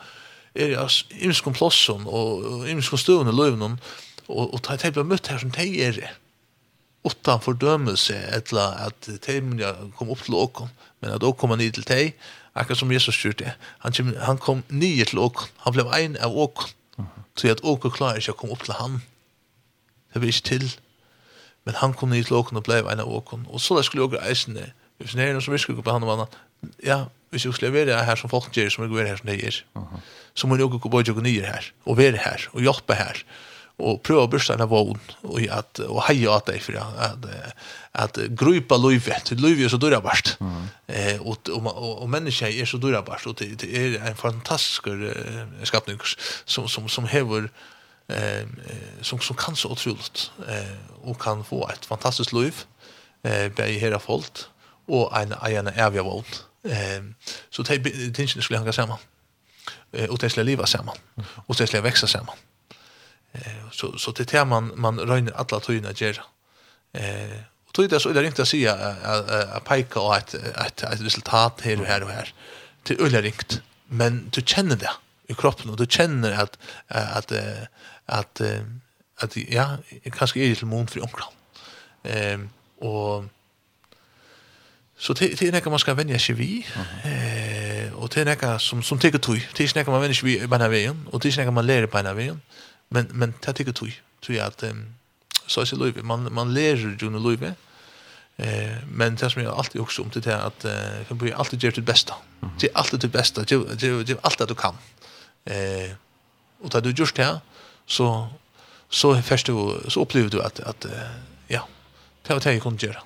[0.54, 3.78] är jag imskom plosson och imskom stund i luven
[4.26, 6.12] och och ta ett par mött här som tejer
[7.04, 10.68] utan fördömelse eller att tejer kom upp till åkom
[11.00, 12.12] men att då kommer ni till tejer
[12.54, 13.54] akkurat som Jesus styrte.
[13.84, 15.48] Han, kom, han kom nye til åken.
[15.64, 16.70] Han blev en av åken.
[17.36, 19.00] Så at åken klarer ikke å komme opp til han.
[20.12, 20.68] Det var ikke til.
[21.64, 23.46] Men han kom nye til åken og blev en av åken.
[23.48, 26.04] Og så der skulle jag eisen det Hvis det er noen som ikke på han
[26.06, 26.34] og annan,
[26.84, 29.40] ja, hvis jeg skulle være her som folk gjør, som jeg være her som det
[29.40, 29.56] gjør,
[30.34, 33.16] så må jeg åker gå på og nye her, og være her, og hjelpe her.
[33.16, 37.26] Og och pröva brösta den vågen och att och heja åt dig för att
[37.92, 38.76] att grupa
[39.24, 40.68] til løyve er så dörrar mm.
[40.88, 44.82] Eh och och och mennesker är så dörrar bast och det är en fantastisk
[45.64, 45.98] skapning
[46.44, 47.48] som som som hever
[48.08, 48.46] eh
[49.02, 52.54] som som kan så otroligt eh och kan få ett fantastiskt liv
[53.24, 54.38] eh bäi hela folk
[54.88, 56.26] och en en evig våld.
[56.64, 57.02] Eh
[57.50, 58.98] så det er tingene skulle hanga sammen
[59.92, 60.94] Eh och det skulle leva sammen
[61.46, 62.36] och det skulle växa samman.
[63.32, 66.22] Eh så så det är man man röjer alla tyna ger.
[66.92, 67.38] Eh
[67.72, 68.74] och tror det så är det inte att säga
[69.52, 72.34] att peka och att att ett resultat här och här och här.
[72.82, 73.62] Det är rikt.
[73.86, 74.90] Men du känner det
[75.26, 77.32] i kroppen och du känner att att
[78.06, 78.40] att
[79.16, 79.76] att ja,
[80.12, 81.24] kanske är det till mån för onkel.
[82.02, 83.24] Ehm och
[84.98, 86.64] Så det det är något man ska vänja sig vid.
[87.04, 89.42] Eh och det är något som som tycker tid.
[89.56, 91.66] Det är något man vänjer sig vid på den vägen och det är något man
[91.66, 92.40] lär på den vägen
[92.92, 94.94] men men det tycker tog tror jag att um,
[95.46, 97.42] så är det löv man man läser ju nu löv
[98.36, 100.64] eh men det som jag alltid också om till det att
[101.08, 102.14] kan bli alltid göra det bästa.
[102.58, 103.42] Det är alltid det bästa.
[103.42, 104.74] Det är allt du kan.
[105.44, 105.92] Eh
[106.62, 107.40] och då du just det
[107.86, 108.28] så
[108.88, 110.86] så först du så upplever du att att
[111.48, 111.68] ja
[112.22, 113.02] det var det jag kunde göra.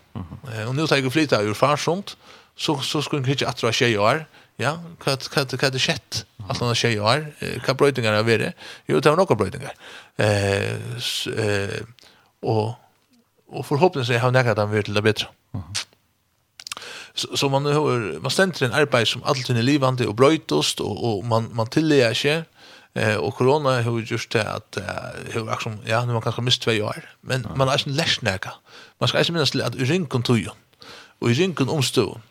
[0.53, 0.69] eh.
[0.69, 2.17] Och nu tar jag flytta ur farsont
[2.57, 4.27] så så skulle jag inte att dra tjejer
[4.61, 6.25] Ja, hva er det skjett?
[6.47, 7.27] Alt annet skje jo her.
[7.65, 8.57] Hva brøytingar har vært?
[8.89, 9.75] Jo, det var nokka brøytingar.
[10.23, 10.77] Eh,
[11.33, 11.81] eh,
[12.47, 12.77] og,
[13.51, 15.29] og forhåpentligvis har nekka dem til det bedre.
[17.17, 21.05] Så, så man, har, man stender en arbeid som alltid er livande og brøytost, og,
[21.05, 22.37] og man, man tillegger ikke.
[22.97, 26.79] Eh, og korona har gjort det at uh, akkurat, ja, nu man kanskje mist tvei
[26.81, 28.55] år, men man har ikke lært nekka.
[29.01, 30.49] Man skal ikke minnes til at urinken tog,
[31.21, 32.25] og urinken omstående,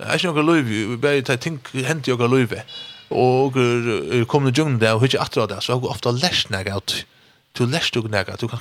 [0.00, 2.64] er ikke noe løyve, vi bare tar ting hent i noe løyve.
[3.10, 6.52] Og er kommet i djungen der, og ikke atra der, så har vi ofte lært
[6.52, 7.04] noe av det.
[7.58, 8.60] Du lærst du nega, du kan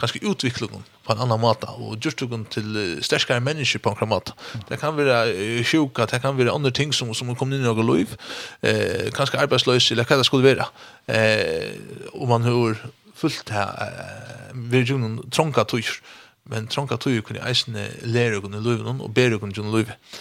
[0.00, 3.98] kanskje utvikle noen på en annan måte, og gjør noe til sterskere mennesker på en
[3.98, 4.32] annen måte.
[4.70, 7.84] Det kan være sjuka, det kan være andre ting som, som kommer inn i noe
[7.84, 8.16] løyve,
[8.64, 10.70] eh, kanskje arbeidsløs, eller hva det skulle være.
[11.12, 11.76] Eh,
[12.14, 12.80] og man har
[13.18, 16.00] fullt her, eh, vi er djungen noen trånka tøyr,
[16.48, 20.18] men trånka tøyr kunne eisne lærer kunne løyve noen, og bedre kunne løyve noen.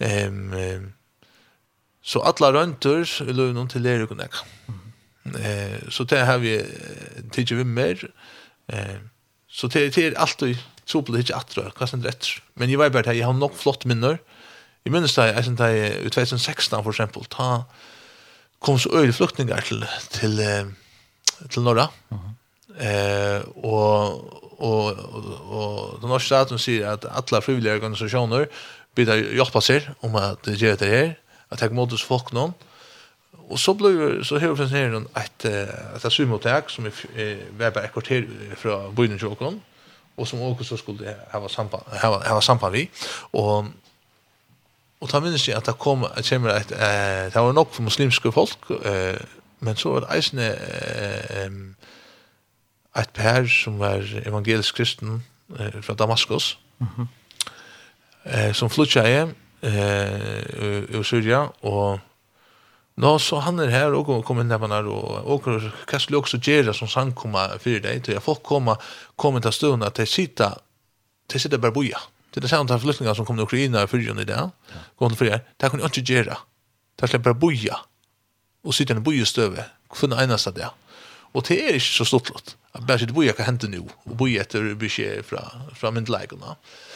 [0.00, 0.92] Ehm um,
[2.02, 4.28] så alla röntor i lönen till er kunna.
[5.38, 6.64] Eh så det har vi
[7.32, 8.10] tycker vi mer.
[8.66, 8.96] Eh
[9.50, 12.26] så det det är så på det att dra vad rätt.
[12.54, 14.18] Men jag var bara jag har nog flott minner.
[14.84, 17.64] I minns det jag sen det i 2016 för exempel ta
[18.58, 20.40] kom så öde flyktingar till till
[21.48, 21.88] till norra.
[22.78, 24.90] Eh och och
[25.50, 28.48] och den norska staten säger att alla frivilliga organisationer
[28.94, 31.14] bidra hjelpa seg om at det gjør det her,
[31.50, 32.54] at jeg måtte folk noen.
[33.50, 38.26] Og så ble så her finnes her et, et asylmottak som er bare et kvarter
[38.58, 39.34] fra byen til
[40.20, 42.84] og som åkken så skulle hava samband, hava, hava samband vi.
[43.32, 43.70] Og,
[45.00, 47.82] og ta minnes jeg at det kom, at kommer et, eh, det var nok for
[47.82, 49.16] muslimske folk, eh,
[49.60, 51.48] men så var det eisende eh,
[53.00, 55.22] et par som var evangelisk kristen
[55.58, 57.19] eh, fra Damaskus, mm -hmm
[58.24, 62.00] eh, som flyttet jeg eh, i Syria, og
[63.00, 66.18] Nå, så han er her og kom inn der man er, og, og hva skulle
[66.20, 68.74] også gjøre som sang komma for deg, til at får komma
[69.16, 70.58] komma til stunden at de sitter,
[71.32, 72.02] de sitter bare boja.
[72.28, 74.52] Det er det samme til flyktninger som kommer til Ukraina i fyrjon i dag,
[74.98, 76.36] kom til fyrjon, det kan de ikke gjøre.
[77.00, 77.80] De slipper bare boja,
[78.66, 80.68] og sitter i bojestøve, kunne eneste det.
[81.32, 84.44] Og det er ikke så stort, at bare sitter boja kan hente nå, og boja
[84.44, 85.46] etter beskjed fra,
[85.78, 86.52] fra myndelagene.
[86.52, 86.89] Ja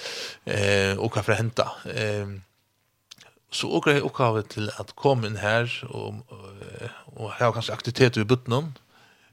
[0.44, 1.72] eh och vad för hända.
[1.94, 2.42] Ehm
[3.54, 6.14] så och grej uppgave till att komma in här och
[7.16, 8.74] och här kanske aktivitet i butten.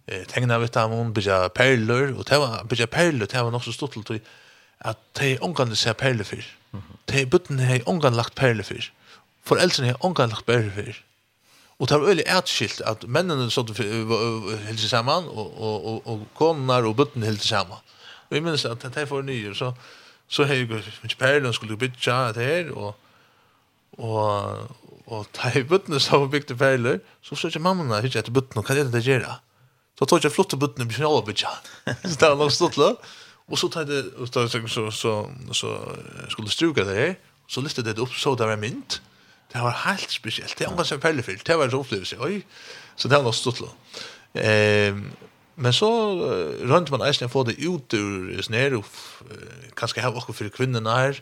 [0.05, 3.63] Eh tegna vet han om bija perler och det var bija perler det var nog
[3.63, 4.19] så stort till
[4.77, 6.45] att det ongan se perler för.
[7.05, 8.91] Det butten har ongan lagt perler för.
[9.43, 11.03] Föräldrarna har ongan lagt perler för.
[11.77, 13.61] Och det var väldigt ärtskilt att männen så
[14.67, 17.77] höll sig samman och, och, och, och konar och butten höll sig samman.
[18.29, 19.73] Och jag minns att det här var nyer så
[20.31, 20.71] så har jag
[21.03, 22.93] inte Perlen skulle bytja det här och
[23.91, 24.57] och
[25.05, 28.63] och ta i butten så byggde Perlen så så jag mamma etter jag till butten
[28.63, 29.35] kan det det göra
[29.99, 31.49] så tog jag flotte butten med snälla bytja
[32.03, 32.95] så där låg stått da.
[33.49, 35.69] och så tade så så så så
[36.29, 37.15] skulle struka det her,
[37.47, 39.01] så lyfte det upp så där var mynt
[39.51, 42.45] det var helt speciellt det var så perlefylt, det var så opplevelse, oj
[42.95, 43.69] så där låg stått då
[44.39, 45.11] ehm
[45.55, 48.85] Men så uh, rønt man eisen å få det ut ur snere, uh,
[49.77, 51.21] kanskje ha okkur fyrir kvinnerna her,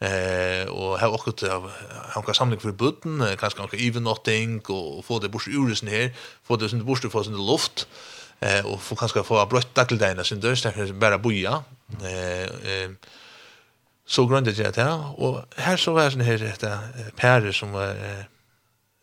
[0.00, 0.68] eh -hmm.
[0.68, 5.30] uh, og hava okkur til samling för butten, kanske kanskje even evennotting, og få det
[5.30, 6.12] bort ur snere,
[6.42, 7.88] få det sin bort för sånt få sin luft,
[8.40, 11.64] eh och få kanske få brött dagdelarna sin dörr där bara boja.
[12.02, 12.90] Eh eh
[14.06, 16.78] så grundet jag det här och här så var det här detta
[17.16, 17.94] Peter som var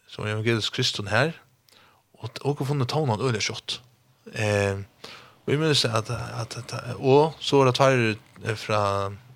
[0.08, 1.34] som evangelisk kristen här
[2.12, 3.82] och och funnit tonen öle skott.
[4.34, 4.78] Eh,
[5.46, 8.82] og jeg minnes at, at, at, og så var det tvarer fra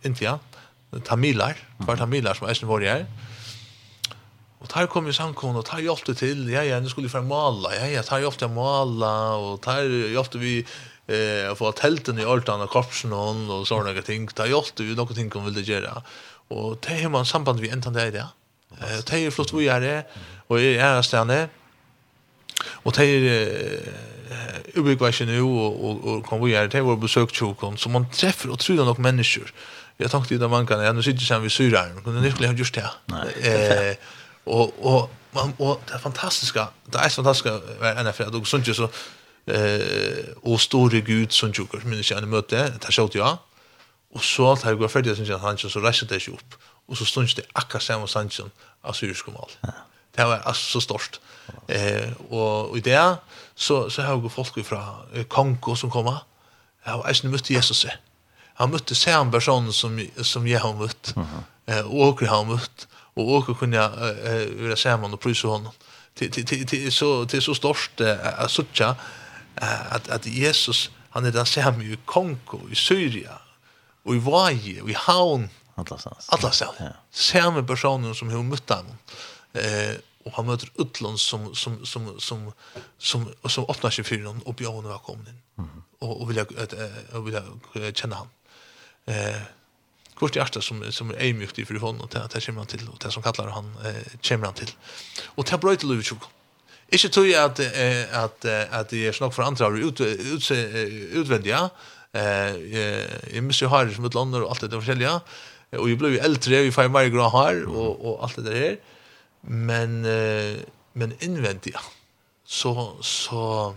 [0.04, 0.38] India,
[1.08, 3.06] tamilar, var tamilar som eisen var her.
[4.62, 7.24] Og tar kom ju samkon, og tar hjelpte til, ja, ja, nu skulle vi få
[7.26, 10.60] mala, ja, ja, tar hjelpte til mala, og tar hjelpte vi
[11.12, 14.30] eh att få tälten i altan och korpsen och och såna några ting.
[14.36, 16.02] Det gjort vi några ting kom det göra.
[16.48, 18.28] Och det har man samband vi ända där där.
[18.82, 20.04] Eh det är flott vi är det
[20.48, 21.48] och är är stanna.
[22.84, 23.80] Och det är
[24.74, 28.50] ubegvärsen nu och och och kom vi här till vår besök chokon så man träffar
[28.50, 29.54] och tror nog människor.
[29.98, 32.74] Jag tänkte det man kan ändå sitter sen vi syrar men det skulle ha just
[32.74, 32.90] det.
[33.50, 33.96] Eh
[34.44, 38.74] och och man och det fantastiska det är fantastiska är en för att sånt ju
[38.74, 38.90] så
[39.46, 39.82] eh
[40.42, 43.38] och store gud som jokers men inte en möte det såg jag.
[44.14, 46.52] Och så att jag går för det syns jag han så läser det ju upp
[46.86, 48.52] och så stunds det akkurat samma sanchen
[48.82, 49.52] av syrskomall.
[50.16, 51.20] Det var alltså så stort.
[51.68, 53.16] Eh och i det
[53.62, 54.82] så, så har jag folk fra
[55.30, 56.24] Kongo som kommer.
[56.86, 57.86] Jeg har ikke møtt Jesus.
[58.58, 61.14] Han mötte samme person som, som jeg har møtt.
[61.70, 62.88] Eh, og åker har møtt.
[63.16, 65.74] Og åker kunne jeg eh, være sammen og pryse honom.
[66.20, 68.96] Det så, till så stort eh, at sutja
[69.56, 73.38] at, at Jesus, han er den samme i Kongo, i Syria,
[74.06, 75.50] og i Vaje, og i Havn.
[75.78, 76.30] Atlasans.
[76.32, 76.80] Atlasans.
[76.80, 76.92] Ja.
[77.12, 78.90] Samme personen som har møtt ham.
[79.54, 82.52] Eh, og han møter utlån som som som som
[82.98, 85.42] som som öppnar sig för honom og bjuder honom välkommen inn.
[86.02, 86.74] Og, og vil jeg, att
[87.26, 87.34] vil
[87.84, 88.28] jeg kjenne ham.
[89.08, 89.16] han.
[89.16, 89.42] Eh
[90.16, 93.14] kort hjärta som som är mjukt för honom og det kommer han til, og det
[93.14, 94.76] som kallar han eh kommer han til.
[95.36, 96.24] Og det er brøy til Louis Chuk.
[96.92, 97.60] Inte tror jag att
[98.12, 100.52] att at det är snack för andra ut ut ut,
[101.14, 101.70] utvendige.
[102.14, 105.22] eh jeg, jeg i Monsieur Harris mot London og alt det där forskjelliga.
[105.72, 108.60] Och ju blev ju äldre, vi får mer grå hår og, og alt det der
[108.60, 108.78] där.
[109.42, 110.58] Men eh,
[110.94, 111.78] men invändigt
[112.46, 113.76] så så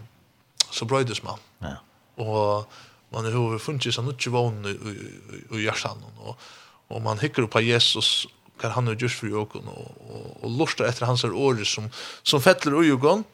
[0.70, 1.38] så brödes man.
[1.58, 1.76] Ja.
[2.24, 2.72] Och
[3.08, 6.38] man har funnit så mycket vån i i hjärtan och
[6.88, 8.26] och man hickar på Jesus
[8.60, 11.90] kan han ju just för ögon och och lustar efter hans ord som
[12.22, 13.24] som fäller i ögon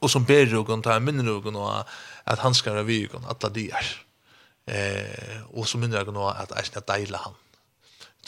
[0.00, 1.72] och som ber ögon ta minner ögon och
[2.24, 4.04] att han ska vara vid ögon alla dier.
[4.66, 7.34] Eh och så minner ögon att att deile han.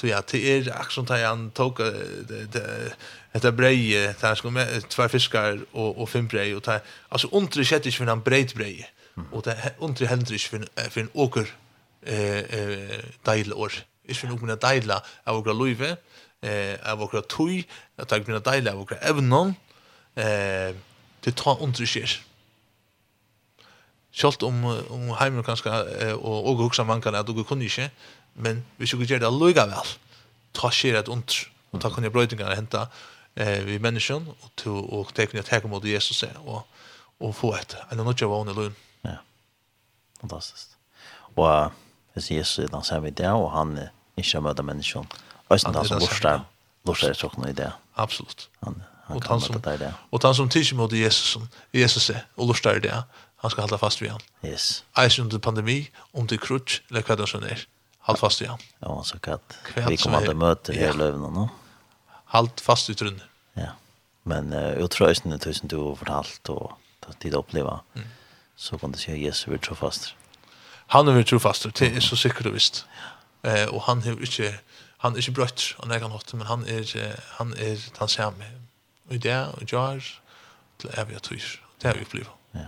[0.00, 1.82] Så ja, det er akkurat da han tok
[3.36, 6.78] etter breie, der skulle med tvær fiskar og, og fem breie, og det,
[7.12, 8.86] altså undre skjedd ikke for en breit breie,
[9.28, 11.50] og det undre hender ikke for en åker
[12.06, 13.76] eh, eh, deile år.
[14.08, 14.96] Ikke for en åker deile
[15.26, 15.90] av åker luive,
[16.40, 17.60] eh, av åker tui
[18.00, 19.52] at jeg begynner deile av åker evnen,
[20.16, 20.72] eh,
[21.20, 22.16] til ta undre skjer.
[24.16, 25.70] Selv om, om heimer kanskje,
[26.16, 27.90] og, og hugsa man kan, at du kunne ikke,
[28.34, 29.94] men vi skulle gjøre det lukka vel,
[30.56, 32.84] ta skjer et ondr, og ta kunne brøydingene hente
[33.36, 36.64] eh, vi menneskjen, og, to, og det kunne jeg teke mot Jesus og,
[37.20, 38.76] og få et, enn nødt til å vågne løgn.
[39.06, 39.20] Ja,
[40.22, 40.76] fantastisk.
[41.36, 41.72] Og
[42.14, 45.06] hvis Jesus er den samme idé, og han er ikke møter menneskjen,
[45.48, 46.44] og er han som lortar,
[46.86, 47.70] lortar er tråkna i det.
[48.00, 48.48] Absolutt.
[48.64, 49.92] Han, han og kan han som, møte deg det.
[50.10, 51.38] Og han som tidser mot Jesus,
[51.74, 52.94] Jesus er, og lortar det,
[53.40, 54.24] han skal holde fast ved han.
[54.44, 54.84] Yes.
[54.98, 57.64] Eisen under pandemi, under krutsk, eller hva det som er.
[58.00, 58.58] Halt fast ja.
[58.78, 59.58] Ja, så katt.
[59.88, 60.92] Vi kommer att möta ja.
[60.92, 61.48] löven nu.
[62.24, 63.22] Halt fast i trunnen.
[63.52, 63.68] Ja.
[64.22, 66.72] Men uh, jag tror att det tusen du har fortalt och
[67.06, 67.80] att det uppleva.
[67.94, 68.08] Mm.
[68.56, 70.14] Så kan du säga Jesus vill tro fast.
[70.86, 71.74] Han vill tro fast.
[71.74, 72.86] Det är så säkert och visst.
[73.42, 74.54] Eh uh, och han har inte
[74.96, 78.30] han är inte brött och när han hatt men han är han är han ser
[78.30, 78.50] mig.
[79.08, 80.02] Och det och jag
[80.76, 81.58] till evigt tus.
[81.78, 82.28] Det har vi upplevt.
[82.52, 82.60] Ja.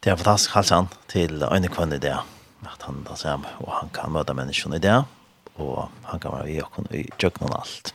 [0.00, 2.20] Det är fantastiskt alltså till en kvinna där
[2.66, 4.96] at han da ser og han kan møte menneskene i det,
[5.58, 7.92] og han kan være i åkken i kjøkkenen og alt.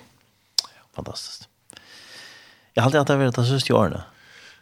[0.95, 1.49] Fantastisk.
[2.73, 4.03] Jeg har alltid hatt det vært det siste årene,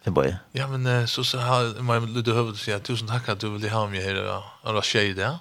[0.05, 0.39] det bare.
[0.57, 3.51] Ja, men så, så har jeg litt høvet å si at tusen takk at du
[3.53, 5.31] ville ha meg her og rasje i det.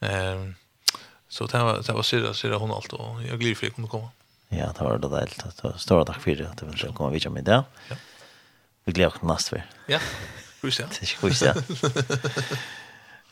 [0.00, 0.54] Um,
[1.28, 3.76] så det var, det var sida, sida hon alt, og jeg er glad for jeg
[3.76, 4.12] kunne komme.
[4.48, 5.42] Ja, det var det deilt.
[5.44, 7.60] Det var Stora takk for at du ville komme videre med det.
[7.90, 7.98] Ja.
[8.88, 9.66] Vi gleder oss til neste vær.
[9.92, 10.00] Ja,
[10.62, 10.86] kurs ja.
[10.88, 11.52] Det er ikke kurs ja.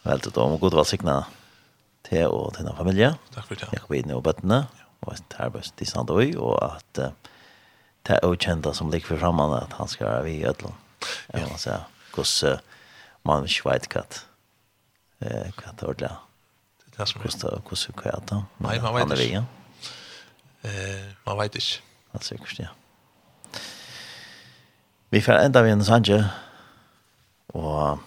[0.07, 1.17] Vel til dem, og god velsigna
[2.07, 3.11] til og til denne familie.
[3.35, 3.69] Takk for det.
[3.75, 4.61] Jakob Idne og bøttene,
[5.03, 7.01] og et arbeid til Sandøy, og at
[8.07, 10.79] det er ukjenta som ligger for fremme, at han skal være i Ødland.
[11.35, 11.75] Jeg må si,
[12.15, 12.63] hvordan
[13.27, 14.05] man ikke vet hva
[15.19, 16.15] det er ordentlig.
[16.79, 17.61] Det er det som er.
[17.67, 18.41] Hvordan hva er det?
[18.63, 19.45] Nei, man vet ikke.
[20.63, 21.81] Eh, man vet ikke.
[22.13, 22.69] Det er sikkert, ja.
[25.11, 26.25] Vi får enda vi en sanje,
[27.55, 27.99] og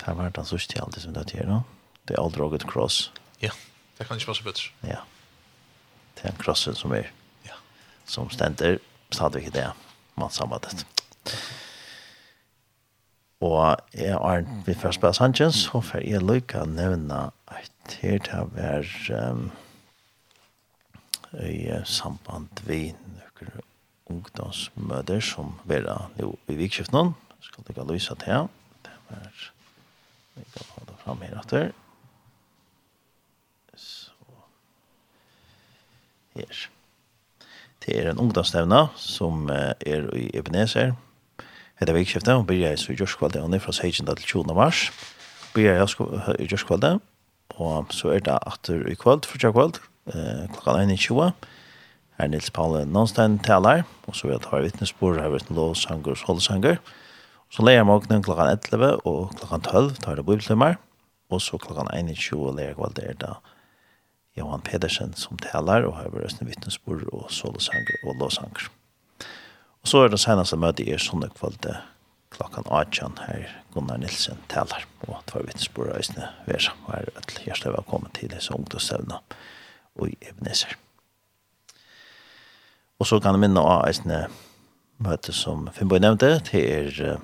[0.00, 1.62] Det var den sørste alltid som det er nå.
[2.08, 2.98] Det er aldri også et kross.
[3.42, 3.50] Ja,
[3.98, 4.70] det kan ikke passe bedre.
[4.82, 5.02] Ja.
[6.16, 7.10] Det er en krossen som er.
[7.46, 7.58] Ja.
[8.08, 8.80] Som stender
[9.12, 9.68] stadig ikke det
[10.16, 10.86] man samarbeidet.
[13.40, 18.18] Og jeg er vi først spela Sanchez, så får jeg lykke å nevne at her
[18.24, 18.48] til å
[19.32, 19.46] um,
[21.40, 23.62] i samband vi nøkker
[24.10, 27.14] ungdomsmøter som vera jo, i vikskiften.
[27.40, 28.50] Skal lykke ikke lyse til.
[28.84, 29.32] Det var
[30.34, 31.70] Vi kan ha det fram her etter.
[33.74, 34.12] Så.
[36.36, 36.68] Her.
[37.80, 40.92] Det er en ungdomstevne som er i Ebenezer.
[41.80, 44.06] Hette vikskiftet, og blir jeg så i Gjørskvalde, og ned fra 16.
[44.06, 44.54] til 20.
[44.54, 44.90] mars.
[45.54, 45.88] Blir jeg
[46.38, 46.98] i Gjørskvalde,
[47.56, 51.32] og så er det atter i kvalt, første eh, klokka 1.20.
[52.20, 55.74] Her Nils Paule Nånstein taler, og så vil jeg ta vittnesbord, her vet en lov,
[55.74, 56.76] sanger, solsanger.
[56.76, 56.99] Og
[57.50, 60.76] Så leier morgenen klokken 11 og klokken 12 tar det bibeltimer.
[61.30, 63.32] Og så klokken 21 leier kveld er det
[64.38, 68.68] Johan Pedersen som taler og har vært vittnesbord og solosanger og låsanger.
[69.82, 71.66] Og så er det seneste møte i sånne kveld
[72.30, 77.34] klokkan 18 her Gunnar Nilsen taler og tar vittnesbord og øsne vera og er et
[77.48, 79.18] hjertelig velkommen til disse ungdomsstevna
[79.98, 80.76] og i Ebenezer.
[83.02, 84.28] Og så kan jeg minne av eisne
[85.02, 87.20] møte som Finnborg nevnte til er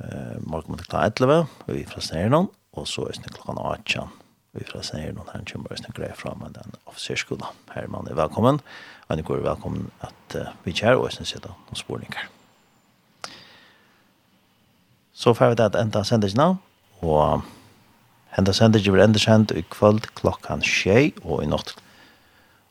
[0.00, 4.12] eh, morgen mot klokka 11, og vi fra Snernon, og så er det klokka 18,
[4.54, 7.46] vi fra Snernon, her kommer det greier fra med den offiserskolen.
[7.74, 8.60] Herman er velkommen,
[9.06, 12.28] og Annikor er velkommen at uh, vi kjær, og jeg sitte noen spårninger.
[15.14, 16.54] Så får vi det at enda sendes nå,
[17.02, 17.42] og
[18.38, 21.74] enda sendes blir enda sendt i kvöld klokka 6, og i natt,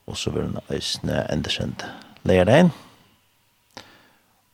[0.08, 1.86] og så vil den øsne enda sendt
[2.24, 2.72] leir inn,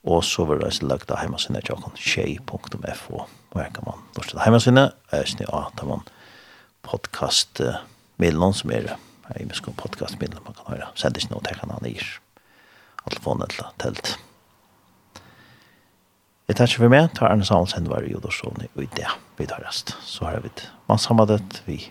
[0.07, 3.25] Og så vil jeg lagt av hjemmesinnet tjokken tjei.fo.
[3.25, 4.95] Og her kan man norsk til hjemmesinnet.
[5.11, 6.05] Jeg er snill av at man
[6.87, 8.93] podcastmiddelen som er
[9.37, 10.89] i muskene podcastmiddelen man kan høre.
[10.95, 12.07] Send ikke noe til kan han gir.
[13.03, 14.15] Og telefonen til telt.
[16.49, 17.11] Jeg tar ikke for meg.
[17.13, 18.71] Tar Arne Samuelsen var i Jodorsovni.
[18.73, 19.93] Og i det vi tar rest.
[20.01, 20.53] Så har vi
[20.89, 21.83] man samarbeidet vi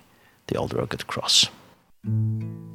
[0.48, 1.46] The Old Rugged Cross.
[2.04, 2.67] Thank.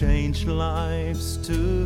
[0.00, 1.79] change lives too